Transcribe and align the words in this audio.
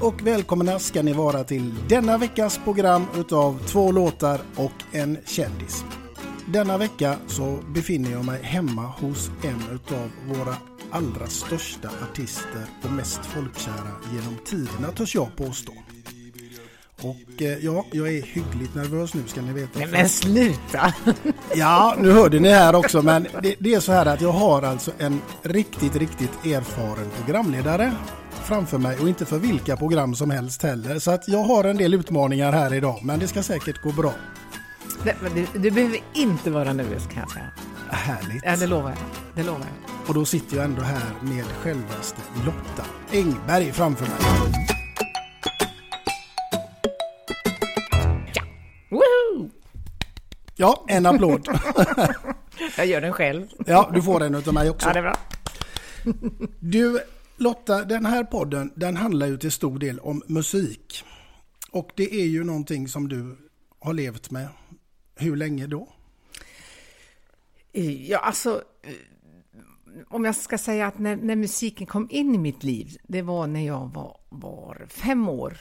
Och 0.00 0.26
välkomna 0.26 0.78
ska 0.78 1.02
ni 1.02 1.12
vara 1.12 1.44
till 1.44 1.74
denna 1.88 2.18
veckas 2.18 2.60
program 2.64 3.06
utav 3.16 3.58
två 3.66 3.92
låtar 3.92 4.40
och 4.56 4.72
en 4.92 5.18
kändis. 5.26 5.84
Denna 6.46 6.78
vecka 6.78 7.16
så 7.26 7.58
befinner 7.74 8.10
jag 8.10 8.24
mig 8.24 8.42
hemma 8.42 8.82
hos 8.82 9.30
en 9.42 9.74
utav 9.74 10.10
våra 10.26 10.56
allra 10.90 11.26
största 11.26 11.90
artister 12.10 12.64
och 12.84 12.92
mest 12.92 13.26
folkkära 13.26 13.92
genom 14.12 14.36
tiderna 14.44 14.92
törs 14.92 15.14
jag 15.14 15.36
påstå. 15.36 15.72
Och 17.02 17.42
eh, 17.42 17.58
ja, 17.64 17.84
jag 17.92 18.08
är 18.08 18.22
hyggligt 18.22 18.74
nervös 18.74 19.14
nu 19.14 19.22
ska 19.26 19.42
ni 19.42 19.52
veta. 19.52 19.78
Nej 19.78 19.88
men 19.92 20.08
sluta! 20.08 20.94
Ja, 21.54 21.96
nu 21.98 22.12
hörde 22.12 22.40
ni 22.40 22.48
här 22.48 22.74
också, 22.74 23.02
men 23.02 23.26
det, 23.42 23.54
det 23.58 23.74
är 23.74 23.80
så 23.80 23.92
här 23.92 24.06
att 24.06 24.20
jag 24.20 24.32
har 24.32 24.62
alltså 24.62 24.92
en 24.98 25.20
riktigt, 25.42 25.96
riktigt 25.96 26.44
erfaren 26.44 27.10
programledare 27.16 27.92
framför 28.40 28.78
mig 28.78 28.98
och 28.98 29.08
inte 29.08 29.26
för 29.26 29.38
vilka 29.38 29.76
program 29.76 30.14
som 30.14 30.30
helst 30.30 30.62
heller. 30.62 30.98
Så 30.98 31.10
att 31.10 31.28
jag 31.28 31.38
har 31.38 31.64
en 31.64 31.76
del 31.76 31.94
utmaningar 31.94 32.52
här 32.52 32.74
idag, 32.74 33.00
men 33.02 33.18
det 33.18 33.28
ska 33.28 33.42
säkert 33.42 33.82
gå 33.82 33.92
bra. 33.92 34.12
Du, 35.34 35.46
du 35.60 35.70
behöver 35.70 35.98
inte 36.14 36.50
vara 36.50 36.72
nervös 36.72 37.06
kan 37.06 37.20
jag 37.20 37.30
säga. 37.30 37.50
Härligt. 37.90 38.42
Ja, 38.44 38.56
det 38.56 38.66
lovar 38.66 38.90
jag. 38.90 38.98
Det 39.34 39.42
lovar 39.42 39.60
jag. 39.60 40.08
Och 40.08 40.14
då 40.14 40.24
sitter 40.24 40.56
jag 40.56 40.64
ändå 40.64 40.82
här 40.82 41.10
med 41.22 41.44
självaste 41.44 42.20
Lotta 42.46 42.84
Engberg 43.12 43.72
framför 43.72 44.06
mig. 44.06 44.16
Woho! 48.90 49.50
Ja, 50.56 50.84
en 50.88 51.06
applåd. 51.06 51.48
Jag 52.76 52.86
gör 52.86 53.00
den 53.00 53.12
själv. 53.12 53.46
Ja, 53.66 53.90
du 53.94 54.02
får 54.02 54.22
en 54.22 54.34
utav 54.34 54.54
mig 54.54 54.70
också. 54.70 54.88
Ja, 54.88 54.92
det 54.92 54.98
är 54.98 55.02
bra. 55.02 55.16
Du, 56.60 57.00
Lotta, 57.40 57.84
den 57.84 58.06
här 58.06 58.24
podden 58.24 58.72
den 58.76 58.96
handlar 58.96 59.26
ju 59.26 59.36
till 59.38 59.52
stor 59.52 59.78
del 59.78 59.98
om 59.98 60.22
musik. 60.26 61.04
Och 61.70 61.90
det 61.96 62.14
är 62.14 62.26
ju 62.26 62.44
någonting 62.44 62.88
som 62.88 63.08
du 63.08 63.36
har 63.78 63.94
levt 63.94 64.30
med. 64.30 64.48
Hur 65.16 65.36
länge 65.36 65.66
då? 65.66 65.88
Eh, 67.72 68.10
ja, 68.10 68.18
alltså, 68.18 68.62
eh, 68.82 68.94
om 70.08 70.24
jag 70.24 70.36
ska 70.36 70.58
säga 70.58 70.86
att 70.86 70.98
när, 70.98 71.16
när 71.16 71.36
musiken 71.36 71.86
kom 71.86 72.08
in 72.10 72.34
i 72.34 72.38
mitt 72.38 72.64
liv, 72.64 72.96
det 73.02 73.22
var 73.22 73.46
när 73.46 73.66
jag 73.66 73.90
var, 73.94 74.20
var 74.28 74.86
fem 74.88 75.28
år, 75.28 75.56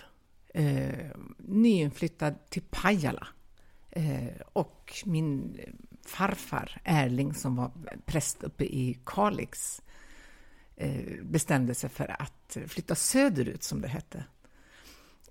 eh, 0.53 1.11
nyinflyttad 1.37 2.49
till 2.49 2.63
Pajala. 2.69 3.27
Eh, 3.91 4.41
och 4.53 4.93
min 5.05 5.57
farfar 6.05 6.81
Erling, 6.83 7.33
som 7.33 7.55
var 7.55 7.71
präst 8.05 8.43
uppe 8.43 8.63
i 8.63 8.99
Kalix, 9.05 9.79
eh, 9.79 9.88
Eh, 10.81 11.23
bestämde 11.23 11.75
sig 11.75 11.89
för 11.89 12.21
att 12.21 12.57
flytta 12.67 12.95
söderut, 12.95 13.63
som 13.63 13.81
det 13.81 13.87
hette. 13.87 14.25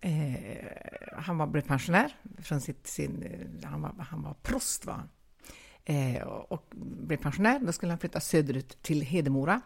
Eh, 0.00 0.66
han 1.12 1.38
var, 1.38 1.46
blev 1.46 1.62
pensionär 1.62 2.16
från 2.38 2.60
sitt, 2.60 2.86
sin, 2.86 3.22
eh, 3.22 3.70
han, 3.70 3.82
var, 3.82 3.94
han 4.10 4.22
var 4.22 4.34
prost 4.42 4.86
var 4.86 4.94
han. 4.94 5.08
Eh, 5.84 6.22
och 6.22 6.72
blev 6.76 7.16
pensionär, 7.16 7.58
då 7.58 7.72
skulle 7.72 7.92
han 7.92 7.98
flytta 7.98 8.20
söderut 8.20 8.82
till 8.82 9.02
Hedemora. 9.02 9.60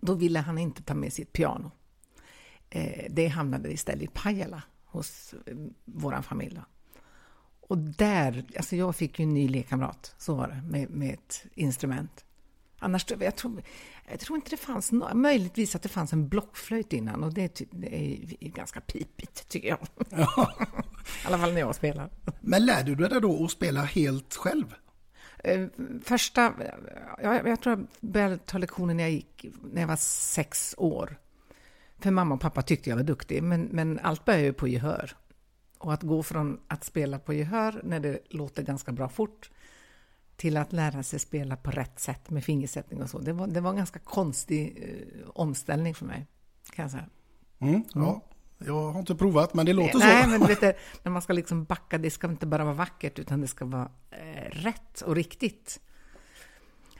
Då 0.00 0.14
ville 0.14 0.38
han 0.38 0.58
inte 0.58 0.82
ta 0.82 0.94
med 0.94 1.12
sitt 1.12 1.32
piano. 1.32 1.70
Eh, 2.70 3.06
det 3.10 3.26
hamnade 3.26 3.72
istället 3.72 4.02
i 4.02 4.10
Pajala 4.12 4.62
hos 4.84 5.34
eh, 5.46 5.56
vår 5.84 6.22
familj. 6.22 6.60
Och 7.60 7.78
där, 7.78 8.46
alltså 8.56 8.76
jag 8.76 8.96
fick 8.96 9.18
ju 9.18 9.22
en 9.22 9.34
ny 9.34 9.48
lekkamrat, 9.48 10.14
så 10.18 10.34
var 10.34 10.48
det, 10.48 10.62
med, 10.62 10.90
med 10.90 11.14
ett 11.14 11.46
instrument. 11.54 12.24
Annars, 12.84 13.06
jag 13.20 13.36
tror, 13.36 13.62
jag 14.10 14.20
tror 14.20 14.36
inte 14.36 14.50
det 14.50 14.56
fanns, 14.56 14.92
no 14.92 15.14
möjligtvis 15.14 15.74
att 15.76 15.82
det 15.82 15.88
fanns 15.88 16.12
en 16.12 16.28
blockflöjt 16.28 16.92
innan 16.92 17.24
och 17.24 17.34
det, 17.34 17.48
ty- 17.48 17.66
det 17.70 17.96
är 18.40 18.48
ganska 18.48 18.80
pipigt 18.80 19.48
tycker 19.48 19.68
jag. 19.68 19.78
I 20.10 20.26
alla 21.26 21.38
fall 21.38 21.52
när 21.52 21.60
jag 21.60 21.74
spelar. 21.74 22.10
Men 22.40 22.66
lärde 22.66 22.94
du 22.94 23.08
dig 23.08 23.20
då 23.20 23.44
att 23.44 23.50
spela 23.50 23.82
helt 23.82 24.34
själv? 24.34 24.74
Eh, 25.38 25.66
Första, 26.04 26.52
jag, 27.22 27.48
jag 27.48 27.60
tror 27.60 27.76
jag 27.78 28.10
började 28.10 28.38
ta 28.38 28.58
lektioner 28.58 28.94
när 28.94 29.02
jag, 29.04 29.12
gick, 29.12 29.46
när 29.72 29.80
jag 29.80 29.88
var 29.88 29.96
sex 29.96 30.74
år. 30.78 31.16
För 31.98 32.10
mamma 32.10 32.34
och 32.34 32.40
pappa 32.40 32.62
tyckte 32.62 32.90
jag 32.90 32.96
var 32.96 33.02
duktig, 33.04 33.42
men, 33.42 33.62
men 33.62 33.98
allt 33.98 34.24
börjar 34.24 34.40
ju 34.40 34.52
på 34.52 34.68
gehör. 34.68 35.16
Och 35.78 35.92
att 35.92 36.02
gå 36.02 36.22
från 36.22 36.60
att 36.68 36.84
spela 36.84 37.18
på 37.18 37.32
gehör 37.34 37.80
när 37.84 38.00
det 38.00 38.18
låter 38.30 38.62
ganska 38.62 38.92
bra 38.92 39.08
fort 39.08 39.50
till 40.36 40.56
att 40.56 40.72
lära 40.72 41.02
sig 41.02 41.18
spela 41.18 41.56
på 41.56 41.70
rätt 41.70 42.00
sätt 42.00 42.30
med 42.30 42.44
fingersättning 42.44 43.02
och 43.02 43.10
så. 43.10 43.18
Det 43.18 43.32
var, 43.32 43.46
det 43.46 43.60
var 43.60 43.70
en 43.70 43.76
ganska 43.76 43.98
konstig 43.98 44.82
eh, 44.82 45.28
omställning 45.28 45.94
för 45.94 46.06
mig, 46.06 46.26
kan 46.74 46.82
jag 46.82 46.90
säga. 46.92 47.06
Mm, 47.58 47.84
ja, 47.94 48.22
jag 48.58 48.92
har 48.92 49.00
inte 49.00 49.14
provat, 49.14 49.54
men 49.54 49.66
det 49.66 49.72
låter 49.72 49.98
Nej, 49.98 50.22
så. 50.22 50.28
men 50.28 50.40
du 50.40 50.46
vet, 50.46 50.60
det, 50.60 50.76
när 51.02 51.12
man 51.12 51.22
ska 51.22 51.32
liksom 51.32 51.64
backa, 51.64 51.98
det 51.98 52.10
ska 52.10 52.26
inte 52.26 52.46
bara 52.46 52.64
vara 52.64 52.74
vackert, 52.74 53.18
utan 53.18 53.40
det 53.40 53.48
ska 53.48 53.64
vara 53.64 53.90
eh, 54.10 54.50
rätt 54.50 55.00
och 55.00 55.14
riktigt. 55.14 55.80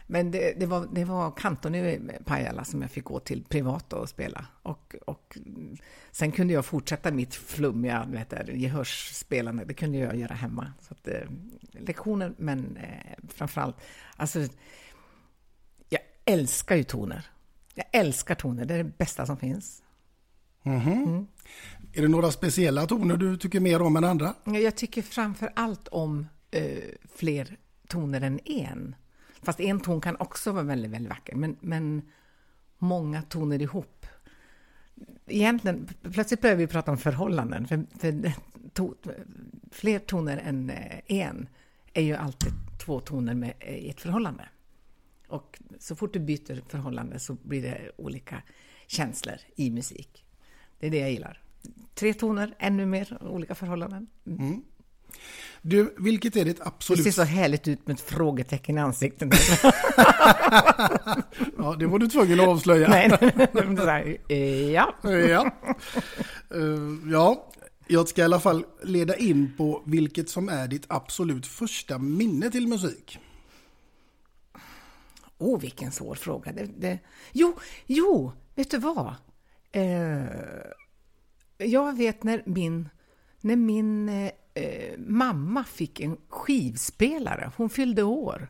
Men 0.07 0.31
det, 0.31 0.61
det, 0.61 0.67
var, 0.67 0.89
det 0.93 1.05
var 1.05 1.31
kanton 1.31 1.75
i 1.75 2.01
Pajala 2.25 2.65
som 2.65 2.83
jag 2.83 2.91
fick 2.91 3.05
gå 3.05 3.21
till 3.21 3.45
privat 3.45 3.93
och 3.93 4.09
spela. 4.09 4.47
Och, 4.63 4.95
och 5.07 5.39
sen 6.13 6.33
kunde 6.33 6.55
jag 6.55 6.65
fortsätta 6.65 7.11
mitt 7.11 7.35
flummiga 7.35 8.07
vet 8.09 8.47
du, 8.47 8.57
gehörsspelande, 8.59 9.65
det 9.65 9.75
kunde 9.75 9.99
jag 9.99 10.17
göra 10.17 10.35
hemma. 10.35 10.73
Så 10.81 10.95
att, 10.95 11.09
eh, 11.09 11.29
lektioner, 11.73 12.33
men 12.37 12.77
eh, 12.77 13.25
framförallt, 13.29 13.77
alltså, 14.17 14.41
jag 15.89 16.01
älskar 16.25 16.77
ju 16.77 16.85
toner. 16.85 17.27
Jag 17.75 17.87
älskar 17.93 18.35
toner, 18.35 18.65
det 18.65 18.75
är 18.75 18.79
det 18.79 18.99
bästa 18.99 19.27
som 19.27 19.37
finns. 19.37 19.83
Är 21.93 22.03
det 22.03 22.09
några 22.09 22.31
speciella 22.31 22.87
toner 22.87 23.17
du 23.17 23.37
tycker 23.37 23.61
mer 23.61 23.83
om 23.83 23.97
än 23.97 24.05
andra? 24.05 24.35
Jag 24.45 24.77
tycker 24.77 25.03
framför 25.03 25.53
allt 25.57 25.89
om 25.89 26.27
eh, 26.51 26.79
fler 27.15 27.57
toner 27.89 28.21
än 28.21 28.41
en. 28.45 28.95
Fast 29.45 29.61
en 29.61 29.81
ton 29.81 30.01
kan 30.01 30.17
också 30.17 30.53
vara 30.53 30.65
väldigt, 30.65 30.91
väldigt 30.91 31.11
vacker, 31.11 31.37
men, 31.37 31.57
men 31.61 32.03
många 32.79 33.23
toner 33.23 33.63
ihop. 33.63 34.07
Egentligen, 35.27 35.89
plötsligt 36.13 36.41
börjar 36.41 36.57
vi 36.57 36.67
prata 36.67 36.91
om 36.91 36.99
förhållanden, 36.99 37.67
för, 37.67 37.87
för 37.99 38.33
to, 38.73 38.95
fler 39.71 39.99
toner 39.99 40.37
än 40.37 40.71
eh, 40.71 41.01
en 41.07 41.49
är 41.93 42.03
ju 42.03 42.15
alltid 42.15 42.53
två 42.85 43.01
toner 43.01 43.35
med, 43.35 43.53
eh, 43.61 43.75
i 43.75 43.91
ett 43.91 44.01
förhållande. 44.01 44.49
Och 45.29 45.61
så 45.79 45.97
fort 45.97 46.13
du 46.13 46.19
byter 46.19 46.63
förhållande 46.69 47.19
så 47.19 47.37
blir 47.43 47.63
det 47.63 47.91
olika 47.97 48.43
känslor 48.87 49.37
i 49.57 49.71
musik. 49.71 50.25
Det 50.79 50.87
är 50.87 50.91
det 50.91 50.99
jag 50.99 51.11
gillar. 51.11 51.43
Tre 51.95 52.15
toner, 52.15 52.55
ännu 52.59 52.87
mer 52.87 53.19
olika 53.23 53.55
förhållanden. 53.55 54.07
Mm. 54.27 54.63
Du, 55.63 55.95
vilket 55.99 56.37
är 56.37 56.45
ditt 56.45 56.57
Det 56.57 56.63
absolut... 56.67 57.05
ser 57.05 57.11
så 57.11 57.23
härligt 57.23 57.69
ut 57.69 57.87
med 57.87 57.95
ett 57.95 58.01
frågetecken 58.01 58.79
i 58.79 58.81
ansiktet. 58.81 59.29
Ja, 61.59 61.77
det 61.79 61.87
var 61.87 61.99
du 61.99 62.09
tvungen 62.09 62.41
att 62.41 62.49
avslöja. 62.49 62.89
Nej, 62.89 63.09
här, 63.11 64.19
eh, 64.29 64.71
ja. 64.71 64.95
Ja. 65.03 65.51
Eh, 66.55 67.13
ja, 67.13 67.51
jag 67.87 68.09
ska 68.09 68.23
i 68.23 68.25
alla 68.25 68.41
fall 68.41 68.65
leda 68.83 69.17
in 69.17 69.53
på 69.57 69.83
vilket 69.87 70.31
som 70.31 70.49
är 70.49 70.69
ditt 70.69 70.85
absolut 70.89 71.47
första 71.47 71.99
minne 71.99 72.51
till 72.51 72.69
musik. 72.69 73.19
Åh, 75.39 75.55
oh, 75.57 75.61
vilken 75.61 75.93
svår 75.93 76.15
fråga. 76.15 76.53
Det, 76.53 76.69
det... 76.79 76.99
Jo, 77.33 77.59
jo, 77.87 78.33
vet 78.55 78.71
du 78.71 78.79
vad? 78.79 79.15
Eh, 79.73 80.25
jag 81.59 81.97
vet 81.97 82.23
när 82.23 82.43
min, 82.47 82.89
när 83.41 83.57
min 83.57 84.09
eh, 84.55 84.99
mamma 84.99 85.65
fick 85.65 86.01
en 86.01 86.17
skivspelare. 86.29 87.53
Hon 87.57 87.71
fyllde 87.71 88.03
år. 88.03 88.49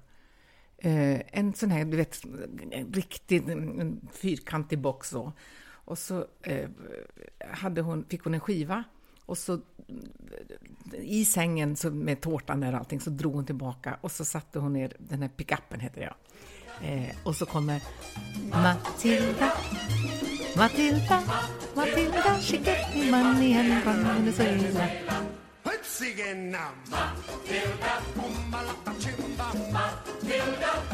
Eh, 0.78 1.20
en 1.26 1.54
sån 1.54 1.70
här, 1.70 1.84
du 1.84 1.96
vet, 1.96 2.24
en 2.70 2.92
riktig 2.92 3.48
en, 3.48 4.00
fyrkantig 4.12 4.78
box 4.78 5.08
så. 5.08 5.32
Och 5.70 5.98
så 5.98 6.26
eh, 6.42 6.68
hade 7.50 7.80
hon, 7.80 8.04
fick 8.04 8.24
hon 8.24 8.34
en 8.34 8.40
skiva 8.40 8.84
och 9.26 9.38
så 9.38 9.54
eh, 9.54 9.60
i 11.00 11.24
sängen 11.24 11.76
så 11.76 11.90
med 11.90 12.20
tårtan 12.20 12.60
där 12.60 12.72
och 12.72 12.78
allting 12.78 13.00
så 13.00 13.10
drog 13.10 13.34
hon 13.34 13.46
tillbaka 13.46 13.98
och 14.00 14.12
så 14.12 14.24
satte 14.24 14.58
hon 14.58 14.72
ner 14.72 14.92
den 14.98 15.22
här 15.22 15.28
pickuppen 15.28 15.80
heter 15.80 16.00
det 16.00 16.06
ja. 16.06 16.16
Eh, 16.86 17.16
och 17.24 17.36
så 17.36 17.46
kommer 17.46 17.82
Matilda, 18.50 19.52
Matilda, 20.56 21.22
Matilda, 21.74 22.38
she 22.40 22.56
get 22.56 22.94
me 22.94 23.10
money 23.10 23.54
and 23.54 23.84
run 23.86 25.43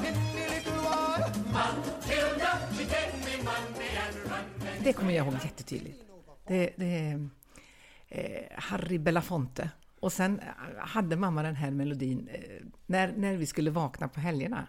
Venezuela. 0.03 1.31
Det 4.85 4.93
kommer 4.93 5.13
jag 5.13 5.27
ihåg 5.27 5.35
jättetydligt. 5.45 6.05
Det, 6.47 6.73
det 6.77 6.85
är 6.99 7.29
eh, 8.09 8.43
Harry 8.59 8.99
Belafonte. 8.99 9.71
Och 10.01 10.13
sen 10.13 10.41
hade 10.79 11.17
mamma 11.17 11.43
den 11.43 11.57
här 11.57 11.71
melodin. 11.71 12.29
Eh, 12.33 12.41
när, 12.87 13.13
när 13.17 13.37
vi 13.37 13.47
skulle 13.47 13.71
vakna 13.71 14.09
på 14.09 14.21
helgerna 14.21 14.67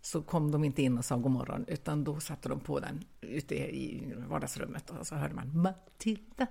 så 0.00 0.22
kom 0.22 0.50
de 0.50 0.64
inte 0.64 0.82
in 0.82 0.98
och 0.98 1.04
sa 1.04 1.16
god 1.16 1.32
morgon, 1.32 1.64
utan 1.68 2.04
då 2.04 2.20
satte 2.20 2.48
de 2.48 2.60
på 2.60 2.80
den 2.80 3.04
ute 3.20 3.54
i 3.54 4.14
vardagsrummet 4.28 4.90
och 4.90 5.06
så 5.06 5.14
hörde 5.14 5.34
man 5.34 5.62
Matilda. 5.62 6.46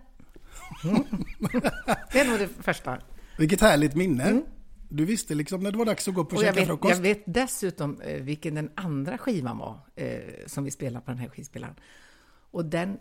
Mm. 0.84 1.04
det 2.12 2.20
är 2.20 2.30
nog 2.30 2.40
det 2.40 2.48
första. 2.48 2.98
Vilket 3.38 3.62
härligt 3.62 3.96
minne. 3.96 4.42
Du 4.90 5.06
visste 5.06 5.36
liksom 5.36 5.64
när 5.64 5.72
det 5.72 5.78
var 5.78 5.86
dags 5.86 6.08
att 6.08 6.14
gå 6.14 6.22
upp 6.22 6.28
och, 6.28 6.34
Och 6.34 6.44
jag 6.44 6.48
käka 6.48 6.60
vet, 6.60 6.68
frukost. 6.68 6.96
jag 6.96 7.02
vet 7.02 7.24
dessutom 7.26 8.02
eh, 8.02 8.22
vilken 8.24 8.56
den 8.56 8.70
andra 8.76 9.18
skivan 9.18 9.58
var 9.58 9.80
eh, 9.96 10.20
som 10.48 10.64
vi 10.64 10.72
spelade 10.72 11.06
på 11.06 11.12
den 11.12 11.18
här 11.20 11.30
skivspelaren. 11.30 11.76
Och 12.52 12.66
den, 12.66 12.90
eh, 12.90 12.96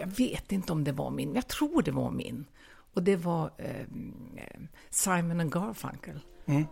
jag 0.00 0.06
vet 0.06 0.52
inte 0.52 0.72
om 0.72 0.84
det 0.84 0.92
var 0.92 1.10
min, 1.10 1.34
jag 1.34 1.48
tror 1.48 1.82
det 1.82 1.90
var 1.90 2.10
min. 2.10 2.44
Och 2.94 3.02
det 3.02 3.16
var 3.16 3.50
eh, 3.58 3.86
Simon 4.90 5.40
and 5.40 5.52
Garfunkel 5.52 6.20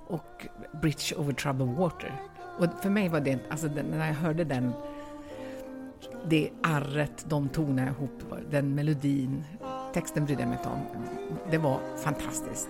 och 0.06 0.46
Bridge 0.82 1.14
over 1.16 1.32
troubled 1.32 1.68
water. 1.76 2.20
Och 2.58 2.66
för 2.82 2.90
mig 2.90 3.08
var 3.08 3.20
det, 3.20 3.38
alltså 3.50 3.66
när 3.66 4.06
jag 4.06 4.14
hörde 4.14 4.44
den, 4.44 4.72
det 6.28 6.50
arret, 6.62 7.24
de 7.28 7.48
tonerna 7.48 7.90
ihop, 7.90 8.22
den 8.50 8.74
melodin, 8.74 9.44
texten 9.94 10.24
brydde 10.24 10.42
jag 10.42 10.48
mig 10.48 10.58
inte 10.58 10.68
om. 10.68 10.86
Det 11.50 11.58
var 11.58 11.80
fantastiskt. 11.96 12.68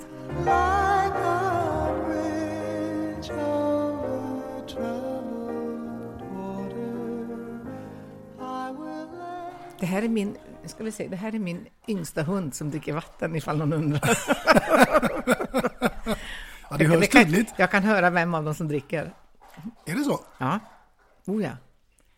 Det 9.80 9.86
här 9.86 10.02
är 10.02 10.08
min, 10.08 10.36
ska 10.64 10.84
vi 10.84 10.92
se, 10.92 11.08
det 11.08 11.16
här 11.16 11.34
är 11.34 11.38
min 11.38 11.66
yngsta 11.88 12.22
hund 12.22 12.54
som 12.54 12.70
dricker 12.70 12.92
vatten 12.92 13.36
ifall 13.36 13.58
någon 13.58 13.72
undrar. 13.72 14.18
Ja, 16.70 16.78
det 16.78 16.84
hörs 16.84 17.08
tydligt. 17.08 17.54
jag 17.56 17.70
kan 17.70 17.82
höra 17.82 18.10
vem 18.10 18.34
av 18.34 18.44
dem 18.44 18.54
som 18.54 18.68
dricker. 18.68 19.14
Är 19.86 19.94
det 19.94 20.04
så? 20.04 20.20
Ja, 20.38 20.60
oh 21.26 21.42
ja. 21.42 21.50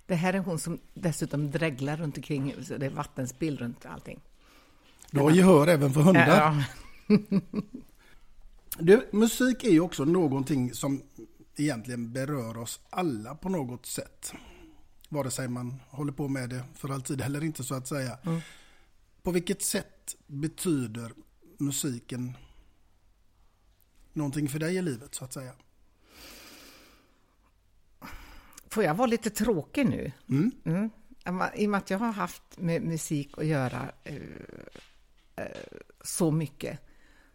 Det 0.07 0.15
här 0.15 0.35
är 0.35 0.39
hon 0.39 0.59
som 0.59 0.79
dessutom 0.95 1.51
dreglar 1.51 1.97
runt 1.97 2.17
omkring, 2.17 2.55
så 2.63 2.77
det 2.77 2.87
är 2.87 2.91
vattenspill 2.91 3.59
runt 3.59 3.87
allting. 3.87 4.21
Du 5.11 5.21
har 5.21 5.31
gehör 5.31 5.67
även 5.67 5.93
för 5.93 6.01
hundar. 6.01 6.67
Ja, 7.07 7.17
Du, 8.79 9.09
musik 9.13 9.65
är 9.65 9.71
ju 9.71 9.81
också 9.81 10.05
någonting 10.05 10.75
som 10.75 11.03
egentligen 11.57 12.13
berör 12.13 12.57
oss 12.57 12.81
alla 12.91 13.35
på 13.35 13.49
något 13.49 13.87
sätt. 13.87 14.33
Vare 15.09 15.31
sig 15.31 15.49
man 15.49 15.81
håller 15.89 16.13
på 16.13 16.29
med 16.29 16.51
det 16.51 16.65
för 16.75 16.89
alltid 16.89 17.21
eller 17.21 17.45
inte 17.45 17.65
så 17.65 17.75
att 17.75 17.89
säga. 17.89 18.19
På 19.23 19.31
vilket 19.31 19.63
sätt 19.63 20.17
betyder 20.27 21.13
musiken 21.59 22.37
någonting 24.13 24.49
för 24.49 24.59
dig 24.59 24.77
i 24.77 24.83
livet 24.83 25.15
så 25.15 25.25
att 25.25 25.33
säga? 25.33 25.53
Får 28.69 28.85
jag 28.85 28.95
vara 28.95 29.07
lite 29.07 29.31
tråkig 29.31 29.87
nu? 29.87 30.13
Mm. 30.29 30.91
I 31.55 31.67
och 31.67 31.71
med 31.71 31.79
att 31.79 31.91
jag 31.91 31.99
har 31.99 32.13
haft 32.13 32.43
med 32.59 32.83
musik 32.83 33.39
att 33.39 33.47
göra 33.47 33.91
eh, 34.05 34.17
så 36.05 36.31
mycket 36.31 36.81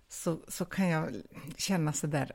så, 0.07 0.39
så 0.48 0.65
kan 0.65 0.88
jag 0.88 1.15
känna 1.58 1.93
så 1.93 2.08
där 2.08 2.31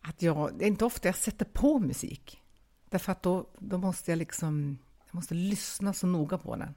att 0.00 0.22
jag, 0.22 0.58
det 0.58 0.64
är 0.64 0.68
inte 0.68 0.84
ofta 0.84 1.08
jag 1.08 1.16
sätter 1.16 1.44
på 1.44 1.78
musik. 1.78 2.42
Därför 2.90 3.12
att 3.12 3.22
då, 3.22 3.48
då 3.58 3.78
måste 3.78 4.10
jag 4.10 4.18
liksom, 4.18 4.78
jag 5.06 5.14
måste 5.14 5.34
lyssna 5.34 5.92
så 5.92 6.06
noga 6.06 6.38
på 6.38 6.56
den. 6.56 6.74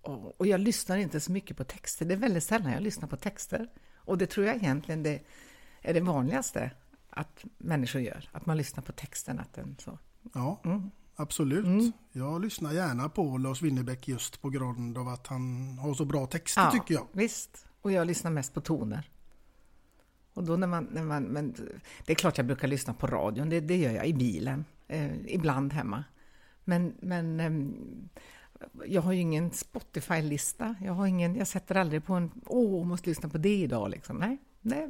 Och, 0.00 0.40
och 0.40 0.46
jag 0.46 0.60
lyssnar 0.60 0.96
inte 0.96 1.20
så 1.20 1.32
mycket 1.32 1.56
på 1.56 1.64
texter. 1.64 2.06
Det 2.06 2.14
är 2.14 2.18
väldigt 2.18 2.44
sällan 2.44 2.72
jag 2.72 2.82
lyssnar 2.82 3.08
på 3.08 3.16
texter. 3.16 3.70
Och 3.94 4.18
det 4.18 4.26
tror 4.26 4.46
jag 4.46 4.56
egentligen 4.56 5.02
det 5.02 5.22
är 5.82 5.94
det 5.94 6.00
vanligaste 6.00 6.70
att 7.10 7.44
människor 7.58 8.00
gör. 8.00 8.28
Att 8.32 8.46
man 8.46 8.56
lyssnar 8.56 8.82
på 8.82 8.92
texten. 8.92 9.38
Att 9.38 9.52
den 9.54 9.76
så. 9.78 9.98
Ja, 10.34 10.60
absolut. 11.18 11.94
Jag 12.12 12.42
lyssnar 12.42 12.72
gärna 12.72 13.08
på 13.08 13.38
Lars 13.38 13.62
Winnerbäck 13.62 14.08
just 14.08 14.42
på 14.42 14.50
grund 14.50 14.98
av 14.98 15.08
att 15.08 15.26
han 15.26 15.78
har 15.78 15.94
så 15.94 16.04
bra 16.04 16.26
texter 16.26 16.70
tycker 16.70 16.94
jag. 16.94 17.06
Visst. 17.12 17.66
Och 17.82 17.92
jag 17.92 18.06
lyssnar 18.06 18.30
mest 18.30 18.54
på 18.54 18.60
toner. 18.60 19.10
Och 20.34 20.44
då 20.44 20.56
när 20.56 20.66
man, 20.66 20.88
när 20.92 21.02
man, 21.02 21.22
men 21.22 21.54
det 22.06 22.12
är 22.12 22.14
klart 22.14 22.36
jag 22.36 22.46
brukar 22.46 22.68
lyssna 22.68 22.94
på 22.94 23.06
radion, 23.06 23.48
det, 23.48 23.60
det 23.60 23.76
gör 23.76 23.92
jag 23.92 24.06
i 24.06 24.14
bilen, 24.14 24.64
eh, 24.88 25.26
ibland 25.26 25.72
hemma. 25.72 26.04
Men, 26.64 26.94
men 27.00 27.40
eh, 27.40 28.70
jag 28.86 29.02
har 29.02 29.12
ju 29.12 29.20
ingen 29.20 29.50
Spotify-lista, 29.50 30.74
jag, 30.84 30.92
har 30.92 31.06
ingen, 31.06 31.36
jag 31.36 31.46
sätter 31.46 31.74
aldrig 31.74 32.04
på 32.04 32.14
en, 32.14 32.30
åh, 32.46 32.86
måste 32.86 33.08
lyssna 33.08 33.28
på 33.28 33.38
det 33.38 33.56
idag 33.56 33.90
liksom. 33.90 34.16
Nej, 34.16 34.38
nej. 34.60 34.88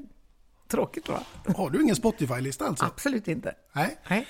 tråkigt 0.68 1.08
va? 1.08 1.20
Har 1.56 1.70
du 1.70 1.82
ingen 1.82 1.96
Spotify-lista 1.96 2.66
alltså? 2.66 2.84
Absolut 2.84 3.28
inte. 3.28 3.54
Nej. 3.72 3.98
Nej. 4.10 4.26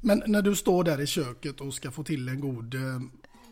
Men 0.00 0.22
när 0.26 0.42
du 0.42 0.56
står 0.56 0.84
där 0.84 1.00
i 1.00 1.06
köket 1.06 1.60
och 1.60 1.74
ska 1.74 1.90
få 1.90 2.04
till 2.04 2.28
en 2.28 2.40
god 2.40 2.74
eh, 2.74 2.80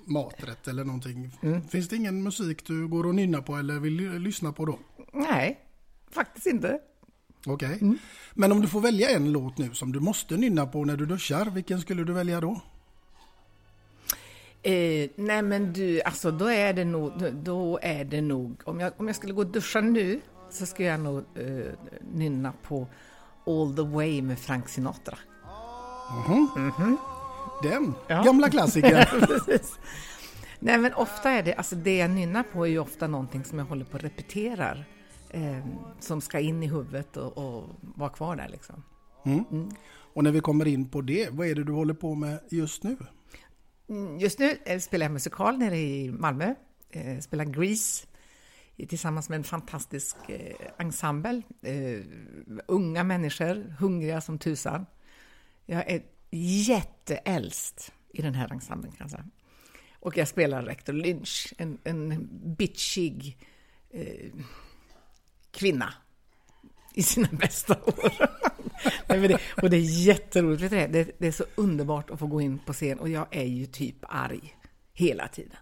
maträtt 0.05 0.69
eller 0.69 0.85
någonting. 0.85 1.39
Finns 1.71 1.89
det 1.89 1.97
ingen 1.97 2.23
musik 2.23 2.67
du 2.67 2.89
går 2.89 3.07
och 3.07 3.15
nynnar 3.15 3.41
på 3.41 3.57
eller 3.57 3.75
vill 3.81 3.93
ly- 3.97 4.19
lyssna 4.19 4.53
på 4.53 4.65
då? 4.67 4.79
Nej, 5.13 5.59
faktiskt 6.11 6.47
inte. 6.47 6.79
Okej. 7.47 7.81
Men 8.35 8.53
om 8.53 8.61
du 8.61 8.69
får 8.69 8.81
välja 8.81 9.11
en 9.11 9.33
låt 9.33 9.59
nu 9.59 9.75
som 9.75 9.93
du 9.93 10.01
måste 10.01 10.37
nynna 10.37 10.67
på 10.67 10.85
när 10.85 10.97
du 10.97 11.07
duschar, 11.07 11.45
vilken 11.51 11.81
skulle 11.81 12.05
du 12.05 12.13
välja 12.13 12.41
då? 12.41 12.61
Eh, 14.63 15.11
nej 15.17 15.43
men 15.43 15.73
du, 15.73 16.03
alltså 16.03 16.31
då 16.31 16.47
är 16.47 16.73
det 16.73 16.85
nog, 16.85 17.13
då 17.35 17.79
är 17.83 18.05
det 18.05 18.21
nog, 18.21 18.61
om 18.65 18.81
jag, 18.81 18.93
om 18.97 19.07
jag 19.07 19.17
skulle 19.17 19.33
gå 19.33 19.41
och 19.41 19.47
duscha 19.47 19.81
nu 19.81 20.21
så 20.51 20.67
skulle 20.67 20.89
jag 20.89 21.01
nog 21.01 21.25
eh, 21.35 21.73
nynna 22.15 22.53
på 22.63 22.87
All 23.47 23.77
the 23.77 23.83
way 23.83 24.23
med 24.23 24.39
Frank 24.39 24.69
Sinatra. 24.69 25.19
Den 27.63 27.95
Ja. 28.09 28.23
gamla 28.23 28.51
klassikern. 28.51 29.05
Nej, 30.61 30.79
men 30.79 30.95
ofta 30.95 31.31
är 31.31 31.43
det, 31.43 31.55
alltså 31.55 31.77
det 31.77 31.97
jag 31.97 32.11
nynnar 32.11 32.43
på 32.43 32.67
är 32.67 32.71
ju 32.71 32.79
ofta 32.79 33.07
någonting 33.07 33.45
som 33.45 33.59
jag 33.59 33.67
håller 33.67 33.85
på 33.85 33.95
och 33.95 34.03
repeterar. 34.03 34.85
Eh, 35.31 35.59
som 36.01 36.21
ska 36.21 36.39
in 36.41 36.63
i 36.63 36.67
huvudet 36.67 37.17
och, 37.17 37.39
och 37.39 37.65
vara 37.81 38.11
kvar 38.11 38.37
där 38.37 38.49
liksom. 38.49 38.83
Mm. 39.25 39.69
Och 40.15 40.25
när 40.25 40.31
vi 40.33 40.41
kommer 40.41 40.69
in 40.69 40.89
på 40.89 41.01
det, 41.01 41.29
vad 41.31 41.47
är 41.47 41.55
det 41.55 41.65
du 41.65 41.73
håller 41.73 41.95
på 41.95 42.15
med 42.15 42.39
just 42.51 42.83
nu? 42.83 42.97
Mm, 43.89 44.19
Just 44.19 44.39
nu 44.39 44.57
eh, 44.65 44.79
spelar 44.79 45.05
jag 45.05 45.13
musikal 45.13 45.59
nere 45.59 45.77
i 45.79 46.13
Malmö. 46.13 46.55
Eh, 46.91 47.19
spelar 47.19 47.45
Grease 47.45 48.07
tillsammans 48.89 49.29
med 49.29 49.37
en 49.37 49.45
fantastisk 49.45 50.17
eh, 50.29 50.57
ensemble. 50.79 51.43
Eh, 51.63 52.01
unga 52.67 53.05
människor, 53.05 53.77
hungriga 53.81 54.21
som 54.21 54.39
tusan. 54.39 54.87
Jag 55.71 55.91
är 55.91 56.03
jätteäldst 56.31 57.93
i 58.13 58.23
den 58.23 58.35
här 58.35 58.53
ensemblen 58.53 58.93
kan 58.93 59.05
jag 59.05 59.11
säga. 59.11 59.25
Och 60.01 60.17
jag 60.17 60.29
spelar 60.29 60.63
rektor 60.63 60.93
Lynch, 60.93 61.55
en, 61.59 61.79
en 61.85 62.29
bitchig 62.59 63.39
eh, 63.91 64.31
kvinna 65.51 65.95
i 66.95 67.03
sina 67.03 67.29
bästa 67.33 67.75
år. 67.85 68.13
Nej, 69.09 69.21
men 69.21 69.29
det, 69.29 69.41
och 69.63 69.71
det 69.71 69.77
är 69.77 70.05
jätteroligt. 70.07 70.63
Vet 70.63 70.71
du 70.71 70.77
det? 70.77 71.13
Det, 71.19 71.27
är 71.27 71.33
så 71.33 71.45
underbart 71.55 72.11
att 72.11 72.19
få 72.19 72.27
gå 72.27 72.41
in 72.41 72.59
på 72.59 72.73
scen 72.73 72.99
och 72.99 73.09
jag 73.09 73.27
är 73.31 73.47
ju 73.47 73.67
typ 73.67 73.97
arg 74.03 74.57
hela 74.93 75.29
tiden. 75.29 75.57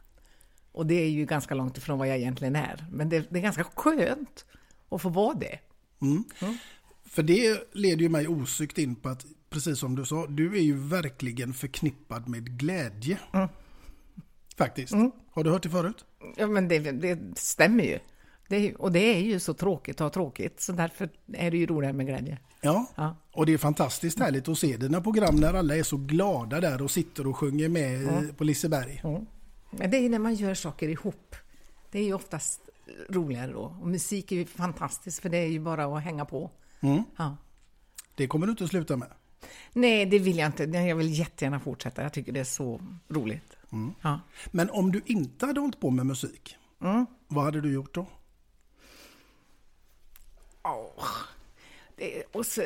Och 0.73 0.87
det 0.87 0.95
är 0.95 1.09
ju 1.09 1.27
ganska 1.27 1.55
långt 1.55 1.79
ifrån 1.79 1.99
vad 1.99 2.09
jag 2.09 2.17
egentligen 2.17 2.57
är. 2.57 2.87
Men 2.91 3.09
det, 3.09 3.27
det 3.31 3.39
är 3.39 3.43
ganska 3.43 3.65
skönt 3.65 4.45
att 4.89 5.03
få 5.03 5.09
vara 5.09 5.35
det. 5.35 5.59
För 7.05 7.23
det 7.23 7.75
leder 7.75 8.03
ju 8.03 8.09
mig 8.09 8.29
osökt 8.29 8.79
in 8.79 8.95
på 8.95 9.09
att, 9.09 9.27
precis 9.51 9.79
som 9.79 9.95
du 9.95 10.05
sa, 10.05 10.27
du 10.27 10.57
är 10.57 10.63
ju 10.63 10.75
verkligen 10.77 11.55
förknippad 11.55 12.29
med 12.29 12.59
glädje. 12.59 13.19
Faktiskt. 14.57 14.93
Har 15.31 15.45
du 15.45 15.51
hört 15.51 15.63
det 15.63 15.71
förut? 15.71 16.05
Ja, 16.37 16.47
men 16.47 16.69
det, 16.69 16.79
det 16.79 17.39
stämmer 17.39 17.85
ju. 17.85 17.99
Det 18.49 18.75
och 18.75 18.93
det 18.93 19.15
är 19.15 19.21
ju 19.21 19.41
så 19.41 19.55
tråkigt 19.55 19.95
att 19.97 20.01
ha 20.01 20.11
tråkigt, 20.11 20.61
så 20.61 20.73
därför 20.73 21.09
är 21.33 21.51
det 21.51 21.57
ju 21.57 21.67
roligare 21.67 21.93
med 21.93 22.07
glädje. 22.07 22.39
Ja. 22.61 22.87
Ja. 22.95 23.17
Och 23.33 23.47
det 23.47 23.53
är 23.53 23.59
fantastiskt 23.59 24.19
härligt 24.19 24.49
att 24.49 24.59
se 24.59 24.77
dina 24.77 25.01
program 25.01 25.37
när 25.37 25.55
alla 25.55 25.77
är 25.77 25.83
så 25.83 25.97
glada 25.97 26.61
där 26.61 26.83
och 26.83 26.91
sitter 26.91 27.27
och 27.27 27.37
sjunger 27.37 27.69
med 27.69 28.09
eh, 28.09 28.35
på 28.37 28.45
Liseberg. 28.45 29.03
Men 29.71 29.91
det 29.91 29.97
är 29.97 30.09
när 30.09 30.19
man 30.19 30.35
gör 30.35 30.55
saker 30.55 30.89
ihop. 30.89 31.37
Det 31.91 31.99
är 31.99 32.05
ju 32.05 32.15
oftast 32.15 32.61
roligare 33.09 33.53
då. 33.53 33.77
Och 33.81 33.89
musik 33.89 34.33
är 34.33 34.37
ju 34.37 34.47
fantastiskt, 34.47 35.19
för 35.23 35.29
det 35.29 35.39
är 35.39 35.49
ju 35.49 35.61
bara 35.61 35.97
att 35.97 36.03
hänga 36.03 36.25
på. 36.25 36.51
Ja. 37.17 37.37
Det 38.15 38.27
kommer 38.27 38.47
du 38.47 38.51
inte 38.51 38.65
att 38.65 38.71
sluta 38.71 38.97
med. 38.97 39.09
Nej, 39.73 40.07
det 40.07 40.19
vill 40.19 40.39
jag 40.39 40.47
inte. 40.47 40.65
Jag 40.65 40.97
vill 40.97 41.19
jättegärna 41.19 41.61
fortsätta. 41.61 42.03
Jag 42.03 42.13
tycker 42.13 42.33
det 42.33 42.41
är 42.41 42.45
så 42.45 42.81
roligt. 43.09 43.57
Ja. 44.03 44.21
Men 44.51 44.71
om 44.71 44.93
du 44.93 45.03
inte 45.07 45.47
hade 45.47 45.61
hållit 45.61 45.81
på 45.81 45.91
med 45.91 46.07
musik, 46.07 46.57
vad 47.29 47.45
hade 47.45 47.61
du 47.61 47.73
gjort 47.73 47.95
då? 47.95 48.07
Åh. 50.63 51.05
Det, 51.97 52.23
och 52.33 52.47
så, 52.47 52.63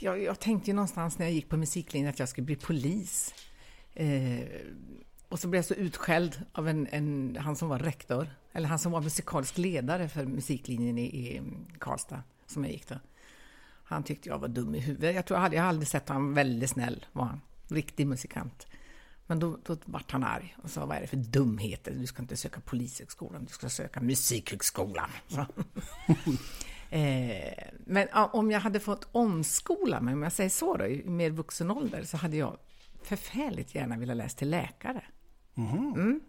jag, 0.00 0.22
jag 0.22 0.40
tänkte 0.40 0.70
ju 0.70 0.74
någonstans 0.74 1.18
när 1.18 1.26
jag 1.26 1.32
gick 1.32 1.48
på 1.48 1.56
musiklinjen 1.56 2.10
att 2.10 2.18
jag 2.18 2.28
skulle 2.28 2.44
bli 2.44 2.56
polis. 2.56 3.34
Eh, 3.94 4.40
och 5.28 5.40
så 5.40 5.48
blev 5.48 5.58
jag 5.58 5.64
så 5.64 5.74
utskälld 5.74 6.42
av 6.52 6.68
en, 6.68 6.88
en, 6.90 7.36
han 7.40 7.56
som 7.56 7.68
var 7.68 7.78
rektor, 7.78 8.28
eller 8.52 8.68
han 8.68 8.78
som 8.78 8.92
var 8.92 9.00
musikalisk 9.00 9.58
ledare 9.58 10.08
för 10.08 10.24
musiklinjen 10.24 10.98
i, 10.98 11.04
i 11.04 11.42
Karlstad, 11.78 12.22
som 12.46 12.64
jag 12.64 12.72
gick 12.72 12.88
då. 12.88 12.94
Han 13.84 14.02
tyckte 14.02 14.28
jag 14.28 14.38
var 14.38 14.48
dum 14.48 14.74
i 14.74 14.80
huvudet. 14.80 15.14
Jag 15.14 15.26
tror 15.26 15.36
jag 15.36 15.42
hade, 15.42 15.56
jag 15.56 15.64
aldrig 15.66 15.88
sett 15.88 16.08
honom 16.08 16.34
väldigt 16.34 16.70
snäll, 16.70 17.06
var 17.12 17.24
han. 17.24 17.40
Riktig 17.68 18.06
musikant. 18.06 18.66
Men 19.26 19.38
då, 19.38 19.58
då 19.64 19.76
vart 19.84 20.10
han 20.10 20.24
arg 20.24 20.56
och 20.62 20.70
sa, 20.70 20.86
vad 20.86 20.96
är 20.96 21.00
det 21.00 21.06
för 21.06 21.16
dumheter? 21.16 21.92
Du 21.92 22.06
ska 22.06 22.22
inte 22.22 22.36
söka 22.36 22.60
polishögskolan, 22.60 23.44
du 23.44 23.52
ska 23.52 23.68
söka 23.68 24.00
musikhögskolan. 24.00 25.10
Eh, 26.90 27.64
men 27.86 28.08
ja, 28.12 28.30
om 28.32 28.50
jag 28.50 28.60
hade 28.60 28.80
fått 28.80 29.08
omskola 29.12 30.00
mig, 30.00 30.14
om 30.14 30.22
jag 30.22 30.32
säger 30.32 30.50
så 30.50 30.76
då, 30.76 30.86
i 30.86 31.04
mer 31.04 31.30
vuxen 31.30 31.70
ålder, 31.70 32.02
så 32.02 32.16
hade 32.16 32.36
jag 32.36 32.58
förfärligt 33.02 33.74
gärna 33.74 33.96
velat 33.96 34.16
läsa 34.16 34.38
till 34.38 34.50
läkare. 34.50 35.04
Mm. 35.56 36.20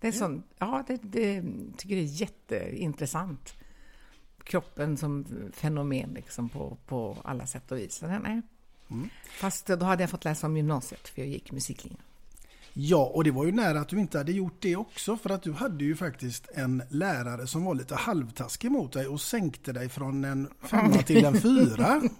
Det 0.00 0.08
är 0.08 0.12
sån, 0.12 0.42
ja, 0.58 0.84
det, 0.86 0.96
det 1.02 1.42
tycker 1.76 1.94
jag 1.94 2.04
är 2.04 2.20
jätteintressant. 2.20 3.54
Kroppen 4.48 4.96
som 4.96 5.26
fenomen 5.52 6.10
liksom 6.14 6.48
på, 6.48 6.76
på 6.86 7.16
alla 7.24 7.46
sätt 7.46 7.72
och 7.72 7.78
vis. 7.78 8.02
Nej. 8.02 8.42
Fast 9.30 9.66
då 9.66 9.84
hade 9.84 10.02
jag 10.02 10.10
fått 10.10 10.24
läsa 10.24 10.46
om 10.46 10.56
gymnasiet, 10.56 11.08
för 11.08 11.22
jag 11.22 11.28
gick 11.28 11.52
musiklinjen. 11.52 12.02
Ja, 12.80 13.10
och 13.14 13.24
det 13.24 13.30
var 13.30 13.44
ju 13.44 13.52
nära 13.52 13.80
att 13.80 13.88
du 13.88 14.00
inte 14.00 14.18
hade 14.18 14.32
gjort 14.32 14.56
det 14.60 14.76
också 14.76 15.16
för 15.16 15.30
att 15.30 15.42
du 15.42 15.52
hade 15.52 15.84
ju 15.84 15.96
faktiskt 15.96 16.48
en 16.54 16.82
lärare 16.88 17.46
som 17.46 17.64
var 17.64 17.74
lite 17.74 17.94
halvtaskig 17.94 18.70
mot 18.70 18.92
dig 18.92 19.06
och 19.06 19.20
sänkte 19.20 19.72
dig 19.72 19.88
från 19.88 20.24
en 20.24 20.48
femma 20.60 21.02
till 21.02 21.24
en 21.24 21.40
fyra. 21.40 22.02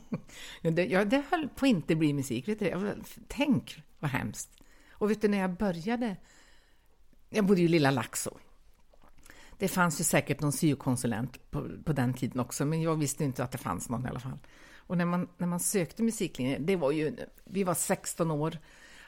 Ja, 0.62 0.70
det, 0.70 0.86
ja, 0.86 1.04
det 1.04 1.22
höll 1.30 1.48
på 1.48 1.66
att 1.66 1.70
inte 1.70 1.94
bli 1.96 2.12
musik. 2.12 2.48
Vet 2.48 2.58
du? 2.58 2.66
Jag, 2.66 2.94
tänk 3.28 3.82
vad 3.98 4.10
hemskt. 4.10 4.50
Och 4.92 5.10
vet 5.10 5.20
du, 5.20 5.28
när 5.28 5.38
jag 5.38 5.56
började... 5.56 6.16
Jag 7.30 7.46
bodde 7.46 7.60
ju 7.60 7.66
i 7.66 7.68
lilla 7.68 7.90
Laxå. 7.90 8.38
Det 9.58 9.68
fanns 9.68 10.00
ju 10.00 10.04
säkert 10.04 10.40
någon 10.40 10.52
syokonsulent 10.52 11.50
på, 11.50 11.68
på 11.84 11.92
den 11.92 12.14
tiden 12.14 12.40
också, 12.40 12.64
men 12.64 12.82
jag 12.82 12.96
visste 12.96 13.24
inte 13.24 13.44
att 13.44 13.52
det 13.52 13.58
fanns 13.58 13.88
någon 13.88 14.06
i 14.06 14.08
alla 14.08 14.20
fall. 14.20 14.38
Och 14.76 14.96
när 14.96 15.04
man, 15.04 15.28
när 15.38 15.46
man 15.46 15.60
sökte 15.60 16.02
musiklinjen, 16.02 16.66
det 16.66 16.76
var 16.76 16.90
ju... 16.90 17.16
Vi 17.44 17.64
var 17.64 17.74
16 17.74 18.30
år, 18.30 18.58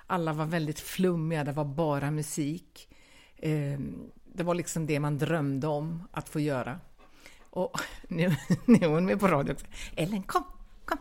alla 0.07 0.33
var 0.33 0.47
väldigt 0.47 0.81
flummiga, 0.81 1.45
det 1.45 1.53
var 1.53 1.65
bara 1.65 2.11
musik. 2.11 2.89
Eh, 3.37 3.79
det 4.25 4.43
var 4.43 4.55
liksom 4.55 4.87
det 4.87 5.01
man 5.01 5.19
drömde 5.19 5.67
om 5.67 6.09
att 6.13 6.29
få 6.29 6.41
göra. 6.41 6.81
Och 7.51 7.81
nu, 8.09 8.37
nu 8.65 8.75
är 8.75 8.89
hon 8.89 9.07
med 9.07 9.21
på 9.21 9.29
radio 9.29 9.53
också. 9.53 9.67
Ellen, 9.97 10.23
kom, 10.23 10.45
kom! 10.85 10.99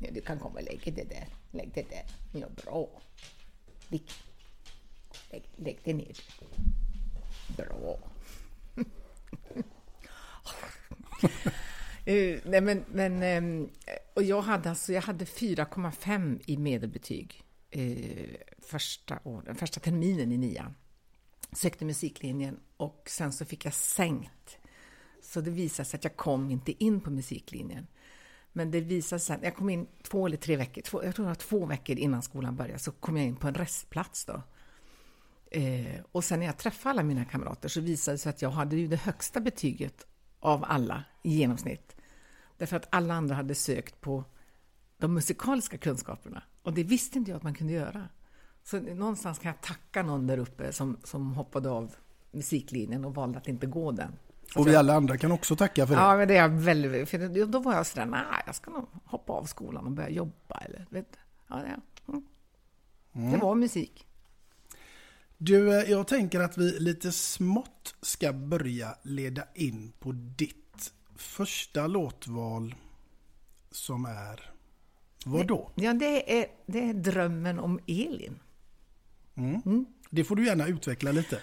Ja, 0.00 0.08
du 0.12 0.20
kan 0.20 0.38
komma 0.38 0.58
och 0.58 0.64
lägga 0.64 0.92
det 0.92 1.08
där. 1.08 1.28
Lägg 1.50 1.70
det 1.74 1.90
där. 1.90 2.04
Ja, 2.40 2.46
bra. 2.64 2.88
Lägg, 3.88 4.10
lägg, 5.30 5.42
lägg 5.56 5.78
det 5.84 5.94
ner. 5.94 6.16
Bra 7.56 7.98
uh, 12.08 12.38
nej, 12.44 12.60
men, 12.60 12.84
men, 12.88 13.44
um, 13.44 13.70
och 14.14 14.22
jag 14.22 14.42
hade, 14.42 14.70
alltså, 14.70 14.92
jag 14.92 15.02
hade 15.02 15.24
4,5 15.24 16.40
i 16.46 16.56
medelbetyg 16.56 17.42
uh, 17.76 18.34
första, 18.58 19.18
år, 19.24 19.54
första 19.58 19.80
terminen 19.80 20.32
i 20.32 20.38
nian. 20.38 20.74
Sökte 21.52 21.84
musiklinjen 21.84 22.60
och 22.76 23.02
sen 23.06 23.32
så 23.32 23.44
fick 23.44 23.64
jag 23.64 23.74
sänkt. 23.74 24.58
Så 25.22 25.40
det 25.40 25.50
visade 25.50 25.88
sig 25.88 25.98
att 25.98 26.04
jag 26.04 26.16
kom 26.16 26.50
inte 26.50 26.84
in 26.84 27.00
på 27.00 27.10
musiklinjen. 27.10 27.86
Men 28.52 28.70
det 28.70 28.80
visade 28.80 29.20
sig 29.20 29.36
att 29.36 29.42
jag 29.42 29.56
kom 29.56 29.70
in 29.70 29.86
två 30.02 30.26
eller 30.26 30.36
tre 30.36 30.56
veckor, 30.56 30.82
två, 30.82 31.04
jag 31.04 31.14
tror 31.14 31.24
det 31.24 31.30
var 31.30 31.34
två 31.34 31.66
veckor 31.66 31.98
innan 31.98 32.22
skolan 32.22 32.56
började, 32.56 32.78
så 32.78 32.92
kom 32.92 33.16
jag 33.16 33.26
in 33.26 33.36
på 33.36 33.48
en 33.48 33.54
restplats 33.54 34.24
då. 34.24 34.42
Eh, 35.54 36.00
och 36.12 36.24
sen 36.24 36.38
när 36.38 36.46
jag 36.46 36.56
träffade 36.56 36.90
alla 36.90 37.02
mina 37.02 37.24
kamrater 37.24 37.68
så 37.68 37.80
visade 37.80 38.14
det 38.14 38.18
sig 38.18 38.30
att 38.30 38.42
jag 38.42 38.50
hade 38.50 38.76
ju 38.76 38.88
det 38.88 38.96
högsta 38.96 39.40
betyget 39.40 40.06
av 40.40 40.64
alla 40.68 41.04
i 41.22 41.30
genomsnitt. 41.30 41.96
Därför 42.58 42.76
att 42.76 42.86
alla 42.90 43.14
andra 43.14 43.34
hade 43.34 43.54
sökt 43.54 44.00
på 44.00 44.24
de 44.98 45.14
musikaliska 45.14 45.78
kunskaperna. 45.78 46.42
Och 46.62 46.72
det 46.72 46.84
visste 46.84 47.18
inte 47.18 47.30
jag 47.30 47.36
att 47.36 47.42
man 47.42 47.54
kunde 47.54 47.72
göra. 47.72 48.08
Så 48.62 48.80
någonstans 48.80 49.38
kan 49.38 49.48
jag 49.48 49.60
tacka 49.60 50.02
någon 50.02 50.26
där 50.26 50.38
uppe 50.38 50.72
som, 50.72 50.96
som 51.04 51.32
hoppade 51.32 51.70
av 51.70 51.94
musiklinjen 52.30 53.04
och 53.04 53.14
valde 53.14 53.38
att 53.38 53.48
inte 53.48 53.66
gå 53.66 53.92
den. 53.92 54.12
Och 54.56 54.66
vi 54.66 54.76
alla 54.76 54.94
andra 54.94 55.16
kan 55.16 55.32
också 55.32 55.56
tacka 55.56 55.86
för 55.86 55.94
det. 55.94 56.00
Ja, 56.00 56.16
men 56.16 56.28
det 56.28 56.36
är 56.36 56.42
jag 56.42 56.48
väldigt... 56.48 57.08
För 57.08 57.46
då 57.46 57.58
var 57.58 57.74
jag 57.74 57.86
sådär, 57.86 58.06
nej, 58.06 58.42
jag 58.46 58.54
ska 58.54 58.70
nog 58.70 58.86
hoppa 59.04 59.32
av 59.32 59.44
skolan 59.44 59.86
och 59.86 59.92
börja 59.92 60.10
jobba. 60.10 60.58
Eller, 60.60 60.86
vet, 60.90 61.18
ja, 61.48 61.56
det, 61.56 61.80
mm. 63.14 63.32
det 63.32 63.38
var 63.38 63.54
musik. 63.54 64.06
Du, 65.44 65.80
eh, 65.80 65.90
jag 65.90 66.06
tänker 66.06 66.40
att 66.40 66.58
vi 66.58 66.78
lite 66.80 67.12
smått 67.12 67.94
ska 68.02 68.32
börja 68.32 68.96
leda 69.02 69.44
in 69.54 69.92
på 69.98 70.12
ditt 70.12 70.92
första 71.16 71.86
låtval 71.86 72.74
som 73.70 74.04
är 74.04 74.50
vad 75.24 75.46
då? 75.46 75.70
Ja, 75.74 75.92
det 75.92 76.40
är, 76.40 76.46
det 76.66 76.88
är 76.88 76.94
drömmen 76.94 77.58
om 77.58 77.80
Elin. 77.86 78.38
Det 80.10 80.24
får 80.24 80.36
du 80.36 80.46
gärna 80.46 80.66
utveckla 80.66 81.12
lite. 81.12 81.38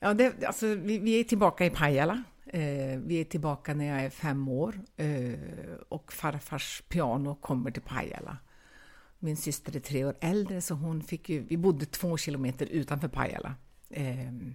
Ja, 0.00 0.14
det, 0.14 0.44
alltså, 0.44 0.66
vi, 0.66 0.98
vi 0.98 1.20
är 1.20 1.24
tillbaka 1.24 1.66
i 1.66 1.70
Pajala. 1.70 2.22
Eh, 2.46 2.98
vi 2.98 3.20
är 3.20 3.24
tillbaka 3.24 3.74
när 3.74 3.84
jag 3.84 4.04
är 4.04 4.10
fem 4.10 4.48
år 4.48 4.80
eh, 4.96 5.38
och 5.88 6.12
farfars 6.12 6.82
piano 6.88 7.34
kommer 7.34 7.70
till 7.70 7.82
Pajala. 7.82 8.38
Min 9.22 9.36
syster 9.36 9.76
är 9.76 9.80
tre 9.80 10.04
år 10.04 10.14
äldre, 10.20 10.60
så 10.60 10.74
hon 10.74 11.02
fick 11.02 11.28
ju, 11.28 11.40
vi 11.40 11.56
bodde 11.56 11.86
två 11.86 12.16
kilometer 12.16 12.66
utanför 12.66 13.08
Pajala. 13.08 13.54
Ehm, 13.90 14.54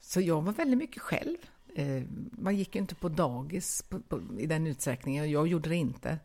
så 0.00 0.20
jag 0.20 0.42
var 0.42 0.52
väldigt 0.52 0.78
mycket 0.78 1.02
själv. 1.02 1.36
Ehm, 1.74 2.30
man 2.32 2.56
gick 2.56 2.74
ju 2.74 2.80
inte 2.80 2.94
på 2.94 3.08
dagis 3.08 3.82
på, 3.82 4.00
på, 4.00 4.22
i 4.38 4.46
den 4.46 4.66
utsträckningen, 4.66 5.22
och 5.22 5.28
jag 5.28 5.46
gjorde 5.46 5.68
det 5.68 5.76
inte. 5.76 6.18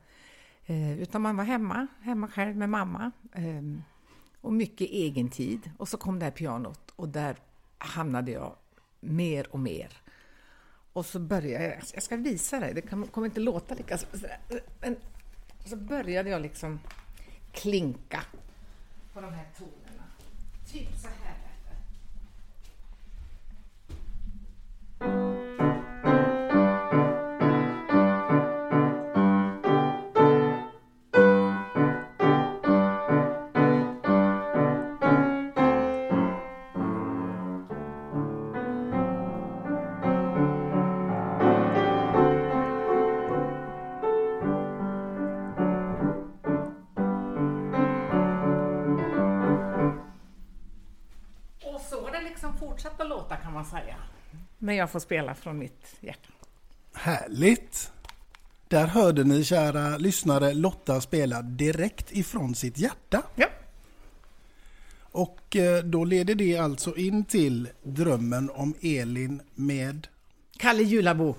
Ehm, 0.66 1.00
utan 1.00 1.22
man 1.22 1.38
var 1.38 1.44
hemma, 1.44 1.88
hemma 2.02 2.28
själv 2.28 2.56
med 2.56 2.70
mamma. 2.70 3.12
Och 4.42 4.54
mycket 4.54 4.90
egen 4.90 5.30
tid. 5.30 5.72
Och 5.78 5.88
så 5.88 5.98
kom 5.98 6.20
det 6.20 6.26
här 6.26 6.32
pianot. 6.32 6.92
Och 6.96 7.10
där 7.10 7.36
hamnade 7.78 8.32
jag 8.32 8.56
mer 9.00 9.54
och 9.54 9.60
mer. 9.60 10.02
Och 10.94 11.06
så 11.06 11.20
började 11.20 11.66
jag, 11.66 11.76
alltså, 11.76 11.94
jag 11.94 12.04
ska 12.04 12.16
visa 12.18 12.60
dig, 12.60 12.74
det 12.74 12.82
kommer 12.82 13.26
inte 13.26 13.40
låta 13.40 13.76
lika... 13.76 13.98
Men 14.82 14.96
så 15.66 15.76
började 15.76 16.30
jag 16.30 16.42
liksom 16.42 16.80
klinka 17.52 18.24
på 19.14 19.22
de 19.22 19.34
här 19.34 19.46
tonerna. 19.58 20.04
Typ 20.72 20.90
så 21.02 21.08
här. 21.08 21.21
Fortsätta 52.72 53.04
låta 53.04 53.36
kan 53.36 53.54
man 53.54 53.66
säga. 53.66 53.96
Men 54.58 54.76
jag 54.76 54.92
får 54.92 55.00
spela 55.00 55.36
från 55.36 55.58
mitt 55.58 55.96
hjärta. 56.00 56.30
Härligt! 56.94 57.92
Där 58.68 58.88
hörde 58.88 59.24
ni 59.24 59.44
kära 59.44 59.98
lyssnare 59.98 60.54
Lotta 60.54 61.02
spela 61.02 61.42
direkt 61.42 62.12
ifrån 62.12 62.56
sitt 62.56 62.78
hjärta. 62.78 63.24
Ja. 63.36 63.48
Och 65.02 65.56
eh, 65.56 65.84
då 65.84 66.04
leder 66.06 66.36
det 66.36 66.58
alltså 66.58 66.96
in 66.96 67.26
till 67.26 67.70
drömmen 67.84 68.50
om 68.50 68.74
Elin 68.82 69.42
med 69.56 70.08
Kalle 70.58 70.84
Julabo. 70.84 71.36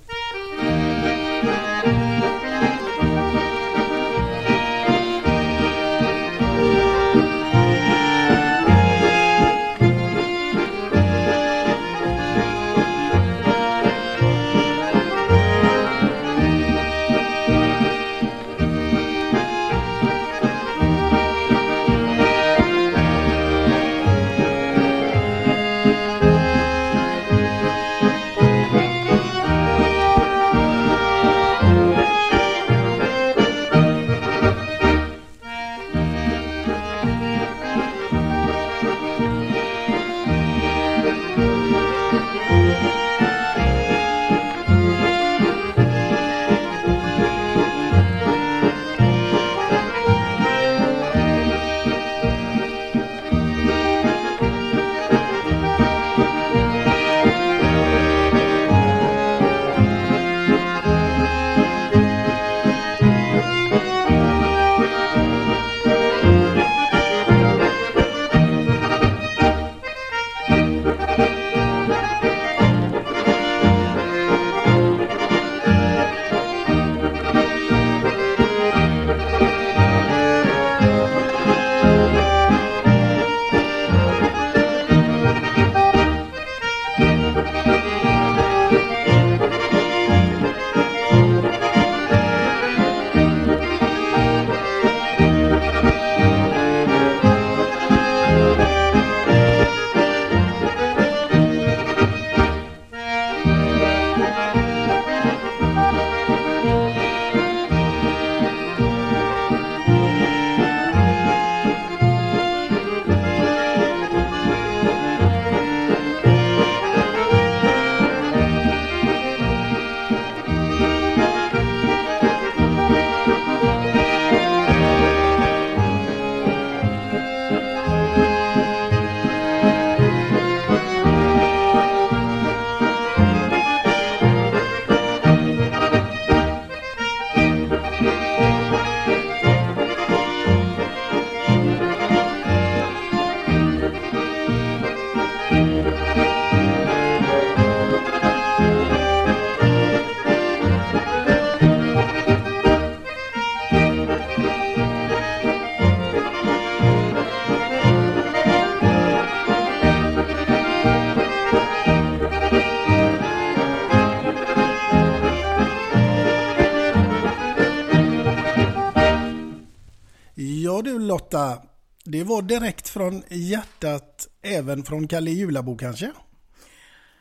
Lotta, 171.33 171.63
det 172.05 172.25
var 172.25 172.43
direkt 172.43 172.89
från 172.89 173.23
hjärtat, 173.29 174.29
även 174.43 174.83
från 174.83 175.09
Kalle 175.09 175.31
Julabo 175.31 175.77
kanske? 175.77 176.13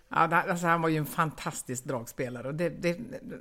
Ja, 0.10 0.18
alltså 0.18 0.68
han 0.68 0.82
var 0.82 0.90
ju 0.90 0.98
en 0.98 1.06
fantastisk 1.06 1.84
dragspelare. 1.84 2.48
Och 2.48 2.56
det, 2.56 2.70
det, 2.70 2.94
det, 2.94 3.40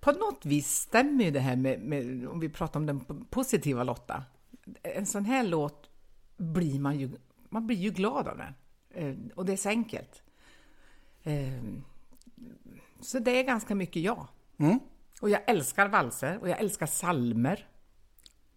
på 0.00 0.12
något 0.12 0.46
vis 0.46 0.68
stämmer 0.68 1.24
ju 1.24 1.30
det 1.30 1.40
här 1.40 1.56
med, 1.56 1.80
med, 1.80 2.28
om 2.28 2.40
vi 2.40 2.48
pratar 2.48 2.80
om 2.80 2.86
den 2.86 3.00
positiva 3.30 3.84
Lotta. 3.84 4.24
En 4.82 5.06
sån 5.06 5.24
här 5.24 5.42
låt 5.42 5.90
blir 6.36 6.80
man 6.80 6.98
ju, 6.98 7.10
man 7.48 7.66
blir 7.66 7.76
ju 7.76 7.90
glad 7.90 8.28
av 8.28 8.36
den. 8.36 8.54
Eh, 8.90 9.16
och 9.34 9.44
det 9.44 9.52
är 9.52 9.56
så 9.56 9.68
enkelt. 9.68 10.22
Eh, 11.22 11.62
så 13.00 13.18
det 13.18 13.30
är 13.30 13.42
ganska 13.42 13.74
mycket 13.74 14.02
jag. 14.02 14.26
Mm. 14.58 14.80
Och 15.20 15.30
jag 15.30 15.40
älskar 15.46 15.88
valser 15.88 16.38
och 16.38 16.48
jag 16.48 16.60
älskar 16.60 16.86
salmer. 16.86 17.66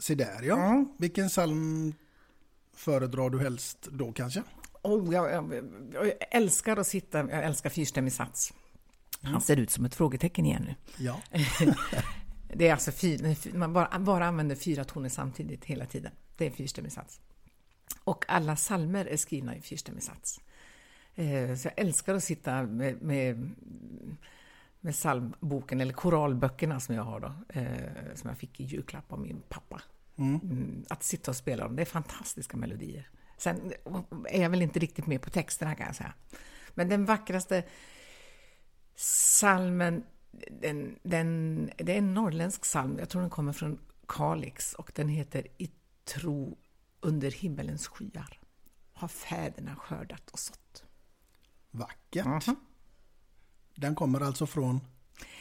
Se 0.04 0.16
där 0.16 0.42
ja. 0.44 0.70
Mm. 0.70 0.88
Vilken 0.98 1.30
psalm 1.30 1.94
föredrar 2.74 3.30
du 3.30 3.40
helst 3.40 3.88
då 3.92 4.12
kanske? 4.12 4.44
Oh, 4.82 5.14
jag, 5.14 5.32
jag, 5.32 5.54
jag 5.94 6.14
älskar 6.32 6.78
att 6.78 6.88
sitta, 6.88 7.18
jag 7.18 7.44
älskar 7.44 7.70
fyrstämmig 7.70 8.14
sats. 8.14 8.54
Han 9.22 9.42
ser 9.42 9.60
ut 9.60 9.72
som 9.72 9.86
ett 9.86 9.96
frågetecken 9.96 10.46
igen 10.46 10.66
nu. 10.68 10.76
Ja. 11.06 11.22
det 12.54 12.68
är 12.68 12.72
alltså 12.72 12.92
fyr, 12.92 13.58
man 13.58 13.74
bara, 13.74 14.00
bara 14.00 14.26
använder 14.26 14.56
fyra 14.56 14.84
toner 14.84 15.10
samtidigt 15.10 15.66
hela 15.66 15.86
tiden. 15.86 16.12
Det 16.38 16.46
är 16.46 16.52
fyrstämmig 16.52 16.92
sats. 16.92 17.20
Och 18.04 18.26
alla 18.28 18.56
salmer 18.56 19.06
är 19.06 19.18
skrivna 19.18 19.56
i 19.56 19.62
fyrstämmig 19.62 20.04
sats. 20.04 20.40
Eh, 21.16 21.56
så 21.56 21.68
jag 21.68 21.80
älskar 21.80 22.16
att 22.16 22.24
sitta 22.24 22.64
med, 22.64 23.02
med 23.02 23.52
med 24.84 24.94
psalmboken, 24.94 25.82
eller 25.82 25.94
koralböckerna 25.94 26.80
som 26.80 26.96
jag 26.96 27.04
har 27.04 27.20
då, 27.20 27.60
eh, 27.60 28.16
som 28.16 28.30
jag 28.30 28.38
fick 28.38 28.60
i 28.60 28.64
julklapp 28.64 29.12
av 29.12 29.20
min 29.20 29.42
pappa. 29.50 29.82
Mm. 30.16 30.40
Mm, 30.44 30.86
att 30.90 31.04
sitta 31.04 31.32
och 31.32 31.38
spela 31.38 31.64
dem, 31.64 31.76
det 31.76 31.82
är 31.82 31.86
fantastiska 31.86 32.58
melodier. 32.58 33.10
Sen 33.38 33.74
är 34.30 34.42
jag 34.42 34.50
väl 34.50 34.62
inte 34.62 34.80
riktigt 34.80 35.08
med 35.08 35.22
på 35.22 35.30
texterna 35.30 35.76
kan 35.76 35.86
jag 35.86 35.96
säga. 35.96 36.14
Men 36.74 36.90
den 36.90 37.06
vackraste 37.06 37.64
salmen, 38.96 40.04
den, 40.62 41.00
den, 41.04 41.70
det 41.78 41.94
är 41.94 41.98
en 41.98 42.14
norrländsk 42.14 42.62
psalm, 42.62 42.96
jag 43.00 43.10
tror 43.10 43.22
den 43.22 43.30
kommer 43.30 43.54
från 43.54 43.80
Kalix 44.08 44.74
och 44.74 44.92
den 44.96 45.08
heter 45.08 45.48
I 45.58 45.72
tro 46.06 46.58
under 47.02 47.32
himmelens 47.32 47.88
skyar 47.88 48.40
har 48.94 49.08
fäderna 49.08 49.76
skördat 49.76 50.30
och 50.30 50.40
sått. 50.40 50.84
Vackert. 51.72 52.26
Mhm. 52.26 52.56
Den 53.76 53.96
kommer 53.96 54.22
alltså 54.22 54.48
från... 54.48 54.80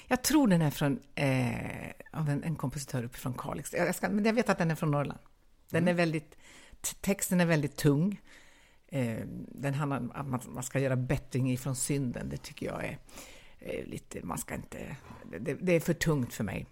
Jag 0.07 0.23
tror 0.23 0.49
den 0.49 0.63
är 0.63 0.71
från 0.71 1.01
eh, 1.15 1.91
av 2.13 2.29
en, 2.31 2.45
en 2.45 2.57
kompositör 2.57 3.05
uppifrån 3.05 3.35
Kalix. 3.39 3.73
Jag, 3.73 3.87
jag 3.87 3.95
ska, 3.95 4.09
men 4.09 4.25
jag 4.25 4.33
vet 4.33 4.49
att 4.49 4.59
den 4.59 4.71
är 4.71 4.75
från 4.75 4.91
Norrland. 4.91 5.21
Den 5.71 5.89
är 5.89 5.95
väldigt, 5.95 6.37
texten 7.01 7.41
är 7.41 7.47
väldigt 7.47 7.77
tung. 7.77 8.21
Eh, 8.89 9.19
den 9.49 9.75
handlar 9.75 9.99
om 9.99 10.11
att 10.15 10.27
man, 10.27 10.41
man 10.49 10.63
ska 10.63 10.79
göra 10.79 10.97
bättring 10.97 11.53
ifrån 11.53 11.77
synden. 11.77 12.29
Det 12.29 12.37
tycker 12.37 12.67
jag 12.67 12.85
är 12.85 12.99
eh, 13.59 13.85
lite, 13.87 14.21
man 14.27 14.39
ska 14.39 14.55
inte, 14.55 14.97
det, 15.41 15.55
det 15.55 15.73
är 15.73 15.81
för 15.81 15.95
tungt 15.95 16.35
för 16.35 16.45
mig. 16.45 16.67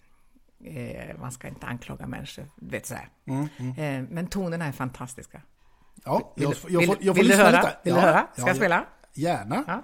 Eh, 0.65 1.19
man 1.21 1.33
ska 1.33 1.49
inte 1.49 1.67
anklaga 1.67 2.07
människor, 2.07 2.45
vet 2.57 2.87
så 2.87 2.95
här. 2.95 3.09
Eh, 3.79 4.03
men 4.11 4.27
tonerna 4.27 4.65
är 4.65 4.73
fantastiska. 4.73 5.43
Ja, 6.05 6.33
Vill 6.37 6.43
jag, 6.45 6.53
du- 6.67 6.73
jag, 6.73 6.81
vill- 6.81 6.89
får, 6.89 6.97
jag 7.01 7.17
får 7.17 7.23
vill 7.23 7.29
du 7.31 7.37
lyssna 7.37 7.45
höra? 7.45 7.61
lite. 7.63 7.77
Vill 7.85 7.95
du 7.95 8.01
höra? 8.01 8.27
Ska 8.33 8.43
ja, 8.43 8.47
jag 8.47 8.57
spela? 8.57 8.87
Gärna. 9.13 9.65
Ja, 9.67 9.83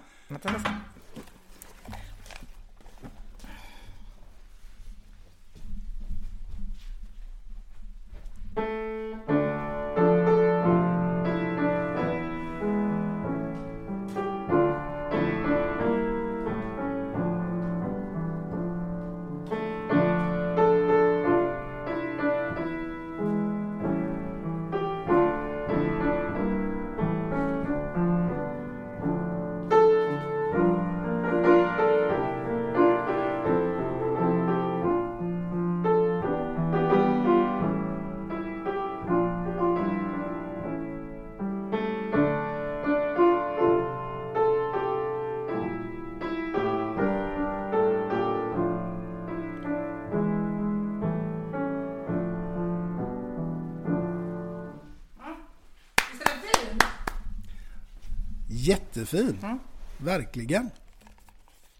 Jättefin. 59.12 59.38
Mm. 59.42 59.58
Verkligen. 59.98 60.70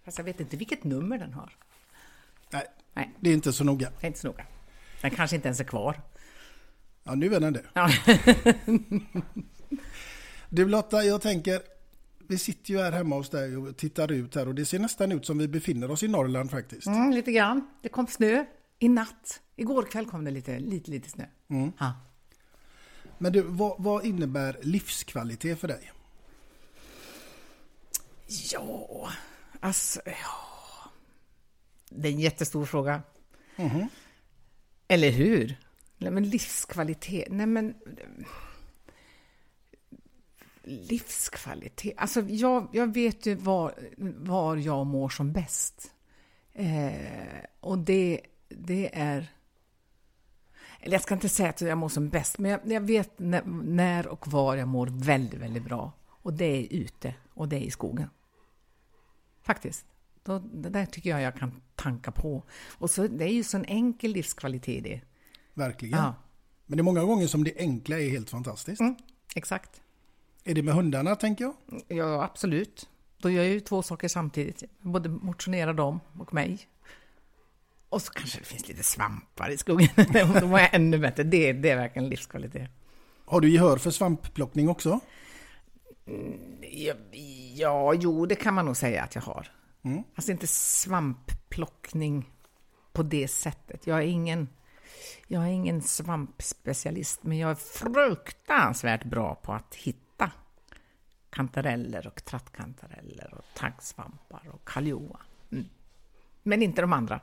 Fast 0.05 0.19
jag 0.19 0.25
vet 0.25 0.41
inte 0.41 0.57
vilket 0.57 0.85
nummer 0.85 1.19
den 1.19 1.33
har. 1.33 1.53
Nej, 2.51 2.67
Nej, 2.95 3.15
det 3.21 3.31
är 3.31 3.35
inte 3.35 3.53
så 3.53 3.65
noga. 3.65 3.91
det 4.01 4.07
är 4.07 4.09
inte 4.09 4.21
så 4.21 4.27
noga. 4.29 4.45
Den 5.03 5.11
kanske 5.11 5.37
inte 5.37 5.49
ens 5.49 5.61
är 5.61 5.65
kvar. 5.65 6.01
Ja, 7.05 7.15
nu 7.15 7.35
är 7.35 7.41
den 7.41 7.53
det. 7.53 7.65
Ja. 7.73 7.91
Du 10.49 10.69
Lotta, 10.69 11.05
jag 11.05 11.23
tänker, 11.23 11.63
vi 12.29 12.39
sitter 12.39 12.71
ju 12.71 12.79
här 12.81 12.93
hemma 12.93 13.17
hos 13.17 13.31
dig 13.31 13.57
och 13.57 13.77
tittar 13.77 14.13
ut 14.13 14.35
här 14.35 14.49
och 14.49 14.55
det 14.55 14.65
ser 14.65 14.79
nästan 14.79 15.13
ut 15.13 15.27
som 15.27 15.39
vi 15.39 15.49
befinner 15.49 15.91
oss 15.91 16.03
i 16.03 16.09
Norrland 16.09 16.51
faktiskt. 16.51 16.87
Mm, 16.87 17.11
lite 17.11 17.33
grann. 17.33 17.71
Det 17.83 17.89
kom 17.89 18.07
snö 18.07 18.45
i 18.79 18.89
natt. 18.89 19.41
Igår 19.57 19.83
kväll 19.83 20.07
kom 20.07 20.25
det 20.25 20.31
lite, 20.31 20.59
lite, 20.59 20.91
lite 20.91 21.11
snö. 21.11 21.25
Ja. 21.79 21.93
Men 23.19 23.33
du, 23.33 23.43
vad, 23.43 23.75
vad 23.79 24.05
innebär 24.05 24.57
livskvalitet 24.63 25.61
för 25.61 25.69
dig? 25.69 25.93
Ja, 28.27 29.13
alltså... 29.61 30.01
Ja. 30.05 30.91
Det 31.89 32.09
är 32.09 32.13
en 32.13 32.21
jättestor 32.21 32.65
fråga. 32.65 33.03
Eller 34.89 35.11
hur? 35.11 35.57
Nej, 35.99 36.11
men 36.11 36.29
livskvalitet... 36.29 37.27
Nej, 37.31 37.47
men... 37.47 37.75
Livskvalitet... 40.63 41.95
Alltså, 41.97 42.21
jag, 42.21 42.69
jag 42.73 42.95
vet 42.95 43.27
ju 43.27 43.35
var, 43.35 43.75
var 44.17 44.57
jag 44.57 44.87
mår 44.87 45.09
som 45.09 45.33
bäst. 45.33 45.91
Eh, 46.53 46.93
och 47.61 47.79
det, 47.79 48.21
det 48.49 48.91
är... 48.93 49.27
Eller 50.81 50.95
jag 50.95 51.03
ska 51.03 51.15
inte 51.15 51.29
säga 51.29 51.49
att 51.49 51.61
jag 51.61 51.79
mår 51.79 51.89
som 51.89 52.09
bäst, 52.09 52.39
men 52.39 52.51
jag, 52.51 52.61
jag 52.65 52.81
vet 52.81 53.19
när, 53.19 53.43
när 53.65 54.07
och 54.07 54.29
var 54.29 54.57
jag 54.57 54.69
mår 54.69 54.87
väldigt, 54.87 55.41
väldigt 55.41 55.65
bra. 55.65 55.93
Och 56.27 56.35
det 56.35 56.45
är 56.45 56.67
ute 56.71 57.15
och 57.35 57.49
det 57.49 57.57
är 57.57 57.61
i 57.61 57.71
skogen. 57.71 58.11
Faktiskt. 59.43 59.87
Då, 60.23 60.39
det 60.39 60.69
där 60.69 60.87
tycker 60.87 61.11
jag 61.11 61.23
jag 61.23 61.37
kan 61.37 61.61
tanka 61.75 62.11
på. 62.11 62.43
Och 62.79 62.91
så, 62.91 63.07
det 63.09 63.25
är 63.25 63.33
ju 63.33 63.45
så 63.45 63.57
en 63.57 63.65
enkel 63.65 64.13
livskvalitet 64.13 64.85
det. 64.85 65.01
Verkligen. 65.55 65.99
Ja, 65.99 66.15
Men 66.67 66.77
det 66.77 66.81
är 66.81 66.85
många 66.85 67.05
gånger 67.05 67.27
som 67.27 67.45
det 67.45 67.53
enkla 67.59 68.01
är 68.01 68.11
helt 68.11 68.31
fantastiskt. 68.31 68.81
mm, 68.81 68.97
exakt. 69.35 69.81
Är 70.45 70.55
det 70.55 70.63
med 70.63 70.75
hundarna 70.75 71.17
tänker 71.17 71.45
jag? 71.45 71.55
Ja, 71.89 72.25
absolut. 72.25 72.89
Då 73.19 73.31
gör 73.31 73.43
jag 73.43 73.53
ju 73.53 73.61
två 73.61 73.83
saker 73.83 74.09
samtidigt. 74.09 74.63
Både 74.81 75.09
motionerar 75.09 75.75
dem 75.75 76.01
och 76.19 76.35
mig. 76.35 76.69
Och 77.89 78.03
så 78.03 78.13
kanske 78.13 78.39
det 78.39 78.45
finns 78.45 78.69
lite 78.69 78.83
svampar 78.83 79.51
i 79.51 79.59
skogen. 79.59 79.89
Då 80.41 80.47
mår 80.47 80.61
jag 80.61 80.75
ännu 80.75 80.99
bättre. 80.99 81.23
Det, 81.23 81.53
det 81.53 81.71
är 81.71 81.77
verkligen 81.77 82.09
livskvalitet. 82.09 82.71
Har 83.25 83.41
du 83.41 83.51
gehör 83.51 83.77
för 83.77 83.91
svampplockning 83.91 84.69
också? 84.69 85.01
Ja, 86.61 86.95
ja, 87.55 87.95
jo, 87.95 88.27
det 88.27 88.35
kan 88.35 88.55
man 88.55 88.65
nog 88.65 88.77
säga 88.77 89.03
att 89.03 89.15
jag 89.15 89.23
har. 89.23 89.53
Alltså 90.15 90.33
inte 90.33 90.47
svampplockning 90.47 92.31
på 92.93 93.03
det 93.03 93.29
sättet. 93.29 93.87
Jag 93.87 93.99
är 93.99 94.07
ingen, 94.07 94.49
jag 95.27 95.43
är 95.43 95.49
ingen 95.49 95.83
svampspecialist, 95.83 97.23
men 97.23 97.39
jag 97.39 97.51
är 97.51 97.55
fruktansvärt 97.55 99.05
bra 99.05 99.35
på 99.35 99.53
att 99.53 99.75
hitta 99.75 100.31
kantareller 101.31 102.07
och 102.07 102.25
trattkantareller 102.25 103.35
och 103.35 103.45
taggsvampar 103.55 104.49
och 104.53 104.69
kaljua. 104.69 105.21
Mm. 105.53 105.65
Men 106.43 106.63
inte 106.63 106.81
de 106.81 106.93
andra. 106.93 107.21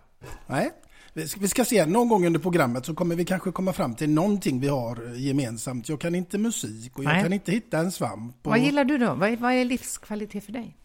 Nej. 0.47 0.71
Vi 1.13 1.47
ska- 1.47 1.65
se, 1.65 1.85
någon 1.85 2.09
gång 2.09 2.25
under 2.25 2.39
programmet 2.39 2.85
så 2.85 2.93
kommer 2.95 3.15
vi 3.15 3.25
kanske 3.25 3.51
komma 3.51 3.73
fram 3.73 3.95
till 3.95 4.09
någonting 4.09 4.59
vi 4.59 4.67
har 4.67 5.13
gemensamt. 5.15 5.89
Jag 5.89 5.99
kan 6.01 6.15
inte 6.15 6.37
musik 6.37 6.97
och 6.97 7.03
jag 7.03 7.13
Nej. 7.13 7.23
kan 7.23 7.33
inte 7.33 7.51
hitta 7.51 7.77
en 7.79 7.91
svamp. 7.91 8.35
Och, 8.47 8.49
Vad 8.51 8.59
gillar 8.59 8.83
du 8.85 8.97
då? 8.97 9.13
Vad 9.15 9.29
är, 9.29 9.37
vad 9.37 9.53
är 9.53 9.65
livskvalitet 9.65 10.43
för 10.45 10.51
dig? 10.51 10.77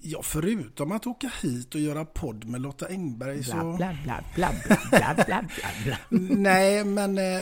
ja, 0.00 0.22
förutom 0.22 0.92
att 0.92 1.06
åka 1.06 1.30
hit 1.42 1.74
och 1.74 1.80
göra 1.80 2.04
podd 2.04 2.44
med 2.44 2.60
Lotta 2.60 2.86
Engberg 2.86 3.44
så... 3.44 3.52
bla, 3.52 3.72
bla, 3.76 3.96
bla, 4.04 4.22
bla, 4.34 4.50
bla, 4.90 5.14
bla, 5.14 5.24
bla, 5.26 5.44
bla. 5.84 5.98
Nej, 6.36 6.84
men 6.84 7.18
eh, 7.18 7.40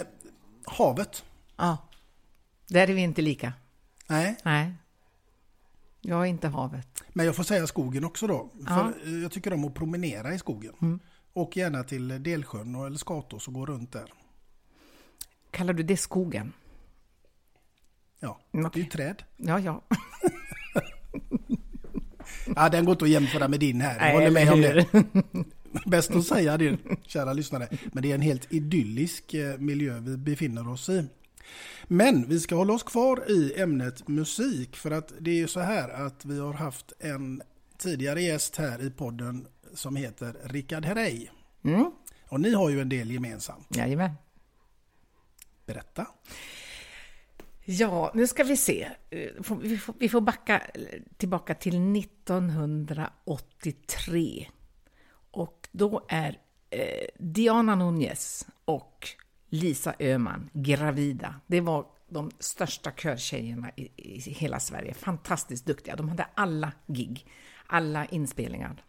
havet. 0.65 1.25
Ja, 1.57 1.77
där 2.69 2.89
är 2.89 2.95
vi 2.95 3.01
inte 3.01 3.23
lika. 3.23 3.53
Nej, 4.09 4.37
Nej. 4.45 4.73
Jag 6.01 6.21
är 6.21 6.25
inte 6.25 6.49
havet. 6.49 7.05
men 7.13 7.27
jag 7.27 7.37
får 7.37 7.45
säga 7.45 7.67
skogen 7.67 8.05
också 8.05 8.27
då. 8.27 8.51
Ja. 8.61 8.67
För 8.67 9.09
eh, 9.09 9.23
jag 9.23 9.33
tycker 9.33 9.53
om 9.53 9.65
att 9.65 9.75
promenera 9.75 10.35
i 10.35 10.39
skogen. 10.39 11.01
Åk 11.35 11.57
gärna 11.57 11.85
till 11.85 12.23
Delsjön 12.23 12.75
och- 12.75 12.87
eller 12.87 12.99
Skatås 12.99 13.49
och 13.49 13.55
gå 13.55 13.67
runt 13.67 13.93
där. 13.93 14.13
Kallar 15.51 15.73
du 15.73 15.83
det 15.83 15.97
skogen? 15.97 16.53
Ja, 18.21 18.41
Mm, 18.53 18.71
det 18.75 18.79
är 18.81 18.85
ju 18.85 18.91
träd. 18.91 19.23
Ja, 19.37 19.61
ja. 19.61 19.83
Ja, 22.57 22.69
den 22.69 22.85
går 22.85 22.93
inte 22.93 23.05
att 23.05 23.11
jämföra 23.11 23.49
med 23.49 23.61
din 23.61 23.81
här. 23.81 23.93
Jag 23.95 24.01
Nej, 24.01 24.13
håller 24.15 24.31
med 24.31 24.53
om 24.53 24.61
det. 24.61 24.87
Bäst 25.91 26.11
att 26.11 26.25
säga 26.27 26.57
det, 26.57 26.79
kära 27.03 27.33
lyssnare. 27.33 27.69
Men 27.93 28.03
det 28.03 28.11
är 28.11 28.15
en 28.15 28.21
helt 28.21 28.53
idyllisk 28.53 29.35
eh, 29.35 29.59
miljö 29.59 29.99
vi 30.01 30.17
befinner 30.17 30.69
oss 30.69 30.89
i. 30.89 31.05
Men 31.85 32.29
vi 32.29 32.41
ska 32.41 32.55
hålla 32.57 32.73
oss 32.73 32.83
kvar 32.83 33.31
i 33.31 33.61
ämnet 33.61 34.09
musik. 34.09 34.77
För 34.77 34.91
att 34.91 35.13
det 35.21 35.31
är 35.31 35.35
ju 35.35 35.49
så 35.49 35.61
här 35.61 35.89
att 36.07 36.25
vi 36.25 36.39
har 36.41 36.53
haft 36.53 36.93
en 37.01 37.43
tidigare 37.79 38.23
gäst 38.23 38.57
här 38.57 38.83
i 38.87 38.91
podden 38.91 39.47
som 39.75 39.97
heter 39.97 40.37
Rickard 40.45 40.85
Herrey. 40.85 41.29
Mm. 41.65 41.91
Och 42.29 42.41
ni 42.41 42.55
har 42.55 42.71
ju 42.71 42.81
en 42.81 42.89
del 42.89 43.11
gemensamt. 43.11 43.77
Jajamän. 43.77 44.11
Berätta. 45.67 46.07
Ja, 47.65 48.11
nu 48.15 48.27
ska 48.27 48.45
vi 48.45 48.57
se. 48.57 48.89
Eh, 49.11 49.29
Vi 49.61 49.79
får, 49.79 49.95
vi 49.99 50.09
får 50.09 50.21
backa 50.21 50.59
eh, 50.59 51.01
tillbaka 51.17 51.55
till 51.55 51.97
1983. 51.97 54.47
Och 55.31 55.69
då 55.73 56.07
är 56.09 56.39
eh, 56.71 57.07
Diana 57.19 57.77
Núñez 57.77 58.47
och 58.65 59.09
Lisa 59.49 59.95
Öhman 59.99 60.51
gravida. 60.53 61.41
Det 61.47 61.61
var 61.61 61.87
de 62.09 62.31
största 62.39 62.91
körtjejerna 62.91 63.71
i, 63.77 63.89
i 63.97 64.19
hela 64.31 64.61
Sverige. 64.61 64.95
Fantastiskt 64.95 65.67
duktiga. 65.67 65.97
De 65.97 66.09
hade 66.09 66.27
alla 66.35 66.73
gig, 66.87 67.27
alla 67.67 68.07
inspelningar. 68.07 68.85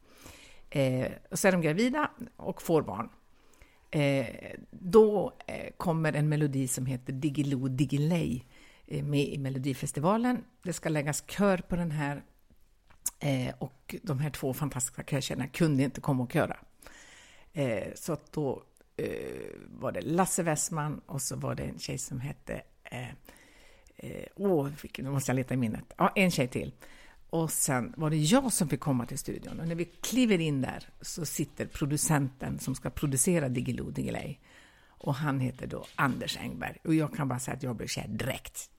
Eh, 0.76 1.12
och 1.32 1.40
så 1.40 1.48
är 1.48 1.52
de 1.52 1.62
gravida 1.62 2.12
och 2.36 2.62
får 2.62 2.82
barn. 2.82 3.10
Eh, 3.92 4.28
då 4.72 5.34
eh, 5.48 5.72
kommer 5.78 6.14
en 6.14 6.30
melodi 6.30 6.68
som 6.68 6.86
heter 6.86 7.14
Digilo 7.14 7.68
Diggiley 7.68 8.42
eh, 8.88 9.04
med 9.04 9.28
i 9.28 9.38
Melodifestivalen. 9.38 10.44
Det 10.64 10.74
ska 10.74 10.90
läggas 10.90 11.24
kör 11.28 11.58
på 11.58 11.76
den 11.76 11.92
här 11.92 12.24
eh, 13.20 13.56
och 13.60 13.96
de 14.04 14.20
här 14.20 14.30
två 14.30 14.54
fantastiska 14.54 15.04
körtjejerna 15.04 15.48
kunde 15.48 15.84
inte 15.84 16.02
komma 16.02 16.24
och 16.24 16.32
köra. 16.32 16.58
Eh, 17.54 17.94
så 17.96 18.14
att 18.14 18.32
då 18.32 18.64
eh, 18.98 19.08
var 19.68 19.92
det 19.92 20.02
Lasse 20.02 20.44
Westman 20.44 21.02
och 21.06 21.22
så 21.22 21.36
var 21.36 21.56
det 21.56 21.64
en 21.64 21.80
tjej 21.80 21.98
som 21.98 22.20
hette 22.20 22.62
eh, 22.84 23.10
eh, 23.96 24.26
Åh, 24.36 24.68
oh, 24.68 24.72
nu 24.98 25.10
måste 25.10 25.32
jag 25.32 25.36
leta 25.36 25.54
i 25.54 25.58
minnet. 25.58 25.94
Ja, 25.98 26.12
en 26.16 26.32
tjej 26.32 26.48
till. 26.48 26.74
Och 27.36 27.52
sen 27.52 27.94
var 27.98 28.10
det 28.10 28.18
jag 28.18 28.54
som 28.54 28.70
fick 28.70 28.80
komma 28.80 29.06
till 29.06 29.18
studion. 29.18 29.60
Och 29.60 29.68
när 29.68 29.76
vi 29.76 29.86
kliver 29.86 30.42
in 30.42 30.62
där 30.62 30.84
så 31.02 31.26
sitter 31.26 31.66
producenten 31.66 32.60
som 32.60 32.76
ska 32.76 32.90
producera 32.90 33.50
Diggiloo 33.50 33.90
Diggiley. 33.92 34.36
Och 34.88 35.16
han 35.16 35.40
heter 35.40 35.68
då 35.68 35.86
Anders 35.96 36.38
Engberg. 36.38 36.78
Och 36.84 36.94
jag 36.94 37.14
kan 37.14 37.28
bara 37.28 37.40
säga 37.40 37.58
att 37.58 37.64
jag 37.64 37.76
blev 37.76 37.88
kär 37.88 38.08
direkt. 38.08 38.70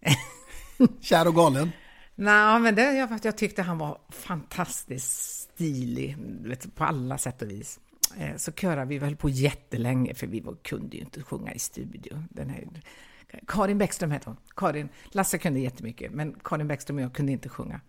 kär 1.00 1.28
och 1.28 1.34
galen? 1.34 1.70
Nej, 2.14 2.60
men 2.60 2.74
det 2.74 2.92
jag, 2.92 3.20
jag 3.22 3.38
tyckte 3.38 3.62
han 3.62 3.78
var 3.78 3.98
fantastiskt 4.08 5.40
stilig 5.54 6.16
vet, 6.18 6.74
på 6.74 6.84
alla 6.84 7.18
sätt 7.18 7.42
och 7.42 7.50
vis. 7.50 7.80
Eh, 8.18 8.36
så 8.36 8.52
körade 8.52 8.86
vi 8.86 8.98
höll 8.98 9.16
på 9.16 9.28
jättelänge, 9.28 10.14
för 10.14 10.26
vi 10.26 10.44
kunde 10.62 10.96
ju 10.96 11.02
inte 11.02 11.22
sjunga 11.22 11.54
i 11.54 11.58
studio. 11.58 12.24
Den 12.30 12.50
här, 12.50 12.64
Karin 13.46 13.78
Bäckström 13.78 14.10
hette 14.10 14.30
hon. 14.30 14.36
Karin, 14.56 14.88
Lasse 15.04 15.38
kunde 15.38 15.60
jättemycket, 15.60 16.12
men 16.12 16.34
Karin 16.44 16.68
Bäckström 16.68 16.96
och 16.96 17.02
jag 17.02 17.12
kunde 17.12 17.32
inte 17.32 17.48
sjunga 17.48 17.80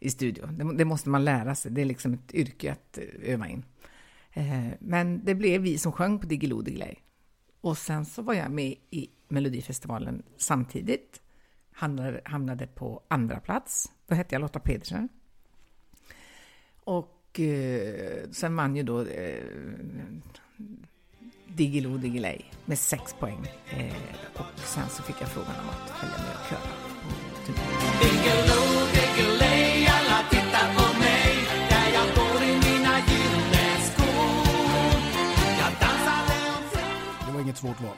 i 0.00 0.10
studio. 0.10 0.46
Det, 0.46 0.76
det, 0.76 0.84
måste 0.84 1.08
man 1.08 1.24
lära 1.24 1.54
sig, 1.54 1.72
det 1.72 1.80
är 1.80 1.84
liksom 1.84 2.14
ett 2.14 2.34
yrke 2.34 2.72
att 2.72 2.98
eh, 2.98 3.32
öva 3.32 3.48
in. 3.48 3.64
Eh, 4.32 4.68
men 4.78 5.24
det 5.24 5.34
blev 5.34 5.60
vi 5.60 5.78
som 5.78 5.92
sjöng 5.92 6.18
på 6.18 6.26
Diggiloo 6.26 6.62
Diggiley. 6.62 6.94
Och 7.60 7.78
sen 7.78 8.04
så 8.04 8.22
var 8.22 8.34
jag 8.34 8.50
med 8.50 8.74
i 8.90 9.08
Melodifestivalen 9.28 10.22
samtidigt. 10.36 11.20
Hamnade, 11.72 12.20
hamnade 12.24 12.66
på 12.66 13.02
andra 13.08 13.40
plats. 13.40 13.92
Då 14.06 14.14
hette 14.14 14.34
jag 14.34 14.40
Lotta 14.40 14.60
Pedersen. 14.60 15.08
Och 16.84 17.40
eh, 17.40 18.30
sen 18.30 18.56
vann 18.56 18.76
ju 18.76 18.82
då 18.82 19.00
eh, 19.00 19.44
Diggiloo 21.46 21.96
Diggiley 21.96 22.42
med 22.64 22.78
sex 22.78 23.14
poäng. 23.20 23.46
Eh, 23.70 23.94
och 24.34 24.60
sen 24.60 24.88
så 24.88 25.02
fick 25.02 25.16
jag 25.20 25.28
frågan 25.28 25.54
om 25.62 25.68
att 25.68 25.90
följa 25.90 26.16
med 26.18 26.36
och 26.36 26.48
köra 26.48 26.60
på 26.60 27.52
turnén. 27.52 28.69
Inget 37.50 37.58
svårt 37.58 37.80
val. 37.80 37.96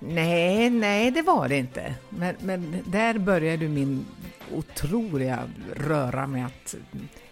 Nej, 0.00 0.70
nej, 0.70 1.10
det 1.10 1.22
var 1.22 1.48
det 1.48 1.56
inte. 1.56 1.94
Men, 2.08 2.36
men 2.40 2.82
där 2.86 3.18
började 3.18 3.68
min 3.68 4.06
otroliga 4.52 5.48
röra 5.76 6.26
med 6.26 6.46
att 6.46 6.74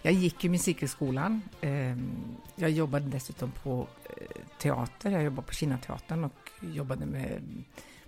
jag 0.01 0.13
gick 0.13 0.45
i 0.45 0.49
musikhögskolan. 0.49 1.41
Ehm, 1.61 2.37
jag 2.55 2.69
jobbade 2.71 3.05
dessutom 3.05 3.51
på 3.51 3.87
eh, 4.03 4.41
teater. 4.57 5.11
Jag 5.11 5.23
jobbade 5.23 5.47
på 5.47 5.53
Kinateatern 5.53 6.23
och 6.23 6.51
jobbade 6.61 7.05
med 7.05 7.63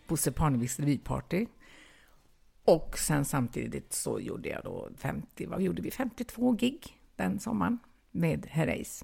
Bosse 0.07 0.31
Parneviks 0.31 0.79
revyparty. 0.79 1.45
Och 2.65 2.97
sen 2.97 3.25
samtidigt 3.25 3.93
så 3.93 4.19
gjorde 4.19 4.49
jag 4.49 4.63
då 4.63 4.89
50, 4.97 5.45
vad 5.45 5.61
gjorde 5.61 5.81
vi, 5.81 5.91
52 5.91 6.51
gig 6.51 6.97
den 7.15 7.39
sommaren 7.39 7.79
med 8.11 8.47
Herreys. 8.49 9.03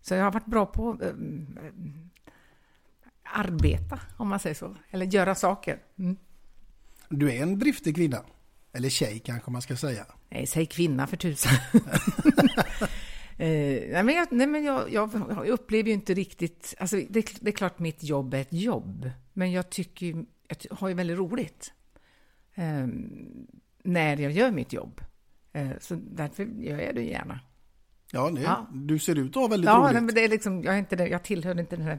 Så 0.00 0.14
jag 0.14 0.24
har 0.24 0.32
varit 0.32 0.46
bra 0.46 0.66
på 0.66 0.98
ehm, 1.02 1.46
arbeta, 3.32 4.00
om 4.16 4.28
man 4.28 4.40
säger 4.40 4.54
så. 4.54 4.76
Eller 4.90 5.06
göra 5.06 5.34
saker. 5.34 5.78
Mm. 5.98 6.16
Du 7.08 7.32
är 7.32 7.42
en 7.42 7.58
driftig 7.58 7.94
kvinna. 7.94 8.24
Eller 8.72 8.88
tjej 8.88 9.18
kanske 9.18 9.50
man 9.50 9.62
ska 9.62 9.76
säga. 9.76 10.06
Nej, 10.28 10.46
säg 10.46 10.66
kvinna 10.66 11.06
för 11.06 11.16
tusan. 11.16 11.52
eh, 13.38 13.48
nej, 13.92 14.02
men, 14.02 14.14
jag, 14.14 14.28
nej, 14.30 14.46
men 14.46 14.64
jag, 14.64 14.92
jag, 14.92 15.10
upplever 15.46 15.88
ju 15.88 15.94
inte 15.94 16.14
riktigt... 16.14 16.74
Alltså, 16.78 16.96
det, 16.96 17.40
det, 17.40 17.50
är 17.50 17.52
klart 17.52 17.78
mitt 17.78 18.02
jobb 18.02 18.34
är 18.34 18.40
ett 18.40 18.52
jobb, 18.52 19.10
men 19.32 19.52
jag 19.52 19.70
tycker 19.70 20.06
jag 20.06 20.76
har 20.76 20.88
ju 20.88 20.94
väldigt 20.94 21.18
roligt 21.18 21.72
eh, 22.54 22.86
när 23.82 24.16
jag 24.16 24.32
gör 24.32 24.50
mitt 24.50 24.72
jobb. 24.72 25.00
Eh, 25.52 25.70
så 25.80 25.94
därför 25.94 26.44
gör 26.44 26.78
jag 26.78 26.94
det 26.94 27.02
gärna. 27.02 27.40
Ja, 28.12 28.30
det, 28.30 28.42
ja. 28.42 28.66
du 28.72 28.98
ser 28.98 29.18
ut 29.18 29.30
att 29.30 29.42
ha 29.42 29.48
väldigt 29.48 29.70
ja, 29.70 29.76
roligt. 29.76 29.94
Ja, 29.94 30.00
men 30.00 30.14
det 30.14 30.24
är 30.24 30.28
liksom, 30.28 30.62
jag, 30.62 30.74
är 30.74 30.78
inte, 30.78 30.96
jag 30.96 31.22
tillhör 31.22 31.60
inte 31.60 31.76
den 31.76 31.84
här 31.84 31.98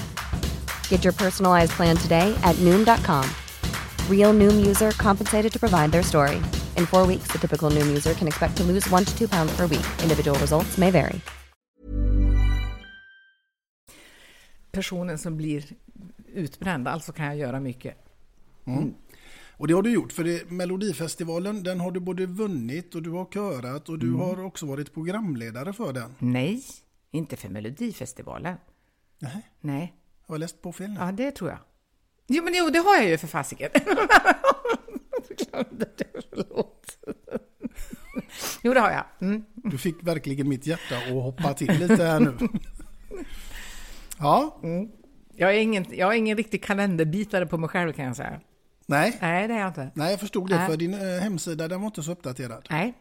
Get 0.91 1.03
your 1.03 1.13
personalized 1.13 1.71
plan 1.77 1.97
today 1.97 2.35
at 2.43 2.55
Noom.com. 2.59 3.23
Real 4.09 4.33
Noom 4.39 4.65
user 4.67 4.91
compensated 4.91 5.51
to 5.53 5.59
provide 5.59 5.91
their 5.91 6.03
story. 6.03 6.35
In 6.77 6.85
four 6.85 7.07
weeks, 7.07 7.31
the 7.31 7.39
typical 7.39 7.71
Noom 7.75 7.87
user 7.87 8.13
can 8.13 8.27
expect 8.27 8.57
to 8.57 8.63
lose 8.63 8.89
one 8.93 9.05
to 9.05 9.17
two 9.17 9.27
pounds 9.27 9.51
per 9.57 9.67
week. 9.67 9.85
Individual 10.03 10.37
results 10.39 10.77
may 10.77 10.91
vary. 10.91 11.19
Personen 14.71 15.17
som 15.17 15.37
blir 15.37 15.63
utbränd, 16.33 16.87
alltså 16.87 17.11
kan 17.11 17.25
jag 17.25 17.37
göra 17.37 17.59
mycket. 17.59 17.95
Mm. 18.67 18.93
Och 19.57 19.67
det 19.67 19.73
har 19.73 19.81
du 19.81 19.89
gjort, 19.91 20.11
för 20.11 20.23
det, 20.23 20.51
Melodifestivalen 20.51 21.63
den 21.63 21.79
har 21.79 21.91
du 21.91 21.99
både 21.99 22.25
vunnit 22.25 22.95
och 22.95 23.01
du 23.03 23.09
har 23.09 23.25
körat 23.25 23.89
och 23.89 23.99
du 23.99 24.07
Mm. 24.07 24.19
har 24.19 24.43
också 24.45 24.65
varit 24.65 24.93
programledare 24.93 25.73
för 25.73 25.93
den. 25.93 26.15
Nej, 26.19 26.63
inte 27.11 27.37
för 27.37 27.49
Melodifestivalen. 27.49 28.57
Nej, 29.19 29.41
Nej. 29.61 29.93
Jag 30.31 30.35
har 30.35 30.39
läst 30.39 30.61
på 30.61 30.71
fel 30.71 30.89
nu. 30.89 30.95
Ja, 30.99 31.11
det 31.11 31.31
tror 31.31 31.49
jag. 31.49 31.59
Jo, 32.27 32.43
men 32.43 32.53
jo, 32.55 32.69
det 32.69 32.79
har 32.79 32.95
jag 32.95 33.05
ju 33.05 33.17
för 33.17 33.27
fasiken. 33.27 33.69
Jag 35.51 35.65
förlåt. 36.29 36.97
Jo, 38.63 38.73
det 38.73 38.79
har 38.79 38.91
jag. 38.91 39.03
Mm. 39.21 39.43
Du 39.55 39.77
fick 39.77 40.03
verkligen 40.03 40.49
mitt 40.49 40.67
hjärta 40.67 40.97
att 40.97 41.23
hoppa 41.23 41.53
till 41.53 41.71
lite 41.87 42.05
här 42.05 42.19
nu. 42.19 42.37
Ja, 44.19 44.59
Jag, 45.35 45.55
är 45.55 45.59
ingen, 45.59 45.85
jag 45.89 46.13
är 46.13 46.17
ingen 46.17 46.37
riktig 46.37 46.63
kalenderbitare 46.63 47.45
på 47.45 47.57
mig 47.57 47.69
själv 47.69 47.93
kan 47.93 48.05
jag 48.05 48.15
säga. 48.15 48.39
nej. 48.85 49.17
Nej, 49.21 49.47
det 49.47 49.53
är 49.53 49.59
jag 49.59 49.67
inte. 49.67 49.91
Nej, 49.95 50.11
jag 50.11 50.19
förstod 50.19 50.49
det, 50.49 50.55
Nej. 50.57 50.67
för 50.67 50.77
din 50.77 50.93
eh, 50.93 50.99
hemsida 51.21 51.67
den 51.67 51.79
var 51.81 51.87
inte 51.87 52.03
så 52.03 52.11
uppdaterad. 52.11 52.67
Nej, 52.69 52.93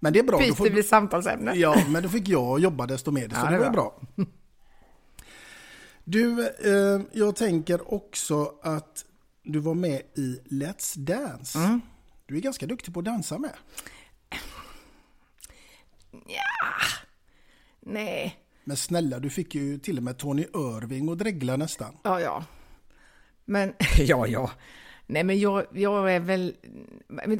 Men 0.00 0.12
det 0.12 0.18
är 0.18 0.22
bra. 0.22 0.38
byter 0.38 0.70
vi 0.70 0.82
samtalsämne. 0.82 1.52
Ja, 1.54 1.76
men 1.88 2.02
då 2.02 2.08
fick 2.08 2.28
jag 2.28 2.60
jobba 2.60 2.86
desto 2.86 3.10
mer, 3.10 3.28
så 3.28 3.34
Ja, 3.34 3.44
det 3.50 3.56
det 3.56 3.64
var 3.64 3.70
bra. 3.70 4.00
Du, 6.04 6.46
eh, 6.46 7.00
jag 7.12 7.36
tänker 7.36 7.94
också 7.94 8.54
att 8.62 9.04
du 9.42 9.58
var 9.58 9.74
med 9.74 10.02
i 10.14 10.40
Let's 10.44 10.98
Dance. 10.98 11.58
Mm. 11.58 11.80
Du 12.26 12.36
är 12.36 12.40
ganska 12.40 12.66
duktig 12.66 12.94
på 12.94 13.00
att 13.00 13.04
dansa 13.04 13.38
med. 13.38 13.54
Nej. 17.80 18.38
Men 18.64 18.76
snälla, 18.76 19.18
du 19.18 19.30
fick 19.30 19.54
ju 19.54 19.78
till 19.78 19.96
och 19.96 20.02
med 20.02 20.18
Tony 20.18 20.42
Irving 20.42 21.08
och 21.08 21.16
dregla 21.16 21.56
nästan. 21.56 21.96
Ja, 22.02 22.20
ja. 22.20 22.44
Men, 23.44 23.74
ja, 23.98 24.26
ja. 24.26 24.50
Nej, 25.06 25.24
men 25.24 25.40
jag, 25.40 25.66
jag 25.72 26.12
är 26.12 26.20
väl... 26.20 26.56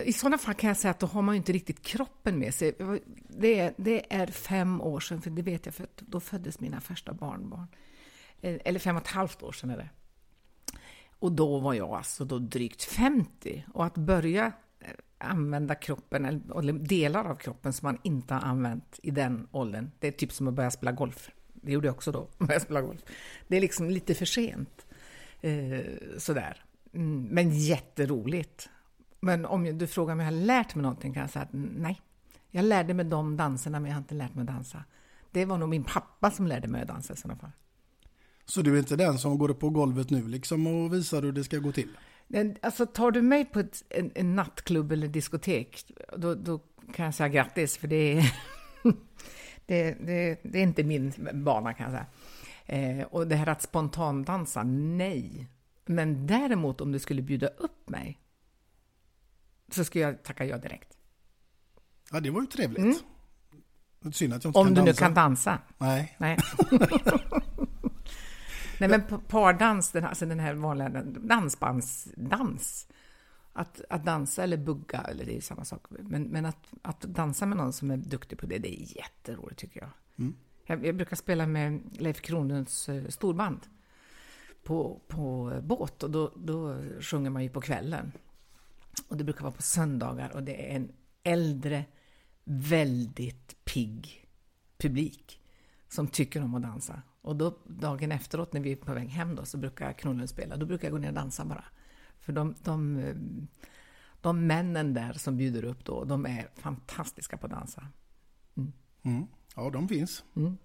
I 0.05 0.13
sådana 0.13 0.39
fall 0.39 0.55
kan 0.55 0.69
jag 0.69 0.77
säga 0.77 0.91
att 0.91 1.01
då 1.01 1.07
har 1.07 1.23
man 1.23 1.35
ju 1.35 1.37
inte 1.37 1.53
riktigt 1.53 1.83
kroppen 1.83 2.39
med 2.39 2.55
sig. 2.55 2.77
Det 3.29 3.59
är, 3.59 3.75
det 3.77 4.15
är 4.15 4.27
fem 4.27 4.81
år 4.81 5.01
sedan, 5.01 5.23
för 5.23 5.31
det 5.31 5.43
vet 5.43 5.67
jag, 5.67 5.75
för 5.75 5.87
då 5.97 6.21
föddes 6.21 6.61
mina 6.61 6.81
första 6.81 7.13
barnbarn. 7.13 7.67
Eh, 8.43 8.61
eller 8.65 8.79
fem 8.79 8.97
och 8.97 9.03
ett 9.03 9.09
halvt 9.09 9.43
år 9.43 9.53
sedan 9.53 9.71
är 9.71 9.77
det. 9.77 9.89
Och 11.19 11.33
då 11.33 11.59
var 11.59 11.75
jag 11.75 11.91
alltså 11.91 12.25
då 12.25 12.39
drygt 12.39 12.83
50. 12.83 13.65
Och 13.75 13.85
att 13.85 13.95
börja 13.95 14.53
eh, 14.81 14.91
använda 15.19 15.75
kroppen, 15.75 16.25
eller 16.25 16.59
eller 16.59 16.73
delar 16.73 17.25
av 17.25 17.35
kroppen 17.35 17.73
som 17.73 17.87
man 17.87 17.99
inte 18.03 18.35
har 18.35 18.41
använt 18.41 19.01
i 19.03 19.11
den 19.11 19.49
åldern, 19.51 19.91
det 19.99 20.09
är 20.09 20.13
typ 20.13 20.33
som 20.33 20.49
att 20.49 20.55
börja 20.55 20.71
spela 20.71 20.93
golf. 20.93 21.31
Det 21.53 21.73
gjorde 21.73 21.87
jag 21.87 21.95
också 21.95 22.13
då, 22.13 22.29
börja 22.47 22.61
spela 22.61 22.81
golf. 22.81 23.01
Det 23.49 23.57
är 23.57 23.61
liksom 23.61 23.91
lite 23.91 24.15
för 24.15 24.27
sent. 24.27 24.87
Eh, 25.41 25.81
sådär. 26.19 26.65
Mm, 26.93 27.23
men 27.23 27.51
jätteroligt. 27.51 28.71
Men 29.21 29.47
om 29.47 29.79
du 29.79 29.87
frågar 29.87 30.13
om 30.13 30.21
jag 30.21 30.27
har 30.27 30.33
lärt 30.33 30.75
mig 30.75 30.83
någonting 30.83 31.15
kan 31.15 31.21
jag 31.21 31.31
säga 31.31 31.43
att 31.43 31.53
nej. 31.53 32.01
Jag 32.51 32.65
lärde 32.65 32.95
mig 32.95 33.05
de 33.05 33.37
danserna, 33.37 33.81
men 33.81 33.89
jag 33.89 33.97
har 33.97 34.01
inte 34.01 34.15
lärt 34.15 34.35
mig 34.35 34.43
att 34.43 34.49
dansa. 34.49 34.85
Det 35.31 35.45
var 35.45 35.59
nog 35.59 35.69
min 35.69 35.85
pappa 35.85 36.31
som 36.31 36.47
lärde 36.47 36.69
mig 36.69 36.83
att 36.83 36.89
dansa 36.89 37.13
i 37.13 37.17
sådana 37.17 37.41
fall. 37.41 37.51
Så 38.45 38.63
du 38.63 38.75
är 38.75 38.79
inte 38.79 38.97
den 38.97 39.19
som 39.19 39.39
går 39.39 39.51
upp 39.51 39.61
på 39.61 39.71
golvet 39.71 40.11
nu 40.11 40.29
liksom 40.29 40.67
och 40.67 40.95
visar 40.95 41.23
hur 41.23 41.33
det 41.33 41.45
ska 41.45 41.59
gå 41.59 41.73
till? 41.73 41.89
Alltså, 42.63 42.87
tar 42.87 43.11
du 43.11 43.23
mig 43.23 43.45
på 43.45 43.61
ett, 43.61 43.85
en, 43.89 44.13
en 44.15 44.37
nattklubb 44.37 44.93
eller 44.93 45.09
diskotek, 45.09 45.93
då, 46.17 46.35
då 46.35 46.59
kan 46.95 47.05
jag 47.05 47.15
säga 47.15 47.29
grattis, 47.29 47.77
för 47.77 47.89
det 47.89 48.19
är, 48.19 48.33
det, 49.67 49.97
det, 50.07 50.41
det 50.43 50.59
är 50.59 50.63
inte 50.63 50.85
min 50.85 51.13
bana 51.33 51.75
kan 51.75 51.93
jag 51.93 52.01
säga. 52.01 52.07
Eh, 52.67 53.05
och 53.07 53.27
det 53.27 53.37
här 53.37 53.47
att 53.47 53.63
spontandansa, 53.63 54.63
nej. 54.63 55.49
Men 55.87 56.27
däremot 56.27 56.81
om 56.81 56.93
du 56.93 56.99
skulle 56.99 57.23
bjuda 57.23 57.47
upp 57.47 57.91
mig, 57.91 58.19
så 59.71 59.85
skulle 59.85 60.05
jag 60.05 60.23
tacka 60.23 60.45
ja 60.45 60.59
direkt. 60.59 60.97
Ja, 62.11 62.21
det 62.21 62.31
var 62.31 62.41
ju 62.41 62.47
trevligt. 62.47 63.05
Synd 64.13 64.35
att 64.35 64.45
jag 64.45 64.51
inte 64.51 64.61
Mm. 64.61 64.69
Om 64.69 64.75
kan 64.75 64.85
du 64.85 64.91
nu 64.91 64.93
kan 64.93 65.15
dansa. 65.15 65.59
Nej. 65.79 66.17
Nej. 66.19 66.39
Nej, 68.89 68.99
men 68.99 69.09
pa- 69.09 69.23
pardans, 69.29 69.91
den, 69.91 70.05
alltså 70.05 70.27
den 70.27 70.41
här 70.41 70.55
vanliga 70.55 70.89
dansbandsdans. 71.05 72.89
Att, 73.53 73.81
att 73.91 74.05
dansa 74.05 74.43
eller 74.43 74.57
bugga, 74.57 75.01
eller 75.01 75.25
det 75.25 75.37
är 75.37 75.41
samma 75.41 75.65
sak. 75.65 75.87
Men, 75.91 76.23
men 76.23 76.47
att, 76.47 76.73
att 76.83 77.01
dansa 77.01 77.47
med 77.47 77.59
någon 77.59 77.73
som 77.73 77.91
är 77.91 77.97
duktig 77.97 78.39
på 78.39 78.47
det, 78.47 78.59
det 78.59 78.81
är 78.83 78.97
jätteroligt 78.97 79.61
tycker 79.61 79.81
jag. 79.81 79.91
Jag, 80.67 80.87
jag 80.87 80.97
brukar 80.97 81.17
spela 81.17 81.47
med 81.47 81.81
Leif 81.93 82.21
Kronlunds 82.21 82.89
eh, 82.89 83.09
storband 83.09 83.61
på, 84.65 85.01
på 85.09 85.53
båt 85.63 86.03
och 86.03 86.11
då, 86.11 86.33
då 86.37 86.77
sjunger 87.01 87.31
man 87.31 87.43
ju 87.43 87.49
på 87.49 87.61
kvällen. 87.61 88.13
Och 89.09 89.17
det 89.17 89.25
brukar 89.25 89.43
vara 89.43 89.53
på 89.53 89.63
söndagar 89.63 90.31
och 90.37 90.43
det 90.43 90.71
är 90.73 90.77
en 90.77 90.93
äldre, 91.23 91.85
väldigt 92.45 93.65
pigg 93.65 94.29
publik 94.79 95.41
som 95.89 96.09
tycker 96.09 96.43
om 96.43 96.55
att 96.55 96.63
dansa. 96.63 97.03
Och 97.23 97.37
då 97.37 97.59
dagen 97.65 98.13
efteråt 98.13 98.53
när 98.53 98.61
vi 98.61 98.73
är 98.73 98.77
på 98.77 98.95
väg 98.95 99.09
hem 99.09 99.35
då 99.35 99.45
så 99.45 99.59
brukar 99.59 99.93
Kronlund 99.93 100.31
spela, 100.31 100.57
då 100.57 100.67
brukar 100.67 100.89
jag 100.89 100.93
gå 100.93 100.99
ner 100.99 101.09
och 101.09 101.15
dansa 101.15 101.45
bara. 101.45 101.65
För 102.19 102.33
de, 102.33 102.55
de, 102.63 103.03
de 104.21 104.47
männen 104.47 104.95
där 104.95 105.13
som 105.13 105.37
bjuder 105.37 105.65
upp 105.65 105.85
då, 105.85 106.05
de 106.05 106.27
är 106.27 106.49
fantastiska 106.55 107.37
på 107.37 107.47
att 107.47 107.53
dansa. 107.53 107.87
Mm. 109.03 109.27
Ja, 109.57 109.71
de 109.71 109.89
finns. 109.89 110.25
Mm. 110.37 110.59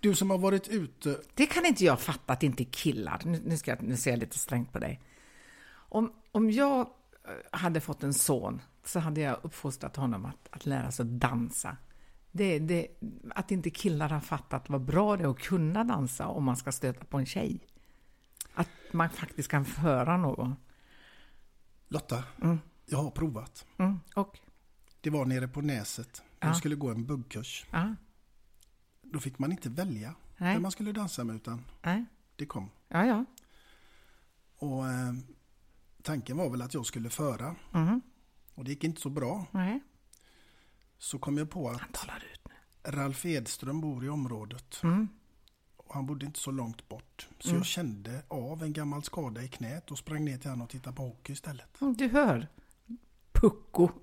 Du 0.00 0.14
som 0.14 0.30
har 0.30 0.38
varit 0.38 0.68
ute, 0.68 1.20
Det 1.34 1.46
kan 1.46 1.66
inte 1.66 1.84
jag 1.84 2.00
fatta 2.00 2.32
att 2.32 2.40
det 2.40 2.46
inte 2.46 2.62
är 2.62 2.70
killar. 2.70 3.20
Nu, 3.24 3.40
nu, 3.44 3.56
ska 3.56 3.70
jag, 3.70 3.82
nu 3.82 3.96
ser 3.96 4.10
jag 4.10 4.18
lite 4.18 4.38
strängt 4.38 4.72
på 4.72 4.78
dig. 4.78 5.00
Om, 5.68 6.12
om 6.32 6.50
jag 6.50 6.80
eh, 6.80 7.58
hade 7.58 7.80
fått 7.80 8.02
en 8.02 8.14
son 8.14 8.60
så 8.84 8.98
hade 8.98 9.20
jag 9.20 9.40
uppfostrat 9.42 9.96
honom 9.96 10.24
att, 10.24 10.48
att 10.50 10.66
lära 10.66 10.90
sig 10.90 11.02
att 11.02 11.10
dansa. 11.10 11.76
Det, 12.36 12.58
det, 12.58 12.86
att 13.30 13.50
inte 13.50 13.70
killar 13.70 14.08
har 14.08 14.20
fattat 14.20 14.68
vad 14.68 14.84
bra 14.84 15.16
det 15.16 15.24
är 15.24 15.28
att 15.28 15.38
kunna 15.38 15.84
dansa 15.84 16.26
om 16.26 16.44
man 16.44 16.56
ska 16.56 16.72
stöta 16.72 17.04
på 17.04 17.18
en 17.18 17.26
tjej. 17.26 17.60
Att 18.54 18.68
man 18.92 19.10
faktiskt 19.10 19.48
kan 19.48 19.64
föra 19.64 20.16
någon. 20.16 20.56
Lotta, 21.88 22.24
jag 22.86 22.98
har 22.98 23.10
provat. 23.10 23.66
Mm, 23.78 24.00
och? 24.16 24.38
Det 25.00 25.10
var 25.10 25.26
nere 25.26 25.48
på 25.48 25.60
Näset. 25.60 26.22
Ja. 26.40 26.46
Jag 26.46 26.56
skulle 26.56 26.74
gå 26.74 26.90
en 26.90 27.06
buggkurs. 27.06 27.66
Ja, 27.70 27.94
Då 29.02 29.20
fick 29.20 29.38
man 29.38 29.52
inte 29.52 29.68
välja 29.70 30.14
Nej. 30.36 30.54
vem 30.54 30.62
man 30.62 30.70
skulle 30.70 30.92
dansa 30.92 31.24
med 31.24 31.36
utan 31.36 31.64
nej, 31.82 32.04
det 32.36 32.46
kom. 32.46 32.70
ja, 32.88 33.06
ja. 33.06 33.24
Och 34.56 34.86
eh, 34.88 35.12
tanken 36.02 36.36
var 36.36 36.50
väl 36.50 36.62
att 36.62 36.74
jag 36.74 36.86
skulle 36.86 37.10
föra. 37.10 37.56
Mhm. 37.70 38.00
Och 38.54 38.64
det 38.64 38.70
gick 38.70 38.84
inte 38.84 39.00
så 39.00 39.10
bra. 39.10 39.46
Nej. 39.50 39.80
Så 41.04 41.18
kom 41.18 41.38
jag 41.38 41.50
på 41.50 41.68
att 41.68 41.80
Han 41.80 41.92
talar 41.92 42.24
ut 42.32 42.40
nu. 42.48 42.90
Ralf 42.90 43.26
Edström 43.26 43.80
bor 43.80 44.04
i 44.04 44.08
området. 44.08 44.80
Mm. 44.82 45.08
Och 45.76 45.94
han 45.94 46.06
bodde 46.06 46.26
inte 46.26 46.40
så 46.40 46.50
långt 46.50 46.88
bort. 46.88 47.28
Så 47.38 47.54
jag 47.54 47.66
kände 47.66 48.22
av 48.28 48.62
en 48.62 48.72
gammal 48.72 49.02
skada 49.02 49.42
i 49.42 49.48
knät 49.48 49.90
och 49.90 49.98
sprang 49.98 50.24
ner 50.24 50.38
till 50.38 50.50
honom 50.50 50.64
och 50.64 50.70
tittade 50.70 50.96
på 50.96 51.02
hockey 51.02 51.32
istället. 51.32 51.80
Mm, 51.80 51.94
Du 51.96 52.08
hör. 52.08 52.48
Pucko. 53.32 53.88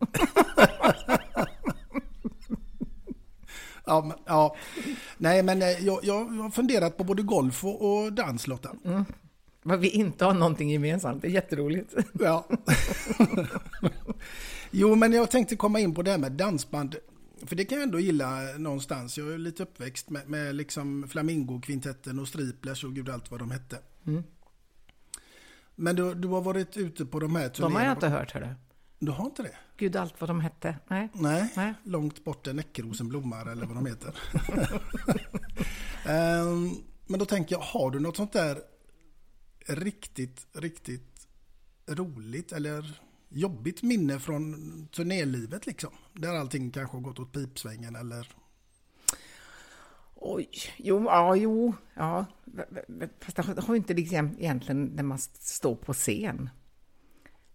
Ja, 3.85 4.01
men, 4.01 4.17
ja. 4.25 4.55
Nej, 5.17 5.43
men 5.43 5.61
eh, 5.61 5.67
jag, 5.67 5.99
jag 6.03 6.25
har 6.25 6.49
funderat 6.49 6.97
på 6.97 7.03
både 7.03 7.21
golf 7.23 7.63
och, 7.63 7.81
och 8.03 8.13
dans, 8.13 8.47
Lotta. 8.47 8.75
Vad 9.63 9.79
vi 9.79 9.89
inte 9.89 10.25
har 10.25 10.33
någonting 10.33 10.69
gemensamt. 10.69 11.21
Det 11.21 11.27
är 11.27 11.31
jätteroligt. 11.31 11.93
Ja. 12.13 12.45
jo, 14.71 14.95
men 14.95 15.13
jag 15.13 15.31
tänkte 15.31 15.55
komma 15.55 15.79
in 15.79 15.93
på 15.95 16.01
det 16.01 16.11
här 16.11 16.17
med 16.17 16.31
dansband. 16.31 16.95
För 17.45 17.55
det 17.55 17.65
kan 17.65 17.77
jag 17.77 17.83
ändå 17.83 17.99
gilla 17.99 18.39
någonstans. 18.57 19.17
Jag 19.17 19.33
är 19.33 19.37
lite 19.37 19.63
uppväxt 19.63 20.09
med, 20.09 20.29
med 20.29 20.55
liksom 20.55 21.07
Flamingo-kvintetten 21.07 22.19
och 22.19 22.27
Striplers 22.27 22.83
och 22.83 22.95
gud 22.95 23.09
allt 23.09 23.31
vad 23.31 23.39
de 23.39 23.51
hette. 23.51 23.79
Men 25.75 25.95
du, 25.95 26.13
du 26.13 26.27
har 26.27 26.41
varit 26.41 26.77
ute 26.77 27.05
på 27.05 27.19
de 27.19 27.35
här 27.35 27.41
De 27.57 27.61
har 27.63 27.69
jag 27.69 27.71
turnéerna. 27.71 27.91
inte 27.91 28.07
hört, 28.07 28.31
hörru. 28.31 28.47
Du 28.99 29.11
har 29.11 29.25
inte 29.25 29.43
det? 29.43 29.55
Gud, 29.77 29.95
allt 29.95 30.21
vad 30.21 30.29
de 30.29 30.39
hette. 30.39 30.75
Nej. 30.87 31.09
Nej, 31.13 31.53
Nej. 31.55 31.73
långt 31.83 32.23
bort 32.23 32.47
är 32.47 32.53
Näckrosen 32.53 33.09
blommar 33.09 33.45
eller 33.51 33.65
vad 33.65 33.75
de 33.77 33.85
heter. 33.85 34.15
Ehm, 36.05 36.69
men 37.07 37.19
då 37.19 37.25
tänker 37.25 37.55
jag, 37.55 37.59
har 37.61 37.91
du 37.91 37.99
något 37.99 38.17
sånt 38.17 38.33
där 38.33 38.61
riktigt, 39.67 40.47
riktigt 40.53 41.27
roligt 41.87 42.51
eller 42.51 42.99
jobbigt 43.31 43.83
minne 43.83 44.19
från 44.19 44.87
turnélivet 44.87 45.65
liksom? 45.65 45.91
Där 46.13 46.35
allting 46.35 46.71
kanske 46.71 46.97
har 46.97 47.01
gått 47.01 47.19
åt 47.19 47.31
pipsvängen 47.31 47.95
eller? 47.95 48.27
Oj, 50.15 50.49
jo, 50.77 51.03
ja, 51.03 51.35
jo, 51.35 51.73
ja. 51.93 52.25
Fast 53.19 53.35
det 53.35 53.61
har 53.61 53.73
ju 53.73 53.77
inte 53.77 53.93
liksom 53.93 54.35
egentligen 54.39 54.85
när 54.85 55.03
man 55.03 55.17
står 55.19 55.75
på 55.75 55.93
scen. 55.93 56.49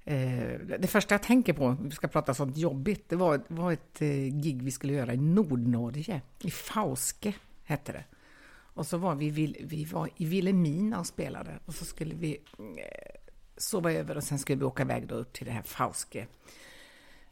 Eh, 0.05 0.59
det 0.79 0.91
första 0.91 1.15
jag 1.15 1.23
tänker 1.23 1.53
på, 1.53 1.77
vi 1.83 1.91
ska 1.91 2.09
prata 2.09 2.35
sånt 2.35 2.57
jobbigt, 2.57 3.09
det 3.09 3.17
var, 3.17 3.41
var 3.49 3.73
ett 3.73 4.03
eh, 4.03 4.09
gig 4.43 4.63
vi 4.63 4.71
skulle 4.71 4.93
göra 4.93 5.15
i 5.15 5.17
Nordnorge, 5.17 6.21
i 6.43 6.51
Fauske 6.51 7.35
hette 7.65 7.93
det. 7.93 8.05
Och 8.49 8.87
så 8.87 8.99
var 8.99 9.15
vi, 9.15 9.31
vi 9.65 9.85
var 9.85 10.09
i 10.17 10.25
Vilhelmina 10.25 10.99
och 10.99 11.07
spelade 11.07 11.59
och 11.65 11.75
så 11.75 11.85
skulle 11.85 12.15
vi 12.15 12.39
eh, 12.59 13.26
sova 13.57 13.93
över 13.93 14.17
och 14.17 14.25
sen 14.25 14.39
skulle 14.39 14.59
vi 14.59 14.65
åka 14.65 14.83
iväg 14.83 15.09
då 15.09 15.15
upp 15.15 15.33
till 15.33 15.47
det 15.47 15.53
här 15.53 15.63
Fauske. 15.63 16.27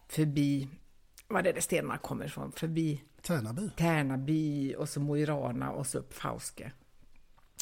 Förbi, 0.09 0.69
var 1.29 1.47
är 1.47 1.53
det 1.53 1.61
stenarna 1.61 1.99
kommer 1.99 2.25
ifrån? 2.25 2.53
Förbi 2.53 3.03
Tärnaby. 3.23 3.71
Tärnaby 3.77 4.75
och 4.75 4.89
så 4.89 5.01
Mo 5.01 5.17
i 5.17 5.25
Rana 5.25 5.71
och 5.71 5.87
så 5.87 5.99
upp 5.99 6.15
Fauske. 6.15 6.73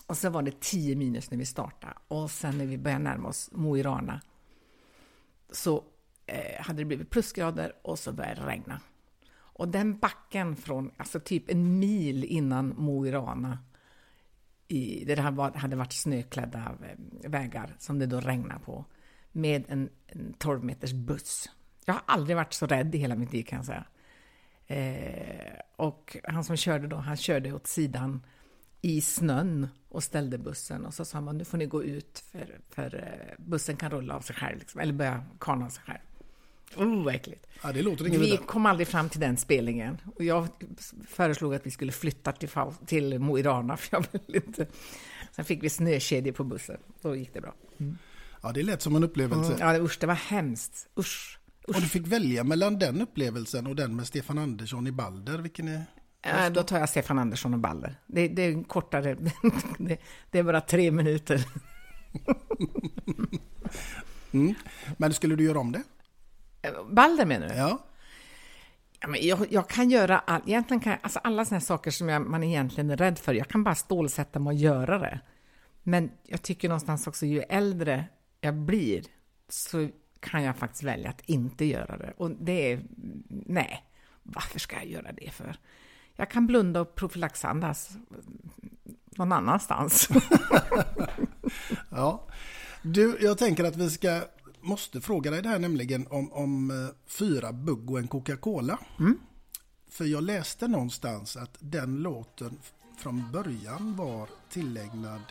Och 0.07 0.17
så 0.17 0.31
var 0.31 0.43
det 0.43 0.61
10 0.61 0.97
minus 0.97 1.31
när 1.31 1.39
vi 1.39 1.47
startade 1.47 1.95
och 2.09 2.31
sen 2.31 2.59
när 2.59 2.67
vi 2.67 2.79
började 2.79 3.05
närma 3.05 3.29
oss 3.29 3.51
Mo 3.53 3.77
i 3.77 3.83
Rana 3.83 4.21
så 5.51 5.85
eh, 6.27 6.63
hade 6.63 6.79
det 6.79 6.85
blivit 6.85 7.11
plusgrader 7.11 7.73
och 7.83 7.99
så 7.99 8.13
började 8.13 8.41
det 8.41 8.47
regna. 8.47 8.81
Och 9.35 9.69
den 9.69 9.99
backen 9.99 10.57
från, 10.57 10.91
alltså 10.97 11.21
typ 11.21 11.51
en 11.51 11.79
mil 11.79 12.25
innan 12.25 12.75
Mo 12.77 13.07
i 13.07 13.13
Rana, 13.13 13.59
i, 14.73 15.05
där 15.05 15.17
det 15.17 15.59
hade 15.59 15.77
varit 15.77 15.93
snöklädda 15.93 16.77
eh, 16.83 17.31
vägar 17.31 17.75
som 17.79 17.99
det 17.99 18.07
då 18.07 18.21
regnade 18.21 18.61
på, 18.61 18.85
med 19.33 19.65
en, 19.69 19.89
en 20.07 20.35
12 20.39 20.65
meters 20.65 20.93
buss. 20.93 21.51
Jag 21.85 21.95
har 21.95 22.03
aldrig 22.07 22.37
varit 22.37 22.53
så 22.53 22.67
rädd 22.67 22.95
i 22.95 22.99
hela 22.99 23.15
mitt 23.15 23.33
liv 23.33 23.43
kan 23.43 23.57
jag 23.57 23.67
säga. 23.67 23.85
Eh, 24.67 25.61
och 25.77 26.17
han 26.25 26.45
som 26.45 26.57
körde 26.57 26.87
då, 26.87 26.97
han 26.97 27.17
körde 27.17 27.53
åt 27.53 27.67
sidan 27.67 28.23
i 28.81 29.01
snön 29.01 29.69
och 29.89 30.03
ställde 30.03 30.39
bussen 30.39 30.87
och 30.87 30.95
så 30.95 31.05
sa 31.05 31.21
man 31.21 31.39
nu 31.39 31.45
får 31.45 31.59
ni 31.59 31.67
gå 31.67 31.85
ut 31.85 32.25
för, 32.33 32.61
för 32.71 32.95
eh, 32.95 33.45
bussen 33.45 33.77
kan 33.77 33.91
rulla 33.91 34.15
av 34.15 34.21
sig 34.21 34.37
själv, 34.37 34.59
liksom, 34.59 34.81
eller 34.81 34.93
börja 34.93 35.25
kana 35.39 35.65
av 35.65 35.69
sig 35.69 35.85
själv. 35.85 36.01
Oh, 36.77 37.15
äckligt. 37.15 37.47
Ja, 37.63 37.73
det 37.73 37.83
låter 37.83 38.05
vi 38.05 38.19
vidare. 38.19 38.41
kom 38.47 38.67
aldrig 38.67 38.89
fram 38.89 39.09
till 39.09 39.21
den 39.21 39.37
spelningen. 39.37 39.99
Och 40.17 40.25
jag 40.25 40.49
föreslog 41.09 41.55
att 41.55 41.67
vi 41.67 41.71
skulle 41.71 41.93
flytta 41.93 42.33
till, 42.33 42.49
till 42.87 43.19
Mo 43.19 43.39
i 43.39 43.43
Rana, 43.43 43.77
för 43.77 43.97
jag 43.97 44.07
vill 44.13 44.37
inte... 44.37 44.67
Sen 45.37 45.45
fick 45.45 45.63
vi 45.63 45.71
snökedjor 45.71 46.33
på 46.33 46.45
bussen. 46.45 46.79
Då 47.03 47.17
gick 47.17 47.35
det 47.35 47.41
bra. 47.41 47.55
Mm. 47.79 47.99
Ja, 48.43 48.53
det 48.53 48.63
lät 48.63 48.83
som 48.83 48.97
en 48.97 49.05
upplevelse. 49.05 49.55
Mm, 49.55 49.69
ja, 49.69 49.81
usch, 49.81 49.99
det 50.01 50.07
var 50.07 50.15
hemskt. 50.15 50.89
Usch. 50.99 51.39
Usch. 51.69 51.77
Och 51.77 51.83
du 51.83 51.89
fick 51.89 52.07
välja 52.07 52.45
mellan 52.45 52.79
den 52.79 53.03
upplevelsen 53.03 53.67
och 53.67 53.77
den 53.77 53.97
med 53.97 54.07
Stefan 54.07 54.39
Andersson 54.39 54.87
i 54.87 54.93
Balder. 54.93 55.39
Vilken 55.39 55.69
är... 55.69 55.85
Äh, 56.23 56.53
då 56.53 56.63
tar 56.63 56.79
jag 56.79 56.89
Stefan 56.89 57.19
Andersson 57.19 57.55
och 57.55 57.61
Balder. 57.61 57.97
Det, 58.07 58.29
det 58.29 58.43
är 58.43 58.63
kortare. 58.63 59.15
det, 59.79 59.99
det, 60.31 60.39
är 60.39 60.43
bara 60.43 60.61
tre 60.61 60.91
minuter. 60.91 61.47
mm. 64.33 64.55
Men 64.97 65.13
skulle 65.13 65.37
du 65.37 65.45
göra 65.45 65.59
om 65.59 65.73
det? 65.73 65.83
Balder 66.91 67.27
menar 67.27 67.49
du? 67.49 67.55
Ja. 67.55 67.87
ja 69.01 69.09
men 69.09 69.27
jag, 69.27 69.47
jag 69.51 69.69
kan 69.69 69.91
göra 69.91 70.19
all, 70.19 70.41
egentligen 70.47 70.81
kan, 70.81 70.97
alltså 71.03 71.19
alla 71.19 71.45
sådana 71.45 71.61
saker 71.61 71.91
som 71.91 72.09
jag, 72.09 72.23
man 72.23 72.45
egentligen 72.45 72.91
är 72.91 72.97
rädd 72.97 73.19
för. 73.19 73.35
Jag 73.35 73.49
kan 73.49 73.65
bara 73.65 73.75
stålsätta 73.75 74.39
mig 74.39 74.51
och 74.51 74.61
göra 74.61 74.99
det. 74.99 75.21
Men 75.83 76.11
jag 76.23 76.43
tycker 76.43 76.69
någonstans 76.69 77.07
också, 77.07 77.27
ju 77.27 77.41
äldre 77.41 78.05
jag 78.41 78.55
blir, 78.55 79.05
så 79.49 79.89
kan 80.21 80.43
jag 80.43 80.57
faktiskt 80.57 80.83
välja 80.83 81.11
att 81.11 81.21
inte 81.21 81.65
göra 81.65 81.97
det. 81.97 82.13
Och 82.17 82.31
det 82.31 82.73
är, 82.73 82.83
nej, 83.29 83.85
varför 84.23 84.59
ska 84.59 84.77
jag 84.77 84.87
göra 84.87 85.13
det 85.13 85.31
för? 85.31 85.57
Jag 86.17 86.31
kan 86.31 86.47
blunda 86.47 86.81
och 86.81 86.95
profylaxandas 86.95 87.91
någon 89.17 89.33
annanstans. 89.33 90.09
ja. 91.91 92.27
Du, 92.83 93.17
jag 93.21 93.39
tänker 93.39 93.65
att 93.65 93.77
vi 93.77 93.91
ska, 93.91 94.21
måste 94.63 95.01
fråga 95.01 95.31
dig 95.31 95.43
det 95.43 95.49
här 95.49 95.59
nämligen 95.59 96.07
om, 96.11 96.33
om 96.33 96.71
eh, 96.71 96.95
fyra 97.07 97.53
bugg 97.53 97.91
och 97.91 97.99
en 97.99 98.09
Coca-Cola. 98.09 98.79
Mm. 98.99 99.19
För 99.89 100.05
jag 100.05 100.23
läste 100.25 100.69
någonstans 100.69 101.37
att 101.37 101.57
den 101.59 101.97
låten 101.97 102.59
från 102.99 103.33
början 103.33 103.97
var 103.97 104.29
tillägnad 104.51 105.23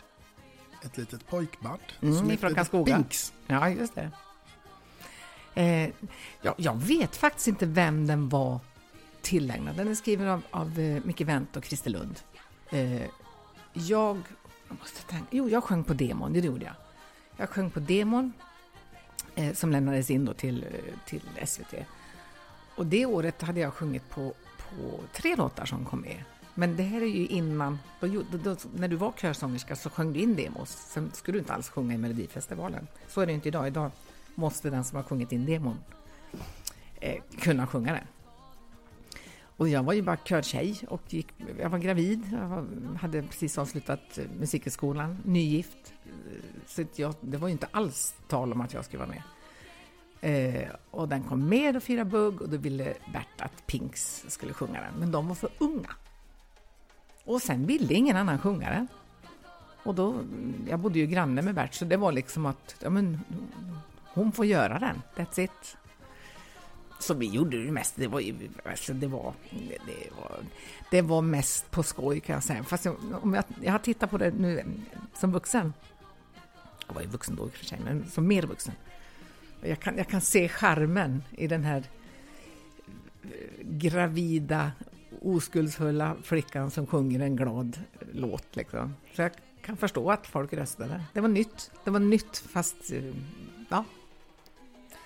ett 0.84 0.96
litet 0.96 1.26
pojkband. 1.26 1.82
Mm, 2.00 2.14
som 2.14 2.36
från 2.36 2.54
Karlskoga. 2.54 3.04
Ja, 3.46 3.68
just 3.68 3.94
det. 3.94 4.10
Eh, 5.54 5.90
ja, 6.42 6.54
jag 6.56 6.76
vet 6.76 7.16
faktiskt 7.16 7.48
inte 7.48 7.66
vem 7.66 8.06
den 8.06 8.28
var 8.28 8.60
tillägnad. 9.22 9.76
Den 9.76 9.88
är 9.88 9.94
skriven 9.94 10.28
av, 10.28 10.42
av 10.50 10.78
uh, 10.78 11.04
Micke 11.04 11.20
Wendt 11.20 11.56
och 11.56 11.64
Christer 11.64 11.90
Lund. 11.90 12.20
Eh, 12.70 13.02
jag, 13.72 14.22
jag 14.68 14.78
måste 14.78 15.02
tänka, 15.02 15.26
jo, 15.30 15.48
jag 15.48 15.64
sjöng 15.64 15.84
på 15.84 15.94
demon, 15.94 16.32
det 16.32 16.38
gjorde 16.38 16.64
jag. 16.64 16.74
Jag 17.36 17.48
sjöng 17.48 17.70
på 17.70 17.80
demon 17.80 18.32
eh, 19.34 19.52
som 19.52 19.70
lämnades 19.70 20.10
in 20.10 20.24
då 20.24 20.34
till, 20.34 20.62
eh, 20.64 21.06
till 21.06 21.22
SVT. 21.46 21.74
Och 22.74 22.86
det 22.86 23.06
året 23.06 23.42
hade 23.42 23.60
jag 23.60 23.74
sjungit 23.74 24.10
på, 24.10 24.34
på 24.56 25.00
tre 25.12 25.36
låtar 25.36 25.64
som 25.64 25.84
kom 25.84 26.00
med. 26.00 26.24
Men 26.54 26.76
det 26.76 26.82
här 26.82 27.00
är 27.00 27.06
ju 27.06 27.26
innan, 27.26 27.78
då, 28.00 28.06
då, 28.06 28.38
då, 28.38 28.56
när 28.74 28.88
du 28.88 28.96
var 28.96 29.12
körsångerska 29.12 29.76
så 29.76 29.90
sjöng 29.90 30.12
du 30.12 30.20
in 30.20 30.36
demos. 30.36 30.70
Sen 30.70 31.10
skulle 31.12 31.36
du 31.36 31.38
inte 31.38 31.52
alls 31.52 31.68
sjunga 31.68 31.94
i 31.94 31.98
Melodifestivalen. 31.98 32.86
Så 33.08 33.20
är 33.20 33.26
det 33.26 33.32
inte 33.32 33.48
idag. 33.48 33.66
Idag 33.66 33.90
måste 34.34 34.70
den 34.70 34.84
som 34.84 34.96
har 34.96 35.02
sjungit 35.02 35.32
in 35.32 35.46
demon 35.46 35.78
eh, 37.00 37.22
kunna 37.40 37.66
sjunga 37.66 37.92
den. 37.92 38.04
Och 39.56 39.68
jag 39.68 39.82
var 39.82 39.92
ju 39.92 40.02
bara 40.02 40.16
körtjej 40.16 40.78
och 40.88 41.02
gick, 41.08 41.26
jag 41.60 41.70
var 41.70 41.78
gravid, 41.78 42.28
jag 42.32 42.48
var, 42.48 42.66
hade 43.00 43.22
precis 43.22 43.58
avslutat 43.58 44.18
eh, 44.18 44.24
musikhögskolan, 44.38 45.18
nygift. 45.24 45.91
Så 46.66 46.84
jag, 46.94 47.14
det 47.20 47.36
var 47.36 47.48
ju 47.48 47.52
inte 47.52 47.68
alls 47.70 48.14
tal 48.28 48.52
om 48.52 48.60
att 48.60 48.74
jag 48.74 48.84
skulle 48.84 49.04
vara 49.04 49.14
med. 49.14 49.22
Eh, 50.20 50.68
och 50.90 51.08
den 51.08 51.22
kom 51.22 51.48
med 51.48 51.76
och 51.76 51.82
firade 51.82 52.10
bugg 52.10 52.42
och 52.42 52.48
då 52.48 52.56
ville 52.56 52.94
Bert 53.12 53.40
att 53.40 53.66
Pinks 53.66 54.24
skulle 54.28 54.52
sjunga 54.52 54.80
den, 54.80 54.94
men 54.98 55.12
de 55.12 55.28
var 55.28 55.34
för 55.34 55.50
unga. 55.58 55.90
Och 57.24 57.42
sen 57.42 57.66
ville 57.66 57.94
ingen 57.94 58.16
annan 58.16 58.38
sjunga 58.38 58.70
den. 58.70 58.88
Och 59.84 59.94
då, 59.94 60.20
jag 60.68 60.78
bodde 60.78 60.98
ju 60.98 61.06
granne 61.06 61.42
med 61.42 61.54
Bert, 61.54 61.74
så 61.74 61.84
det 61.84 61.96
var 61.96 62.12
liksom 62.12 62.46
att, 62.46 62.76
ja 62.78 62.90
men, 62.90 63.20
hon 64.14 64.32
får 64.32 64.46
göra 64.46 64.78
den, 64.78 65.02
that's 65.16 65.40
it. 65.40 65.76
Så 66.98 67.14
vi 67.14 67.26
gjorde 67.26 67.64
det 67.64 67.72
mest, 67.72 67.96
det 67.96 68.06
var 68.06 68.22
alltså 68.64 68.92
det 68.92 69.06
var, 69.06 69.34
det 69.86 70.10
var, 70.20 70.38
det 70.90 71.02
var 71.02 71.22
mest 71.22 71.70
på 71.70 71.82
skoj 71.82 72.20
kan 72.20 72.34
jag 72.34 72.42
säga. 72.42 72.64
Fast 72.64 72.84
jag, 72.84 72.96
om 73.22 73.34
jag, 73.34 73.44
jag 73.62 73.72
har 73.72 73.78
tittat 73.78 74.10
på 74.10 74.18
det 74.18 74.30
nu 74.30 74.58
eh, 74.58 74.66
som 75.14 75.32
vuxen, 75.32 75.72
jag 76.92 76.94
var 76.94 77.02
ju 77.02 77.08
vuxen 77.08 77.36
då 77.36 77.46
i 77.46 77.48
och 77.48 77.52
för 77.52 77.64
sig, 77.64 77.80
men 77.84 78.10
som 78.10 78.26
mer 78.26 78.42
vuxen. 78.42 78.74
Jag 79.60 79.80
kan, 79.80 79.96
jag 79.96 80.08
kan 80.08 80.20
se 80.20 80.48
charmen 80.48 81.22
i 81.30 81.46
den 81.46 81.64
här 81.64 81.84
gravida, 83.62 84.72
oskuldsfulla 85.20 86.16
flickan 86.22 86.70
som 86.70 86.86
sjunger 86.86 87.20
en 87.20 87.36
glad 87.36 87.78
låt. 88.12 88.56
Liksom. 88.56 88.94
Så 89.14 89.22
jag 89.22 89.32
kan 89.62 89.76
förstå 89.76 90.10
att 90.10 90.26
folk 90.26 90.52
röstade. 90.52 91.04
Det 91.12 91.20
var 91.20 91.28
nytt. 91.28 91.70
Det 91.84 91.90
var 91.90 92.00
nytt, 92.00 92.38
fast 92.38 92.76
ja, 93.68 93.84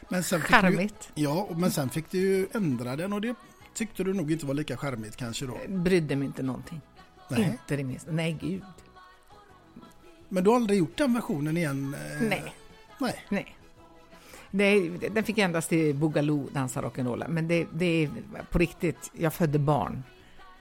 men 0.09 0.22
sen 0.22 0.41
charmigt. 0.41 1.11
Du, 1.14 1.22
ja, 1.22 1.49
men 1.57 1.70
sen 1.70 1.91
fick 1.91 2.11
du 2.11 2.18
ju 2.18 2.47
ändra 2.55 2.97
den 2.97 3.12
och 3.12 3.20
det 3.20 3.34
tyckte 3.74 4.05
du 4.05 4.14
nog 4.14 4.32
inte 4.32 4.47
var 4.47 4.55
lika 4.55 4.76
charmigt 4.76 5.16
kanske 5.16 5.47
då? 5.47 5.59
Brydde 5.68 6.16
mig 6.16 6.26
inte 6.26 6.43
någonting. 6.43 6.80
Nej. 7.30 7.45
Inte 7.45 7.76
det 7.76 7.84
minsta. 7.84 8.11
Nej, 8.11 8.39
gud. 8.41 8.62
Men 10.29 10.45
du 10.45 10.51
har 10.51 10.57
aldrig 10.57 10.79
gjort 10.79 10.97
den 10.97 11.14
versionen 11.14 11.57
igen? 11.57 11.95
Eh? 11.95 12.29
Nej. 12.29 12.55
Nej. 12.99 13.24
Nej. 13.29 13.57
Det, 14.51 14.89
den 15.09 15.24
fick 15.24 15.39
endast 15.39 15.68
till 15.68 15.95
Boogaloo, 15.95 16.49
dansa 16.53 16.83
rock'n'roll. 16.83 17.29
Men 17.29 17.49
det, 17.49 17.66
det 17.72 17.87
är 17.87 18.11
på 18.51 18.59
riktigt, 18.59 19.11
jag 19.12 19.35
födde 19.35 19.59
barn. 19.59 20.03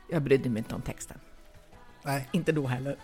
Jag 0.09 0.21
brydde 0.21 0.49
mig 0.49 0.57
inte 0.59 0.75
om 0.75 0.81
texten. 0.81 1.17
Nej. 2.03 2.29
Inte 2.31 2.51
då 2.51 2.67
heller. 2.67 2.95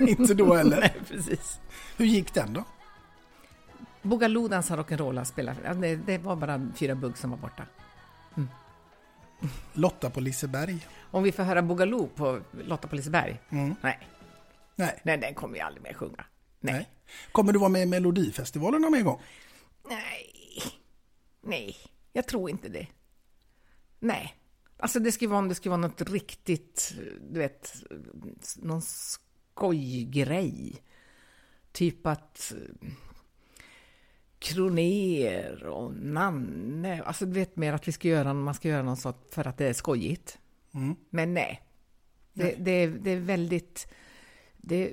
inte 0.00 0.34
då 0.34 0.54
heller. 0.54 0.76
Nej, 0.80 0.94
precis. 1.08 1.60
Hur 1.96 2.06
gick 2.06 2.34
den 2.34 2.52
då? 2.52 2.64
Boogaloo 4.02 4.48
dansar 4.48 4.76
rock'n'roll 4.76 5.24
spelar. 5.24 5.74
Det, 5.74 5.96
det 5.96 6.18
var 6.18 6.36
bara 6.36 6.68
fyra 6.74 6.94
bugg 6.94 7.18
som 7.18 7.30
var 7.30 7.38
borta. 7.38 7.62
Mm. 8.36 8.48
Lotta 9.72 10.10
på 10.10 10.20
Liseberg. 10.20 10.86
Om 11.10 11.22
vi 11.22 11.32
får 11.32 11.42
höra 11.42 11.62
Boogaloo 11.62 12.06
på 12.06 12.40
Lotta 12.64 12.88
på 12.88 12.96
Liseberg? 12.96 13.40
Mm. 13.50 13.74
Nej. 13.80 13.98
Nej. 14.80 15.00
Nej, 15.04 15.18
den 15.18 15.34
kommer 15.34 15.54
vi 15.54 15.60
aldrig 15.60 15.82
mer 15.82 15.92
sjunga. 15.92 16.24
Nej. 16.60 16.74
Nej. 16.74 16.88
Kommer 17.32 17.52
du 17.52 17.58
vara 17.58 17.68
med 17.68 17.82
i 17.82 17.86
Melodifestivalen 17.86 18.82
någon 18.82 19.04
gång? 19.04 19.20
Nej. 19.88 20.32
Nej, 21.42 21.76
jag 22.12 22.26
tror 22.26 22.50
inte 22.50 22.68
det. 22.68 22.86
Nej. 23.98 24.34
Alltså 24.76 25.00
det 25.00 25.12
skulle 25.12 25.28
vara 25.28 25.38
om 25.38 25.48
det 25.48 25.54
skulle 25.54 25.70
vara 25.70 25.80
något 25.80 26.10
riktigt, 26.10 26.94
du 27.30 27.38
vet, 27.38 27.74
någon 28.56 28.82
skojgrej. 28.82 30.82
Typ 31.72 32.06
att 32.06 32.52
Kroner 34.38 35.66
och 35.66 35.94
Nanne. 35.94 37.02
Alltså 37.02 37.26
du 37.26 37.32
vet 37.32 37.56
mer 37.56 37.72
att 37.72 37.88
vi 37.88 37.92
ska 37.92 38.08
göra, 38.08 38.34
man 38.34 38.54
ska 38.54 38.68
göra 38.68 38.82
något 38.82 39.00
sånt 39.00 39.26
för 39.30 39.46
att 39.46 39.58
det 39.58 39.66
är 39.66 39.72
skojigt. 39.72 40.38
Mm. 40.74 40.96
Men 41.10 41.34
nej. 41.34 41.62
Det, 42.32 42.54
det, 42.58 42.86
det 42.86 43.10
är 43.10 43.20
väldigt... 43.20 43.88
Det, 44.62 44.88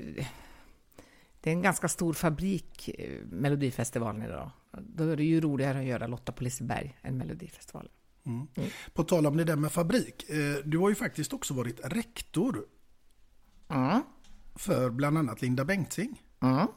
det 1.41 1.49
är 1.49 1.53
en 1.53 1.61
ganska 1.61 1.87
stor 1.87 2.13
fabrik, 2.13 2.89
eh, 2.99 3.21
Melodifestivalen 3.25 4.21
idag. 4.23 4.51
Då 4.81 5.03
är 5.03 5.17
det 5.17 5.23
ju 5.23 5.41
roligare 5.41 5.79
att 5.79 5.85
göra 5.85 6.07
Lotta 6.07 6.31
på 6.31 6.43
Liseberg 6.43 6.97
än 7.01 7.17
Melodifestivalen. 7.17 7.91
Mm. 8.25 8.47
På 8.93 9.03
tal 9.03 9.25
om 9.25 9.37
det 9.37 9.43
där 9.43 9.55
med 9.55 9.71
fabrik. 9.71 10.29
eh, 10.29 10.55
Du 10.65 10.77
har 10.77 10.89
ju 10.89 10.95
faktiskt 10.95 11.33
också 11.33 11.53
varit 11.53 11.79
rektor 11.83 12.65
Mm. 13.69 14.01
för 14.55 14.89
bland 14.89 15.17
annat 15.17 15.41
Linda 15.41 15.65
Bengtzing. 15.65 16.21
Mm. 16.41 16.67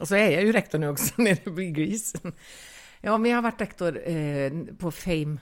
Och 0.00 0.08
så 0.08 0.14
är 0.14 0.30
jag 0.30 0.44
ju 0.44 0.52
rektor 0.52 0.78
nu 0.78 0.88
också 0.88 1.14
nere 1.22 1.62
i 1.64 1.70
Grease. 1.70 2.18
Ja, 3.00 3.18
men 3.18 3.30
jag 3.30 3.36
har 3.38 3.42
varit 3.42 3.60
rektor 3.60 4.08
eh, 4.10 4.52
på 4.78 4.90
Fame, 4.90 5.36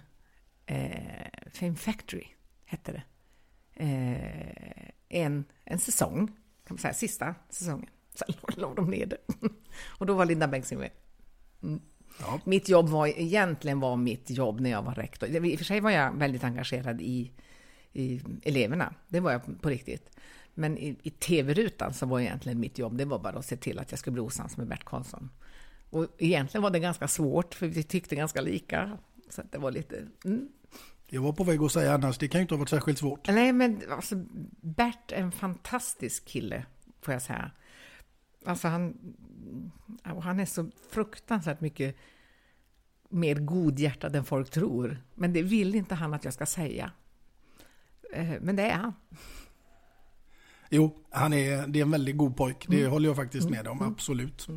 eh, 0.66 1.51
Fame 1.53 1.74
Factory, 1.76 2.26
hette 2.64 2.93
det. 2.93 3.03
Eh, 3.81 4.91
en, 5.09 5.45
en 5.64 5.78
säsong, 5.78 6.26
kan 6.26 6.74
man 6.74 6.78
säga, 6.78 6.95
sista 6.95 7.35
säsongen. 7.49 7.91
Sen 8.14 8.28
låg 8.57 8.76
de 8.76 8.91
ner 8.91 9.07
det. 9.07 9.18
Och 9.99 10.07
då 10.07 10.14
var 10.14 10.26
Linda 10.26 10.49
Bengtzing 10.49 10.78
med. 10.78 10.91
Mm. 11.62 11.81
Ja. 12.20 12.41
Mitt 12.45 12.68
jobb 12.68 12.89
var 12.89 13.07
egentligen 13.07 13.81
var 13.81 13.97
mitt 13.97 14.31
jobb 14.31 14.61
när 14.61 14.70
jag 14.70 14.83
var 14.83 14.95
rektor. 14.95 15.28
I 15.28 15.55
och 15.55 15.59
för 15.59 15.64
sig 15.64 15.81
var 15.81 15.91
jag 15.91 16.12
väldigt 16.12 16.45
engagerad 16.45 17.01
i, 17.01 17.33
i 17.93 18.20
eleverna. 18.43 18.95
Det 19.09 19.20
var 19.20 19.33
jag 19.33 19.62
på 19.62 19.68
riktigt. 19.68 20.11
Men 20.55 20.78
i, 20.78 20.97
i 21.03 21.11
tv-rutan 21.11 21.95
så 21.95 22.07
var 22.07 22.20
egentligen 22.20 22.61
mitt 22.61 22.78
jobb, 22.78 22.97
det 22.97 23.05
var 23.05 23.18
bara 23.18 23.39
att 23.39 23.47
se 23.47 23.57
till 23.57 23.78
att 23.78 23.93
jag 23.93 23.99
skulle 23.99 24.14
bli 24.14 24.22
osams 24.22 24.57
med 24.57 24.66
Bert 24.66 24.85
Karlsson. 24.85 25.31
Och 25.91 26.07
egentligen 26.18 26.62
var 26.62 26.70
det 26.70 26.78
ganska 26.78 27.09
svårt, 27.09 27.55
för 27.55 27.66
vi 27.66 27.83
tyckte 27.83 28.16
ganska 28.16 28.41
lika. 28.41 28.99
Så 29.28 29.43
det 29.51 29.59
var 29.59 29.70
lite... 29.70 30.07
Mm. 30.24 30.49
Jag 31.12 31.22
var 31.22 31.32
på 31.32 31.44
väg 31.44 31.62
att 31.62 31.72
säga 31.72 31.94
annars, 31.94 32.18
det 32.18 32.28
kan 32.28 32.38
ju 32.38 32.42
inte 32.42 32.54
ha 32.54 32.58
varit 32.58 32.68
särskilt 32.68 32.98
svårt. 32.98 33.28
Nej, 33.28 33.52
men 33.52 33.80
alltså, 33.90 34.14
Bert 34.61 35.12
är 35.12 35.22
en 35.22 35.32
fantastisk 35.32 36.24
kille, 36.24 36.66
får 37.00 37.14
jag 37.14 37.22
säga. 37.22 37.50
Alltså 38.46 38.68
han, 38.68 39.14
han 40.22 40.40
är 40.40 40.46
så 40.46 40.70
fruktansvärt 40.90 41.61
mycket 41.61 41.96
mer 43.08 43.34
godhjärtad 43.34 44.16
än 44.16 44.24
folk 44.24 44.50
tror. 44.50 45.02
Men 45.14 45.32
det 45.32 45.42
vill 45.42 45.74
inte 45.74 45.94
han 45.94 46.14
att 46.14 46.24
jag 46.24 46.34
ska 46.34 46.46
säga. 46.46 46.90
Eh, 48.12 48.34
Men 48.40 48.56
det 48.56 48.62
är 48.62 48.76
han. 48.76 48.94
Jo, 50.70 50.96
han 51.11 51.32
är, 51.32 51.66
det 51.66 51.78
är 51.78 51.82
en 51.82 51.90
väldigt 51.90 52.16
god 52.16 52.36
pojk. 52.36 52.66
Det 52.68 52.78
Mm. 52.80 52.90
håller 52.92 53.08
jag 53.08 53.16
faktiskt 53.16 53.50
med 53.50 53.68
om, 53.68 53.82
absolut. 53.82 54.48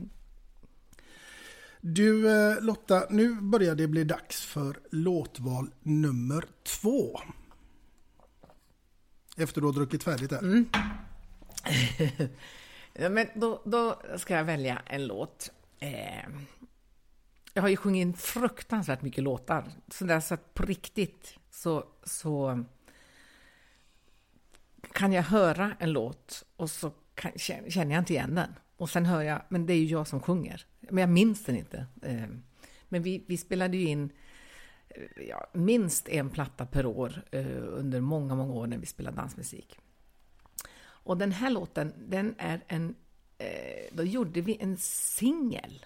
Du 1.86 2.30
eh, 2.30 2.62
Lotta, 2.62 3.08
nu 3.10 3.42
börjar 3.42 3.76
det 3.76 3.88
bli 3.88 4.04
dags 4.04 4.46
för 4.46 4.80
låtval 4.90 5.72
nummer 5.82 6.46
två. 6.64 7.20
Efter 9.38 9.62
du 9.62 9.68
har 9.68 9.74
druckit 9.74 10.04
färdigt 10.04 10.30
där. 10.30 10.40
Mm. 10.40 10.70
Ja, 12.96 13.10
men 13.10 13.28
då, 13.36 13.62
då 13.66 14.02
ska 14.18 14.36
jag 14.36 14.44
välja 14.44 14.82
en 14.86 15.08
låt. 15.08 15.52
Eh, 15.80 16.30
jag 17.54 17.62
har 17.62 17.70
ju 17.70 17.78
sjungit 17.78 18.02
in 18.02 18.14
fruktansvärt 18.14 19.02
mycket 19.02 19.24
låtar. 19.24 19.72
Så, 19.88 20.06
där, 20.06 20.20
så 20.20 20.34
att 20.34 20.54
på 20.54 20.64
riktigt 20.66 21.38
så, 21.52 21.86
så 22.04 22.64
kan 24.92 25.14
jag 25.14 25.24
höra 25.24 25.76
en 25.80 25.92
låt 25.92 26.46
och 26.56 26.70
så 26.70 26.92
kan, 27.16 27.32
känner 27.38 27.92
jag 27.92 28.02
inte 28.02 28.14
igen 28.14 28.36
den. 28.36 28.56
Och 28.84 28.90
sen 28.90 29.06
hör 29.06 29.22
jag, 29.22 29.42
men 29.50 29.66
det 29.66 29.74
är 29.74 29.78
ju 29.78 29.86
jag 29.86 30.08
som 30.08 30.20
sjunger. 30.20 30.66
Men 30.80 30.98
jag 30.98 31.10
minns 31.10 31.44
den 31.46 31.56
inte. 31.56 31.86
Eh, 32.02 32.28
men 32.90 33.04
vi, 33.04 33.24
vi 33.28 33.38
spelade 33.38 33.78
ju 33.78 33.88
in 33.88 34.12
eh, 34.90 35.24
ja, 35.30 35.50
minst 35.54 36.10
en 36.10 36.30
platta 36.30 36.66
per 36.66 36.86
år 36.86 37.24
eh, 37.32 37.64
under 37.68 38.02
många, 38.02 38.36
många 38.36 38.54
år 38.54 38.68
när 38.68 38.78
vi 38.78 38.86
spelade 38.86 39.18
dansmusik. 39.18 39.80
Och 40.84 41.18
den 41.18 41.32
här 41.32 41.50
låten, 41.50 41.94
den 41.98 42.36
är 42.38 42.64
en... 42.68 42.96
Då 43.92 44.04
gjorde 44.04 44.42
vi 44.42 44.58
en 44.60 44.78
singel. 44.78 45.86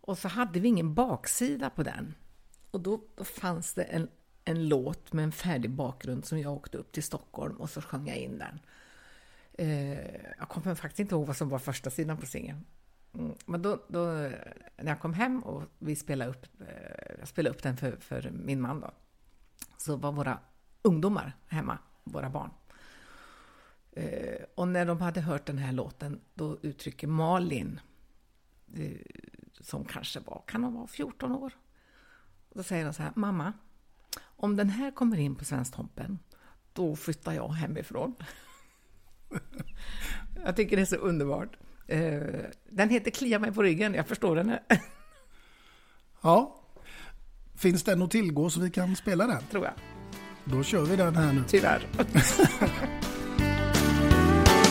Och 0.00 0.18
så 0.18 0.28
hade 0.28 0.60
vi 0.60 0.68
ingen 0.68 0.94
baksida 0.94 1.70
på 1.70 1.82
den. 1.82 2.14
Och 2.70 2.80
då, 2.80 3.00
då 3.14 3.24
fanns 3.24 3.74
det 3.74 3.82
en, 3.82 4.08
en 4.44 4.68
låt 4.68 5.12
med 5.12 5.24
en 5.24 5.32
färdig 5.32 5.70
bakgrund 5.70 6.24
som 6.24 6.40
jag 6.40 6.52
åkte 6.52 6.78
upp 6.78 6.92
till 6.92 7.02
Stockholm 7.02 7.56
och 7.56 7.70
så 7.70 7.80
sjöng 7.80 8.08
jag 8.08 8.16
in 8.16 8.38
den. 8.38 8.60
Eh, 9.58 10.14
jag 10.38 10.48
kommer 10.48 10.74
faktiskt 10.74 11.00
inte 11.00 11.14
ihåg 11.14 11.26
vad 11.26 11.36
som 11.36 11.48
var 11.48 11.58
första 11.58 11.90
sidan 11.90 12.16
på 12.16 12.26
singeln. 12.26 12.64
Mm, 13.14 13.34
men 13.46 13.62
då, 13.62 13.84
då, 13.88 14.04
när 14.76 14.88
jag 14.88 15.00
kom 15.00 15.14
hem 15.14 15.42
och 15.42 15.62
vi 15.78 15.96
spelade 15.96 16.30
upp, 16.30 16.46
eh, 16.60 17.16
jag 17.18 17.28
spelade 17.28 17.54
upp 17.54 17.62
den 17.62 17.76
för, 17.76 17.96
för 17.96 18.30
min 18.30 18.60
man 18.60 18.80
då, 18.80 18.90
så 19.76 19.96
var 19.96 20.12
våra 20.12 20.38
ungdomar 20.82 21.36
hemma, 21.46 21.78
våra 22.04 22.30
barn. 22.30 22.50
Eh, 23.92 24.42
och 24.54 24.68
när 24.68 24.86
de 24.86 25.00
hade 25.00 25.20
hört 25.20 25.46
den 25.46 25.58
här 25.58 25.72
låten, 25.72 26.20
då 26.34 26.58
uttrycker 26.62 27.06
Malin, 27.06 27.80
eh, 28.76 28.90
som 29.60 29.84
kanske 29.84 30.20
var, 30.20 30.42
kan 30.46 30.64
hon 30.64 30.74
vara 30.74 30.86
14 30.86 31.32
år? 31.32 31.52
Då 32.54 32.62
säger 32.62 32.84
hon 32.84 32.94
så 32.94 33.02
här, 33.02 33.12
mamma, 33.14 33.52
om 34.20 34.56
den 34.56 34.68
här 34.68 34.90
kommer 34.90 35.16
in 35.16 35.34
på 35.36 35.44
Svensktoppen, 35.44 36.18
då 36.72 36.96
flyttar 36.96 37.32
jag 37.32 37.48
hemifrån. 37.48 38.14
jag 40.44 40.56
tycker 40.56 40.76
det 40.76 40.82
är 40.82 40.86
så 40.86 40.96
underbart. 40.96 41.56
Eh, 41.86 42.20
den 42.70 42.90
heter 42.90 43.10
Klia 43.10 43.38
mig 43.38 43.52
på 43.52 43.62
ryggen, 43.62 43.94
jag 43.94 44.06
förstår 44.06 44.36
den. 44.36 44.52
Ja. 46.20 46.54
Finns 47.56 47.82
den 47.82 48.02
att 48.02 48.10
tillgå 48.10 48.50
så 48.50 48.60
vi 48.60 48.70
kan 48.70 48.96
spela 48.96 49.26
den? 49.26 49.42
Tror 49.50 49.64
jag. 49.64 49.74
Då 50.44 50.62
kör 50.62 50.82
vi 50.82 50.96
den 50.96 51.16
här 51.16 51.32
nu. 51.32 51.44
Tyvärr. 51.48 51.78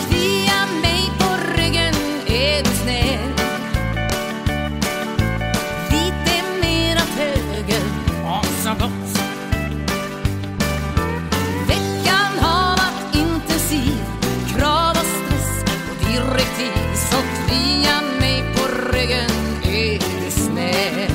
Klia 0.10 0.66
mig 0.82 1.12
på 1.20 1.38
ryggen, 1.58 1.94
är 2.28 2.64
du 2.64 2.70
snäll 2.70 3.30
Lite 5.92 6.44
mera 6.62 7.00
höger, 7.00 7.84
ja 8.24 8.44
så 8.44 8.70
gott 8.70 9.17
Klia 17.48 18.02
mig 18.20 18.44
på 18.56 18.92
ryggen, 18.92 19.32
är 19.64 20.00
du 20.00 20.32
snäll. 20.32 21.12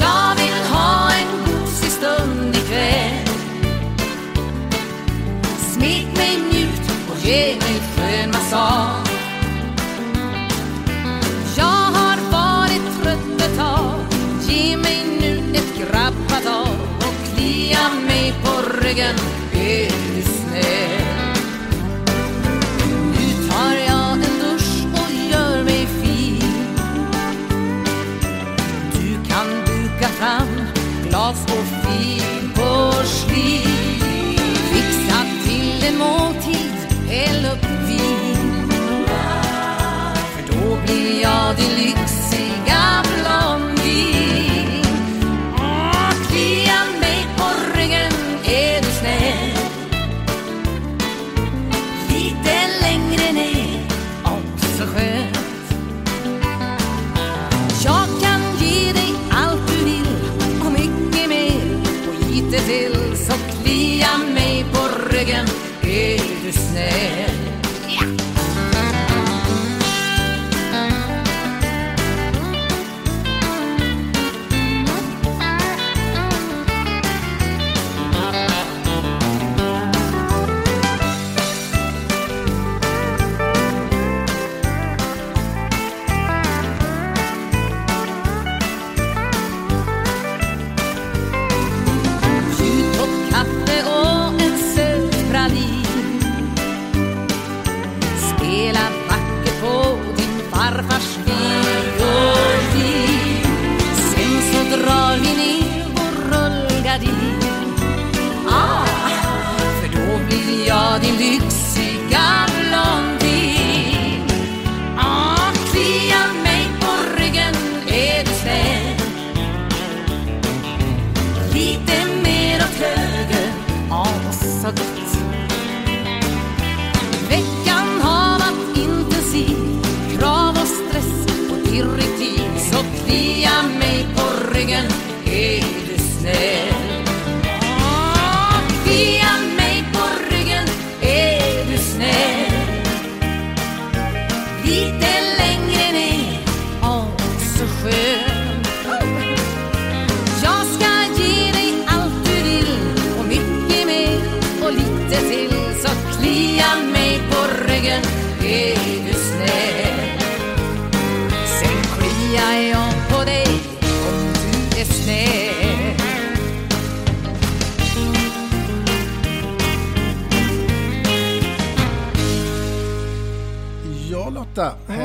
Jag 0.00 0.34
vill 0.36 0.62
ha 0.72 1.10
en 1.12 1.28
gosig 1.44 1.90
stund 1.90 2.56
ikväll. 2.56 3.28
Smek 5.58 6.06
mig 6.16 6.38
mjukt 6.52 6.90
och 7.10 7.26
ge 7.26 7.56
mig 7.56 7.80
skön 7.96 8.30
massage 8.30 9.08
Jag 11.56 11.64
har 11.64 12.18
varit 12.32 13.02
trött 13.02 13.42
ett 13.50 13.56
tag. 13.58 14.00
Ge 14.48 14.76
mig 14.76 15.04
nu 15.20 15.58
ett 15.58 15.78
grabbtag 15.78 16.76
och 16.98 17.34
klia 17.34 17.88
mig 18.06 18.34
på 18.44 18.80
ryggen 18.80 19.16
Är 19.52 20.11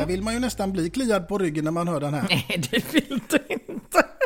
vill 0.08 0.22
man 0.22 0.34
ju 0.34 0.40
nästan 0.40 0.72
bli 0.72 0.90
kliad 0.90 1.28
på 1.28 1.38
ryggen 1.38 1.64
när 1.64 1.70
man 1.70 1.88
hör 1.88 2.00
den 2.00 2.14
här. 2.14 2.26
Nej, 2.28 2.68
det 2.70 2.94
vill 2.94 3.20
du 3.28 3.38
inte. 3.48 4.04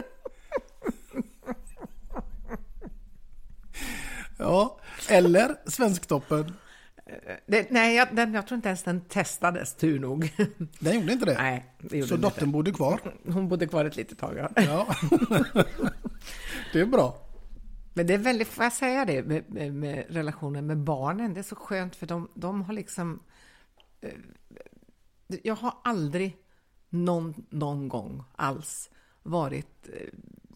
Ja, 4.38 4.78
eller 5.08 5.56
Svensktoppen. 5.66 6.52
Det, 7.46 7.70
nej, 7.70 7.96
jag, 7.96 8.08
den, 8.16 8.34
jag 8.34 8.46
tror 8.46 8.56
inte 8.56 8.68
ens 8.68 8.82
den 8.82 9.00
testades, 9.00 9.74
tur 9.74 9.98
nog. 10.00 10.32
Den 10.78 10.94
gjorde 11.00 11.12
inte 11.12 11.26
det? 11.26 11.34
Nej, 11.34 11.66
det 11.78 11.96
gjorde 11.96 12.08
Så 12.08 12.14
den 12.14 12.20
dottern 12.22 12.44
inte. 12.44 12.52
bodde 12.52 12.72
kvar? 12.72 13.00
Hon 13.24 13.48
bodde 13.48 13.66
kvar 13.66 13.84
ett 13.84 13.96
litet 13.96 14.18
tag, 14.18 14.36
ja. 14.38 14.48
Ja. 14.62 14.96
det 16.72 16.80
är 16.80 16.86
bra. 16.86 17.16
Men 17.94 18.06
det 18.06 18.14
är 18.14 18.18
väldigt, 18.18 18.48
får 18.48 18.64
jag 18.64 18.72
säga 18.72 19.04
det, 19.04 19.22
med, 19.22 19.44
med, 19.50 19.74
med 19.74 20.04
relationen 20.08 20.66
med 20.66 20.78
barnen, 20.78 21.34
det 21.34 21.40
är 21.40 21.44
så 21.44 21.56
skönt 21.56 21.96
för 21.96 22.06
de, 22.06 22.28
de 22.34 22.62
har 22.62 22.72
liksom... 22.74 23.20
Jag 25.42 25.54
har 25.54 25.74
aldrig 25.84 26.36
någon, 26.88 27.34
någon 27.50 27.88
gång 27.88 28.24
alls 28.36 28.90
varit 29.22 29.88
eh, 29.88 30.08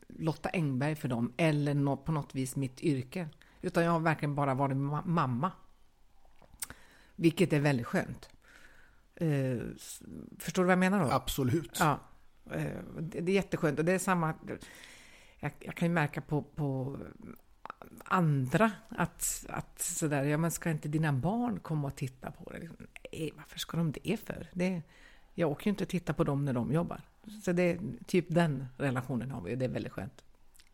Lotta 0.08 0.48
Engberg 0.48 0.96
för 0.96 1.08
dem, 1.08 1.32
eller 1.36 1.96
på 1.96 2.12
något 2.12 2.34
vis 2.34 2.56
mitt 2.56 2.80
yrke. 2.80 3.28
Utan 3.60 3.84
jag 3.84 3.92
har 3.92 4.00
verkligen 4.00 4.34
bara 4.34 4.54
varit 4.54 4.76
ma- 4.76 5.06
mamma. 5.06 5.52
Vilket 7.16 7.52
är 7.52 7.60
väldigt 7.60 7.86
skönt. 7.86 8.28
Eh, 9.14 9.58
förstår 10.38 10.62
du 10.62 10.66
vad 10.66 10.72
jag 10.72 10.78
menar 10.78 11.04
då? 11.04 11.10
Absolut. 11.10 11.76
Ja, 11.80 12.00
eh, 12.50 12.80
det, 13.00 13.20
det 13.20 13.32
är 13.32 13.34
jätteskönt. 13.34 13.78
Och 13.78 13.84
det 13.84 13.92
är 13.92 13.98
samma... 13.98 14.34
Jag, 15.38 15.52
jag 15.58 15.74
kan 15.74 15.88
ju 15.88 15.94
märka 15.94 16.20
på, 16.20 16.42
på 16.42 16.98
andra 18.04 18.72
att, 18.88 19.46
att 19.48 19.82
sådär, 19.82 20.24
ja 20.24 20.38
men 20.38 20.50
ska 20.50 20.70
inte 20.70 20.88
dina 20.88 21.12
barn 21.12 21.60
komma 21.60 21.88
och 21.88 21.96
titta 21.96 22.30
på 22.30 22.50
det? 22.50 22.58
Liksom, 22.58 22.76
Nej, 23.12 23.32
varför 23.36 23.58
ska 23.58 23.76
de 23.76 23.92
det 23.92 24.16
för? 24.20 24.50
Det, 24.52 24.82
jag 25.34 25.50
åker 25.50 25.66
ju 25.66 25.70
inte 25.70 25.84
och 25.84 25.90
tittar 25.90 26.14
på 26.14 26.24
dem 26.24 26.44
när 26.44 26.52
de 26.52 26.72
jobbar. 26.72 27.00
Så 27.44 27.52
det 27.52 27.78
typ 28.06 28.26
den 28.28 28.66
relationen 28.76 29.30
har 29.30 29.40
vi 29.40 29.54
och 29.54 29.58
det 29.58 29.64
är 29.64 29.68
väldigt 29.68 29.92
skönt. 29.92 30.22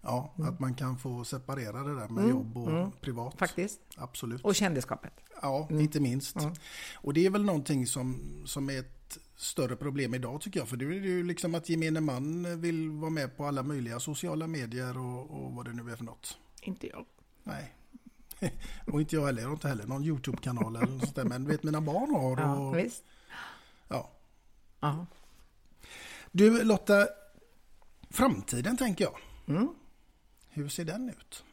Ja, 0.01 0.35
att 0.39 0.61
man 0.61 0.75
kan 0.75 0.99
få 0.99 1.25
separera 1.25 1.83
det 1.83 1.95
där 1.95 2.09
med 2.09 2.25
Mm, 2.25 2.31
jobb 2.31 2.57
och 2.57 2.71
mm. 2.71 2.91
privat. 3.01 3.39
Faktiskt. 3.39 3.81
Absolut. 3.97 4.41
Och 4.45 4.55
kändisskapet. 4.55 5.13
Ja, 5.43 5.67
Mm. 5.71 5.83
inte 5.83 6.01
minst. 6.01 6.37
Mm. 6.37 6.53
Och 6.95 7.15
det 7.15 7.27
är 7.27 7.31
väl 7.31 7.45
någonting 7.45 7.87
som, 7.87 8.21
som 8.47 8.71
är 8.71 8.79
ett 8.79 9.19
större 9.37 9.77
problem 9.77 10.15
idag 10.15 10.41
tycker 10.41 10.61
jag. 10.61 10.69
För 10.69 10.77
det 10.77 10.85
är 10.85 10.89
ju 10.91 11.23
liksom 11.25 11.55
att 11.55 11.69
gemene 11.69 12.01
man 12.01 12.61
vill 12.61 12.91
vara 12.91 13.11
med 13.11 13.37
på 13.37 13.45
alla 13.47 13.63
möjliga 13.63 14.01
sociala 14.01 14.47
medier 14.47 14.99
och, 14.99 15.31
och 15.31 15.53
vad 15.53 15.65
det 15.65 15.73
nu 15.73 15.91
är 15.91 15.97
för 15.97 16.05
något. 16.05 16.39
Inte 16.63 16.87
jag. 16.87 17.07
Nej. 17.43 17.73
och 18.93 19.01
inte 19.01 19.17
jag 19.17 19.27
heller. 19.27 19.43
Jag 19.43 19.49
har 19.49 19.55
inte 19.55 19.69
heller 19.69 19.87
någon 19.87 20.05
YouTube-kanal 20.05 20.77
eller 20.77 20.87
något 20.87 21.03
sånt 21.03 21.17
där. 21.17 21.25
Men 21.25 21.47
vet 21.47 21.63
mina 21.63 21.81
barn 21.81 22.15
har. 22.15 22.41
Ja, 22.41 22.59
Och, 22.59 22.79
visst. 22.79 23.05
ja. 23.89 24.11
Ja. 24.81 25.07
Du 26.33 26.65
Lotta, 26.65 27.09
framtiden 28.11 28.77
tänker 28.77 29.05
jag. 29.05 29.19
Mm. 29.57 29.69
Hur 30.49 30.69
ser 30.69 30.85
den 30.85 31.09
ut? 31.09 31.45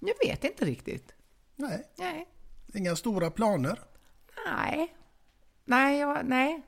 Jag 0.00 0.14
vet 0.28 0.44
inte 0.44 0.64
riktigt. 0.64 1.12
Nej, 1.56 1.88
Nej. 1.98 2.26
inga 2.74 2.96
stora 2.96 3.30
planer. 3.30 3.80
Nej. 4.46 4.94
Nej, 5.64 5.98
jag, 5.98 6.26
nej. 6.26 6.62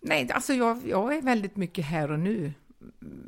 Nej, 0.00 0.30
alltså 0.32 0.54
jag, 0.54 0.86
jag 0.88 1.16
är 1.16 1.22
väldigt 1.22 1.56
mycket 1.56 1.84
här 1.84 2.10
och 2.10 2.18
nu 2.18 2.52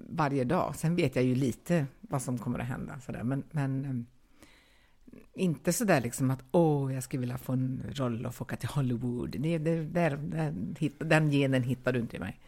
varje 0.08 0.44
dag. 0.44 0.76
Sen 0.76 0.96
vet 0.96 1.16
jag 1.16 1.24
ju 1.24 1.34
lite 1.34 1.86
vad 2.00 2.22
som 2.22 2.38
kommer 2.38 2.58
att 2.58 2.66
hända. 2.66 3.00
Sådär. 3.00 3.22
Men, 3.22 3.44
men 3.50 3.84
eh, 3.84 5.22
inte 5.42 5.72
sådär 5.72 6.00
liksom 6.00 6.30
att 6.30 6.44
åh, 6.50 6.94
jag 6.94 7.02
skulle 7.02 7.20
vilja 7.20 7.38
få 7.38 7.52
en 7.52 7.82
roll 7.94 8.26
och 8.26 8.34
få 8.34 8.44
åka 8.44 8.56
till 8.56 8.68
Hollywood. 8.68 9.36
Det, 9.38 9.58
det, 9.58 9.84
där, 9.84 10.16
den, 10.16 10.76
den 10.98 11.30
genen 11.30 11.62
hittar 11.62 11.92
du 11.92 12.00
inte 12.00 12.16
i 12.16 12.20
mig. 12.20 12.40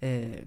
Eh, 0.00 0.44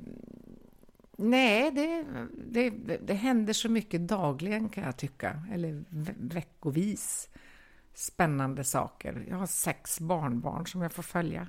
nej, 1.18 1.72
det, 1.72 2.06
det, 2.50 2.98
det, 2.98 3.14
händer 3.14 3.54
så 3.54 3.70
mycket 3.70 4.08
dagligen 4.08 4.70
kan 4.70 4.84
jag 4.84 4.98
tycka. 4.98 5.44
Eller 5.54 5.84
veckovis 6.18 7.30
spännande 7.94 8.64
saker. 8.64 9.26
Jag 9.30 9.38
har 9.38 9.48
sex 9.48 10.00
barnbarn 10.00 10.68
som 10.68 10.82
jag 10.82 10.92
får 10.92 11.04
följa. 11.04 11.48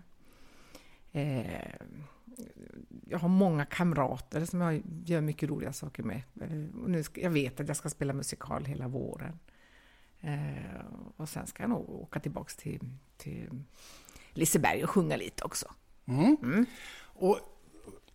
Eh, 1.12 1.74
jag 3.08 3.18
har 3.18 3.28
många 3.28 3.64
kamrater 3.64 4.44
som 4.44 4.60
jag 4.60 4.82
gör 5.04 5.20
mycket 5.20 5.48
roliga 5.48 5.72
saker 5.72 6.02
med. 6.02 6.22
Eh, 6.40 6.80
och 6.82 6.90
nu 6.90 7.02
ska, 7.02 7.20
jag 7.20 7.30
vet 7.30 7.60
att 7.60 7.68
jag 7.68 7.76
ska 7.76 7.90
spela 7.90 8.12
musikal 8.12 8.64
hela 8.64 8.88
våren. 8.88 9.38
Eh, 10.20 10.84
och 11.16 11.28
sen 11.28 11.46
ska 11.46 11.62
jag 11.62 11.70
nog 11.70 11.90
åka 11.90 12.20
tillbaks 12.20 12.56
till, 12.56 12.88
till 13.16 13.50
Liseberg 14.30 14.84
och 14.84 14.90
sjunga 14.90 15.16
lite 15.16 15.44
också. 15.44 15.66
Mm. 16.04 16.66
Och 17.02 17.38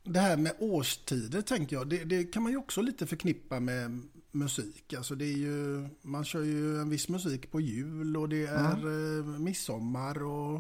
det 0.04 0.20
här 0.20 0.38
med 0.38 0.52
årstider 0.60 1.42
tänker 1.42 1.76
jag, 1.76 1.90
det, 1.90 2.04
det 2.04 2.24
kan 2.24 2.44
man 2.44 2.52
ju 2.52 2.58
också 2.58 2.82
lite 2.82 3.08
förknippa 3.08 3.60
med 3.60 4.02
musik. 4.32 4.94
Alltså 4.94 5.16
det 5.16 5.26
är 5.26 5.38
ju, 5.38 5.90
man 6.02 6.26
kör 6.26 6.44
ju 6.44 6.82
en 6.82 6.90
viss 6.90 7.10
musik 7.10 7.52
på 7.52 7.62
jul 7.62 8.18
och 8.18 8.30
det 8.30 8.46
är 8.46 8.78
eh, 8.78 9.26
midsommar 9.26 10.24
och 10.24 10.60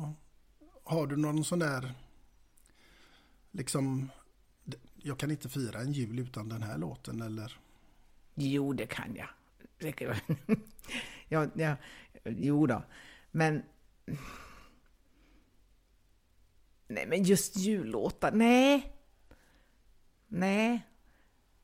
har 0.83 1.07
du 1.07 1.15
någon 1.15 1.43
sån 1.43 1.59
där 1.59 1.93
liksom 3.55 4.09
jag 4.95 5.17
kan 5.17 5.31
inte 5.31 5.49
fira 5.49 5.79
en 5.79 5.91
jul 5.91 6.19
utan 6.19 6.49
den 6.49 6.63
här 6.63 6.77
låten 6.77 7.21
eller? 7.21 7.59
Jo, 8.35 8.73
det 8.73 8.87
kan 8.87 9.15
jag. 9.15 9.27
Det 9.77 9.91
kan 9.91 10.07
jag. 10.07 10.17
ja, 11.29 11.47
ja, 11.53 11.75
jo 12.23 12.67
då. 12.67 12.83
Men... 13.31 13.63
Nej, 16.87 17.07
men 17.07 17.23
just 17.23 17.57
jullåtar, 17.57 18.31
nej. 18.31 18.93
Nej. 20.27 20.87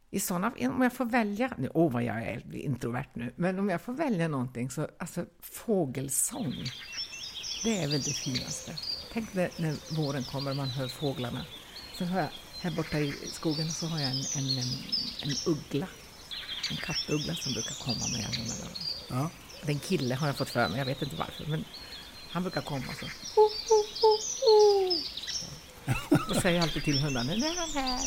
I 0.09 0.19
såna, 0.19 0.53
om 0.59 0.81
jag 0.81 0.93
får 0.93 1.05
välja, 1.05 1.53
nu, 1.57 1.69
åh 1.73 1.91
vad 1.91 2.03
jag 2.03 2.23
är 2.23 2.55
introvert 2.55 3.09
nu, 3.13 3.33
men 3.35 3.59
om 3.59 3.69
jag 3.69 3.81
får 3.81 3.93
välja 3.93 4.27
någonting 4.27 4.69
så, 4.69 4.87
alltså 4.99 5.25
fågelsång, 5.39 6.53
det 7.63 7.77
är 7.77 7.87
väl 7.87 8.01
det 8.01 8.13
finaste. 8.13 8.71
Tänk 9.13 9.33
när, 9.33 9.51
när 9.61 9.95
våren 9.97 10.23
kommer 10.23 10.51
och 10.51 10.57
man 10.57 10.67
hör 10.67 10.87
fåglarna. 10.87 11.45
Sen 12.01 12.09
har 12.09 12.19
jag, 12.19 12.29
här 12.59 12.71
borta 12.71 12.99
i 12.99 13.13
skogen 13.31 13.71
så 13.71 13.85
har 13.87 13.99
jag 13.99 14.09
en, 14.09 14.23
en, 14.37 14.57
en, 14.57 14.65
en 15.23 15.35
uggla, 15.45 15.87
en 16.71 16.77
kattuggla 16.77 17.35
som 17.35 17.53
brukar 17.53 17.75
komma 17.85 18.07
med 18.11 18.19
jämna 18.21 18.37
mellanrum. 18.37 18.75
Ja. 19.09 19.29
Det 19.61 19.71
är 19.71 19.73
en 19.73 19.79
kille 19.79 20.15
har 20.15 20.27
jag 20.27 20.35
fått 20.35 20.49
för 20.49 20.69
mig, 20.69 20.77
jag 20.77 20.85
vet 20.85 21.01
inte 21.01 21.15
varför, 21.15 21.45
men 21.45 21.65
han 22.31 22.43
brukar 22.43 22.61
komma 22.61 22.85
så. 22.99 23.05
Och 26.29 26.41
säger 26.41 26.61
alltid 26.61 26.83
till 26.83 26.99
hundarna, 26.99 27.33
nu 27.33 27.45
är 27.45 27.55
han 27.55 27.69
här. 27.69 27.99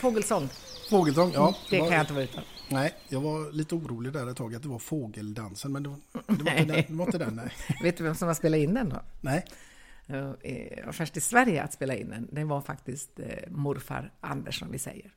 Fågelsång. 0.00 0.48
Fågelsång, 0.90 1.32
ja. 1.34 1.54
Det 1.70 1.78
kan 1.78 1.90
jag 1.92 2.00
inte 2.00 2.12
vara 2.12 2.24
utan. 2.24 2.44
Nej, 2.68 2.94
jag 3.08 3.20
var 3.20 3.52
lite 3.52 3.74
orolig 3.74 4.12
där 4.12 4.30
ett 4.30 4.36
tag 4.36 4.54
att 4.54 4.62
det 4.62 4.68
var 4.68 4.78
fågeldansen, 4.78 5.72
men 5.72 5.82
det 5.82 5.88
var, 5.88 5.98
det 6.12 6.42
var, 6.44 6.52
inte, 6.52 6.74
den, 6.74 6.84
det 6.88 6.94
var 6.94 7.06
inte 7.06 7.18
den. 7.18 7.36
Nej. 7.36 7.52
Vet 7.82 7.96
du 7.96 8.04
vem 8.04 8.14
som 8.14 8.28
har 8.28 8.34
spelat 8.34 8.58
in 8.58 8.74
den 8.74 8.88
då? 8.88 9.02
nej. 9.20 9.44
Jag 10.06 10.84
var 10.84 10.92
först 10.92 11.16
i 11.16 11.20
Sverige 11.20 11.62
att 11.62 11.72
spela 11.72 11.94
in 11.94 12.10
den. 12.10 12.28
Det 12.32 12.44
var 12.44 12.60
faktiskt 12.60 13.20
eh, 13.20 13.50
morfar 13.50 14.12
Anders 14.20 14.58
som 14.58 14.70
vi 14.70 14.78
säger. 14.78 15.14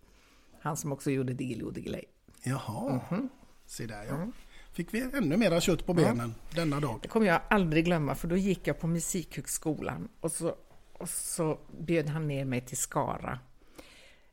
Han 0.61 0.77
som 0.77 0.91
också 0.91 1.11
gjorde 1.11 1.33
Diggiloo 1.33 1.71
Diggiley. 1.71 2.03
Jaha, 2.43 3.01
Mhm. 3.11 3.29
se 3.65 3.85
där 3.85 4.03
ja. 4.03 4.27
Fick 4.71 4.93
vi 4.93 5.01
ännu 5.13 5.37
mera 5.37 5.61
kött 5.61 5.85
på 5.85 5.93
benen 5.93 6.35
denna 6.55 6.79
dag. 6.79 6.99
Det 7.01 7.07
kommer 7.07 7.27
jag 7.27 7.41
aldrig 7.49 7.85
glömma, 7.85 8.15
för 8.15 8.27
då 8.27 8.37
gick 8.37 8.67
jag 8.67 8.79
på 8.79 8.87
Musikhögskolan 8.87 10.09
och 10.19 10.31
så, 10.31 10.55
och 10.93 11.09
så 11.09 11.59
bjöd 11.79 12.09
han 12.09 12.27
ner 12.27 12.45
mig 12.45 12.61
till 12.61 12.77
Skara. 12.77 13.39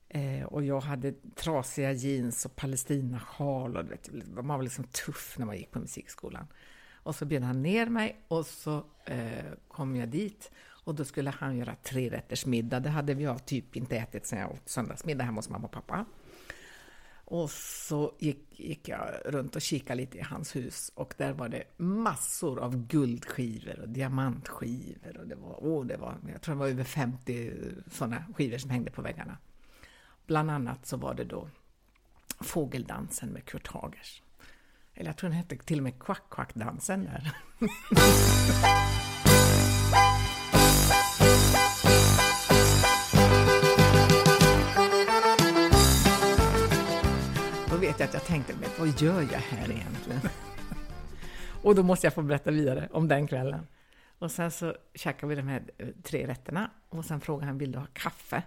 Eh, 0.09 0.45
och 0.45 0.65
jag 0.65 0.81
hade 0.81 1.15
trasiga 1.35 1.93
jeans 1.93 2.45
och 2.45 2.57
palestinasjal 2.57 3.77
och 3.77 3.91
vet, 3.91 4.11
man 4.35 4.47
var 4.49 4.63
liksom 4.63 4.85
tuff 4.85 5.35
när 5.39 5.47
man 5.47 5.57
gick 5.57 5.71
på 5.71 5.79
musikskolan. 5.79 6.47
Och 7.07 7.15
så 7.15 7.25
bjöd 7.25 7.43
han 7.43 7.63
ner 7.63 7.87
mig 7.87 8.21
och 8.29 8.47
så 8.47 8.85
eh, 9.05 9.53
kom 9.69 9.97
jag 9.97 10.09
dit 10.09 10.51
och 10.85 10.95
då 10.95 11.05
skulle 11.05 11.31
han 11.31 11.57
göra 11.57 11.75
tre 11.83 12.11
rätters 12.11 12.47
middag. 12.47 12.81
Det 12.81 12.91
hade 12.91 13.13
jag 13.13 13.47
typ 13.47 13.77
inte 13.77 13.97
ätit 13.97 14.27
sedan 14.27 14.39
jag 14.39 14.53
åt 14.53 14.69
söndagsmiddag 14.69 15.25
hemma 15.25 15.39
hos 15.39 15.49
mamma 15.49 15.65
och 15.65 15.73
pappa. 15.73 16.05
Och 17.25 17.51
så 17.51 18.13
gick, 18.19 18.61
gick 18.61 18.89
jag 18.89 19.09
runt 19.25 19.57
och 19.57 19.63
kikade 19.63 20.01
lite 20.01 20.19
i 20.19 20.23
hans 20.23 20.57
hus 20.57 20.93
och 20.95 21.15
där 21.17 21.33
var 21.33 21.49
det 21.49 21.65
massor 21.77 22.59
av 22.59 22.87
guldskivor 22.87 23.81
och 23.81 23.89
diamantskivor. 23.89 25.17
Och 25.19 25.27
det 25.27 25.35
var, 25.35 25.55
oh, 25.61 25.87
det 25.87 25.97
var, 25.97 26.17
jag 26.33 26.43
tror 26.43 26.55
det 26.55 26.59
var 26.59 26.69
över 26.69 26.85
50 26.85 27.53
sådana 27.91 28.25
skivor 28.37 28.59
som 28.59 28.71
hängde 28.71 28.91
på 28.91 29.03
väggarna. 29.03 29.39
Bland 30.27 30.51
annat 30.51 30.87
så 30.87 30.97
var 30.97 31.15
det 31.15 31.25
då 31.25 31.49
Fågeldansen 32.41 33.29
med 33.29 33.45
Kurt 33.45 33.67
Hagers. 33.67 34.23
Eller 34.99 35.09
jag 35.09 35.17
tror 35.17 35.31
den 35.31 35.39
hette 35.39 35.57
till 35.57 35.79
och 35.79 35.83
med 35.83 35.99
Kvack 35.99 36.23
Kvack-dansen 36.31 37.05
där. 37.05 37.33
Då 47.71 47.77
vet 47.77 48.01
jag 48.01 48.07
att 48.07 48.15
jag 48.15 48.25
tänkte, 48.25 48.55
men 48.61 48.71
vad 48.79 49.01
gör 49.01 49.21
jag 49.21 49.39
här 49.39 49.71
egentligen? 49.71 50.21
Och 51.63 51.75
då 51.75 51.83
måste 51.83 52.07
jag 52.07 52.15
få 52.15 52.23
berätta 52.23 52.51
vidare 52.51 52.89
om 52.93 53.09
den 53.09 53.27
kvällen. 53.27 53.67
Och 54.19 54.31
sen 54.31 54.51
så 54.51 54.75
käkade 54.95 55.31
vi 55.31 55.35
de 55.35 55.49
här 55.49 55.63
eh, 55.79 55.89
tre 56.03 56.27
rätterna 56.27 56.71
och 56.89 57.05
sen 57.05 57.21
frågade 57.21 57.47
han, 57.47 57.59
vill 57.59 57.73
du 57.73 57.79
ha 57.79 57.87
kaffe? 57.93 58.43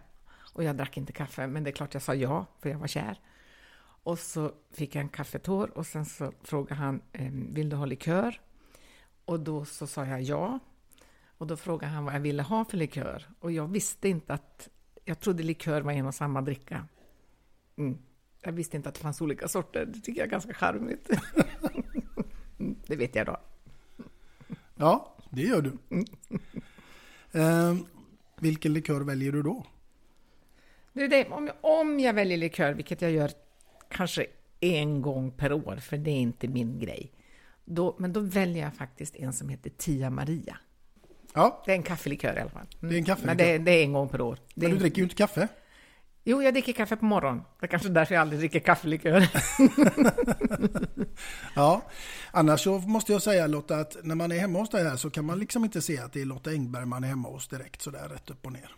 Och 0.53 0.63
jag 0.63 0.75
drack 0.75 0.97
inte 0.97 1.13
kaffe, 1.13 1.47
men 1.47 1.63
det 1.63 1.69
är 1.69 1.71
klart 1.71 1.93
jag 1.93 2.03
sa 2.03 2.15
ja, 2.15 2.45
för 2.59 2.69
jag 2.69 2.77
var 2.77 2.87
kär. 2.87 3.19
Och 4.03 4.19
så 4.19 4.51
fick 4.71 4.95
jag 4.95 5.01
en 5.01 5.09
kaffetår 5.09 5.77
och 5.77 5.85
sen 5.85 6.05
så 6.05 6.33
frågade 6.41 6.75
han, 6.75 7.01
ehm, 7.13 7.53
vill 7.53 7.69
du 7.69 7.75
ha 7.75 7.85
likör? 7.85 8.41
Och 9.25 9.39
då 9.39 9.65
så 9.65 9.87
sa 9.87 10.05
jag 10.05 10.21
ja. 10.21 10.59
Och 11.37 11.47
då 11.47 11.57
frågade 11.57 11.93
han 11.93 12.05
vad 12.05 12.13
jag 12.13 12.19
ville 12.19 12.43
ha 12.43 12.65
för 12.65 12.77
likör. 12.77 13.29
Och 13.39 13.51
jag 13.51 13.67
visste 13.67 14.09
inte 14.09 14.33
att, 14.33 14.69
jag 15.05 15.19
trodde 15.19 15.43
likör 15.43 15.81
var 15.81 15.91
en 15.91 16.05
och 16.05 16.15
samma 16.15 16.41
dricka. 16.41 16.87
Mm. 17.75 17.97
Jag 18.41 18.51
visste 18.51 18.77
inte 18.77 18.89
att 18.89 18.95
det 18.95 19.01
fanns 19.01 19.21
olika 19.21 19.47
sorter. 19.47 19.85
Det 19.85 19.99
tycker 19.99 20.19
jag 20.19 20.27
är 20.27 20.31
ganska 20.31 20.53
charmigt. 20.53 21.09
Mm, 22.59 22.75
det 22.87 22.95
vet 22.95 23.15
jag 23.15 23.25
då. 23.25 23.37
Ja, 24.75 25.17
det 25.29 25.41
gör 25.41 25.61
du. 25.61 25.77
Eh, 27.31 27.75
vilken 28.39 28.73
likör 28.73 29.01
väljer 29.01 29.31
du 29.31 29.43
då? 29.43 29.65
Det 30.93 31.03
är 31.03 31.07
det, 31.07 31.27
om, 31.29 31.47
jag, 31.47 31.55
om 31.61 31.99
jag 31.99 32.13
väljer 32.13 32.37
likör, 32.37 32.73
vilket 32.73 33.01
jag 33.01 33.11
gör 33.11 33.31
kanske 33.89 34.25
en 34.59 35.01
gång 35.01 35.31
per 35.31 35.53
år, 35.53 35.75
för 35.75 35.97
det 35.97 36.11
är 36.11 36.15
inte 36.19 36.47
min 36.47 36.79
grej, 36.79 37.11
då, 37.65 37.95
men 37.99 38.13
då 38.13 38.19
väljer 38.19 38.63
jag 38.63 38.73
faktiskt 38.75 39.15
en 39.15 39.33
som 39.33 39.49
heter 39.49 39.69
Tia 39.69 40.09
Maria. 40.09 40.57
Ja, 41.33 41.63
Det 41.65 41.71
är 41.71 41.75
en 41.75 41.83
kaffelikör 41.83 42.37
i 42.37 42.39
alla 42.39 42.49
fall. 42.49 42.67
Mm. 42.79 42.89
Det 42.89 42.95
är 42.95 42.99
en 42.99 43.05
kaffelikör. 43.05 43.27
Men 43.27 43.37
det, 43.37 43.51
är- 43.51 43.59
det 43.59 43.71
är 43.71 43.83
en 43.83 43.93
gång 43.93 44.09
per 44.09 44.21
år. 44.21 44.37
Det 44.55 44.61
men 44.67 44.71
är, 44.71 44.73
du 44.75 44.79
dricker 44.79 44.97
ju 44.97 45.03
inte 45.03 45.15
kaffe. 45.15 45.47
Jo, 46.23 46.43
jag 46.43 46.53
dricker 46.53 46.73
kaffe 46.73 46.95
på 46.95 47.05
morgonen. 47.05 47.43
Det 47.59 47.65
är 47.65 47.67
kanske 47.67 47.89
därför 47.89 48.15
jag 48.15 48.21
aldrig 48.21 48.39
dricker 48.39 48.59
kaffelikör. 48.59 49.27
Ja, 51.55 51.81
annars 52.31 52.59
så 52.63 52.77
måste 52.79 53.11
jag 53.11 53.21
säga 53.21 53.47
Lotta 53.47 53.75
att 53.75 53.97
när 54.03 54.15
man 54.15 54.31
är 54.31 54.39
hemma 54.39 54.59
hos 54.59 54.69
dig 54.69 54.83
här 54.83 54.95
så 54.95 55.09
kan 55.09 55.25
man 55.25 55.39
liksom 55.39 55.63
inte 55.65 55.81
se 55.81 55.97
att 55.99 56.13
det 56.13 56.21
är 56.21 56.25
Lotta 56.25 56.49
Engberg 56.51 56.85
man 56.85 57.03
är 57.03 57.07
hemma 57.07 57.29
hos 57.29 57.47
direkt 57.47 57.81
sådär 57.81 58.09
rätt 58.09 58.29
upp 58.29 58.45
och 58.45 58.51
ner. 58.53 58.75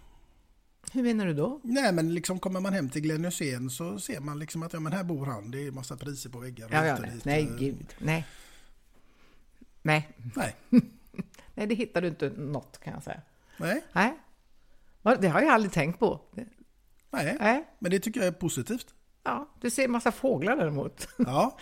Hur 0.92 1.04
menar 1.04 1.26
du 1.26 1.34
då? 1.34 1.60
Nej 1.64 1.92
men 1.94 2.14
liksom 2.14 2.40
kommer 2.40 2.60
man 2.60 2.74
hem 2.74 2.90
till 2.90 3.02
Glenn 3.02 3.26
Hysén 3.26 3.70
så 3.70 4.00
ser 4.00 4.20
man 4.20 4.40
liksom 4.40 4.64
att 4.64 4.74
ja 4.74 4.80
men 4.80 4.94
här 4.94 5.04
bor 5.04 5.26
han, 5.26 5.52
det 5.52 5.68
är 5.68 5.72
massa 5.72 5.98
priser 5.98 6.30
på 6.30 6.40
väggar. 6.40 6.70
Ja, 6.72 6.86
ja, 6.86 6.94
och 6.96 7.02
nej, 7.02 7.20
nej, 7.24 7.50
gud. 7.60 7.96
Nej. 7.98 8.26
Nej. 9.82 10.10
Nej, 10.36 10.56
Nej, 11.56 11.68
det 11.68 11.76
hittar 11.76 12.02
du 12.02 12.08
inte 12.08 12.30
något 12.30 12.80
kan 12.80 12.94
jag 12.94 13.04
säga. 13.04 13.22
nej, 13.58 13.84
Nej. 13.92 14.18
Det 15.20 15.28
har 15.28 15.42
jag 15.42 15.50
aldrig 15.50 15.72
tänkt 15.72 16.00
på. 16.00 16.22
nej. 17.10 17.38
Nej. 17.40 17.66
Men 17.80 17.92
det 17.92 18.00
tycker 18.00 18.20
jag 18.20 18.28
är 18.28 18.32
positivt. 18.32 18.94
Ja, 19.24 19.50
du 19.62 19.70
ser 19.70 19.88
massa 19.88 20.12
fåglar 20.12 20.58
däremot. 20.58 21.08
Ja. 21.18 21.58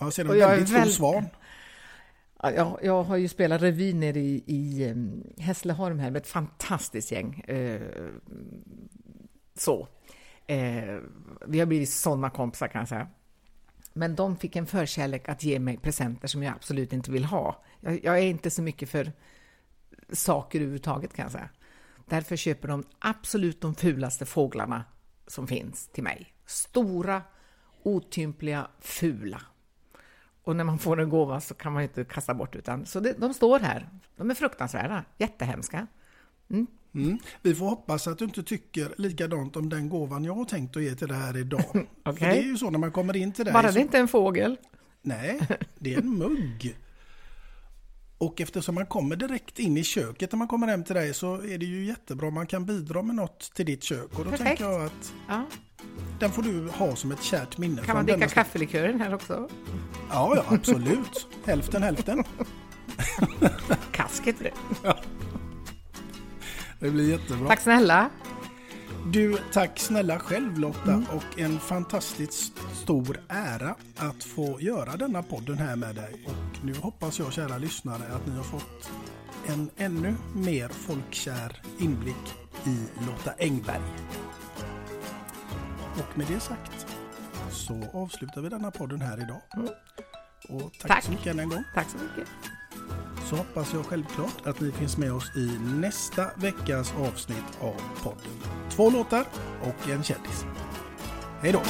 Jag 0.00 0.12
ser 0.12 0.24
en 0.24 0.30
Och 0.30 0.36
är 0.36 0.48
väldigt 0.48 0.68
stor 0.68 0.84
svan. 0.84 1.26
Jag, 2.42 2.78
jag 2.82 3.02
har 3.02 3.16
ju 3.16 3.28
spelat 3.28 3.62
revy 3.62 3.92
nere 3.92 4.20
i, 4.20 4.44
i 4.46 4.88
ehm, 4.88 5.24
Hässleholm 5.38 5.98
här 5.98 6.10
med 6.10 6.22
ett 6.22 6.28
fantastiskt 6.28 7.12
gäng. 7.12 7.40
Eh, 7.40 7.80
så. 9.54 9.88
Eh, 10.46 10.98
vi 11.46 11.58
har 11.58 11.66
blivit 11.66 11.90
sådana 11.90 12.30
kompisar 12.30 12.68
kan 12.68 12.78
jag 12.78 12.88
säga. 12.88 13.08
Men 13.92 14.14
de 14.14 14.36
fick 14.36 14.56
en 14.56 14.66
förkärlek 14.66 15.28
att 15.28 15.42
ge 15.42 15.58
mig 15.58 15.76
presenter 15.76 16.28
som 16.28 16.42
jag 16.42 16.54
absolut 16.54 16.92
inte 16.92 17.10
vill 17.10 17.24
ha. 17.24 17.64
Jag, 17.80 18.04
jag 18.04 18.18
är 18.18 18.22
inte 18.22 18.50
så 18.50 18.62
mycket 18.62 18.88
för 18.88 19.12
saker 20.12 20.58
överhuvudtaget 20.58 21.14
kan 21.14 21.22
jag 21.22 21.32
säga. 21.32 21.48
Därför 22.06 22.36
köper 22.36 22.68
de 22.68 22.84
absolut 22.98 23.60
de 23.60 23.74
fulaste 23.74 24.26
fåglarna 24.26 24.84
som 25.26 25.46
finns 25.46 25.88
till 25.88 26.04
mig. 26.04 26.32
Stora, 26.46 27.22
otympliga, 27.82 28.70
fula. 28.80 29.42
Och 30.46 30.56
när 30.56 30.64
man 30.64 30.78
får 30.78 31.00
en 31.00 31.08
gåva 31.08 31.40
så 31.40 31.54
kan 31.54 31.72
man 31.72 31.82
inte 31.82 32.04
kasta 32.04 32.34
bort 32.34 32.56
utan 32.56 32.86
så 32.86 33.00
det, 33.00 33.12
de 33.18 33.34
står 33.34 33.58
här. 33.58 33.88
De 34.16 34.30
är 34.30 34.34
fruktansvärda, 34.34 35.04
jättehemska. 35.18 35.86
Mm. 36.50 37.18
Vi 37.42 37.54
får 37.54 37.66
hoppas 37.66 38.06
att 38.06 38.18
du 38.18 38.24
inte 38.24 38.42
tycker 38.42 38.94
likadant 38.98 39.56
om 39.56 39.68
den 39.68 39.88
gåvan 39.88 40.24
jag 40.24 40.34
har 40.34 40.44
tänkt 40.44 40.76
att 40.76 40.82
ge 40.82 40.94
till 40.94 41.08
dig 41.08 41.16
här 41.16 41.36
idag. 41.36 41.64
För 41.72 41.86
Okej. 42.04 42.28
det 42.28 42.38
är 42.38 42.42
ju 42.42 42.56
så 42.56 42.70
när 42.70 42.78
man 42.78 42.92
kommer 42.92 43.16
in 43.16 43.32
till 43.32 43.44
dig. 43.44 43.54
Bara 43.54 43.68
så... 43.68 43.74
det 43.74 43.80
inte 43.80 43.96
är 43.96 44.00
en 44.00 44.08
fågel. 44.08 44.56
Nej, 45.02 45.40
det 45.78 45.94
är 45.94 45.98
en 45.98 46.18
mugg. 46.18 46.76
Och 48.18 48.40
eftersom 48.40 48.74
man 48.74 48.86
kommer 48.86 49.16
direkt 49.16 49.58
in 49.58 49.76
i 49.76 49.84
köket 49.84 50.32
när 50.32 50.36
man 50.38 50.48
kommer 50.48 50.66
hem 50.66 50.84
till 50.84 50.94
dig 50.94 51.14
så 51.14 51.34
är 51.34 51.58
det 51.58 51.66
ju 51.66 51.84
jättebra 51.84 52.28
om 52.28 52.34
man 52.34 52.46
kan 52.46 52.64
bidra 52.66 53.02
med 53.02 53.14
något 53.16 53.40
till 53.54 53.66
ditt 53.66 53.82
kök. 53.82 54.18
Och 54.18 54.24
då 54.24 54.30
Perfekt. 54.30 54.42
tänker 54.44 54.64
jag 54.64 54.84
att 54.84 55.12
Ja. 55.28 55.44
den 56.20 56.30
får 56.32 56.42
du 56.42 56.68
ha 56.68 56.96
som 56.96 57.12
ett 57.12 57.22
kärt 57.22 57.58
minne. 57.58 57.82
Kan 57.82 57.96
man 57.96 58.04
dricka 58.04 58.18
denna- 58.18 58.30
kaffelikören 58.30 59.00
här 59.00 59.14
också? 59.14 59.48
Ja, 60.10 60.32
ja, 60.36 60.44
absolut. 60.56 61.26
hälften, 61.44 61.82
hälften. 61.82 62.24
Kasket 63.92 64.36
du. 64.38 64.50
Det 66.80 66.90
blir 66.90 67.10
jättebra. 67.10 67.48
Tack 67.48 67.60
snälla. 67.60 68.10
Du, 69.12 69.38
tack 69.52 69.78
snälla 69.78 70.18
själv 70.18 70.58
Lotta 70.58 71.02
och 71.12 71.38
en 71.38 71.60
fantastiskt 71.60 72.52
stor 72.72 73.20
ära 73.28 73.74
att 73.96 74.24
få 74.24 74.60
göra 74.60 74.96
denna 74.96 75.22
podden 75.22 75.58
här 75.58 75.76
med 75.76 75.94
dig. 75.94 76.24
Och 76.26 76.64
nu 76.64 76.74
hoppas 76.74 77.18
jag 77.18 77.32
kära 77.32 77.58
lyssnare 77.58 78.14
att 78.14 78.26
ni 78.26 78.36
har 78.36 78.42
fått 78.42 78.90
en 79.46 79.70
ännu 79.76 80.14
mer 80.34 80.68
folkkär 80.68 81.62
inblick 81.78 82.34
i 82.66 83.04
Lotta 83.06 83.32
Engberg. 83.38 83.82
Och 85.94 86.18
med 86.18 86.26
det 86.26 86.40
sagt 86.40 86.86
så 87.50 87.84
avslutar 87.92 88.40
vi 88.40 88.48
denna 88.48 88.70
podden 88.70 89.00
här 89.00 89.22
idag. 89.22 89.70
Och 90.48 90.72
tack, 90.80 90.90
Tack. 90.90 91.04
så 91.04 91.10
mycket 91.10 91.26
än 91.26 91.38
en 91.38 91.48
gång. 91.48 91.64
Tack 91.74 91.90
så 91.90 91.98
mycket. 91.98 92.28
Så 93.30 93.36
hoppas 93.36 93.72
jag 93.74 93.86
självklart 93.86 94.46
att 94.46 94.60
ni 94.60 94.72
finns 94.72 94.96
med 94.96 95.12
oss 95.12 95.36
i 95.36 95.58
nästa 95.58 96.30
veckas 96.36 96.92
avsnitt 96.98 97.58
av 97.60 97.80
podden. 98.02 98.32
Två 98.70 98.90
låtar 98.90 99.24
och 99.62 99.88
en 99.88 100.04
kändis. 100.04 100.44
Hej 101.40 101.52
då! 101.52 101.62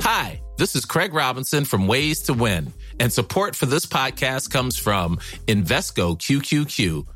Hi, 0.00 0.42
this 0.58 0.76
is 0.76 0.84
Craig 0.84 1.12
Robinson 1.12 1.64
from 1.64 1.86
Ways 1.86 2.22
to 2.22 2.34
Win, 2.34 2.72
and 3.00 3.12
support 3.12 3.56
for 3.56 3.66
this 3.66 3.86
podcast 3.86 4.50
comes 4.50 4.78
from 4.78 5.18
Invesco 5.46 6.16
QQQ, 6.16 7.06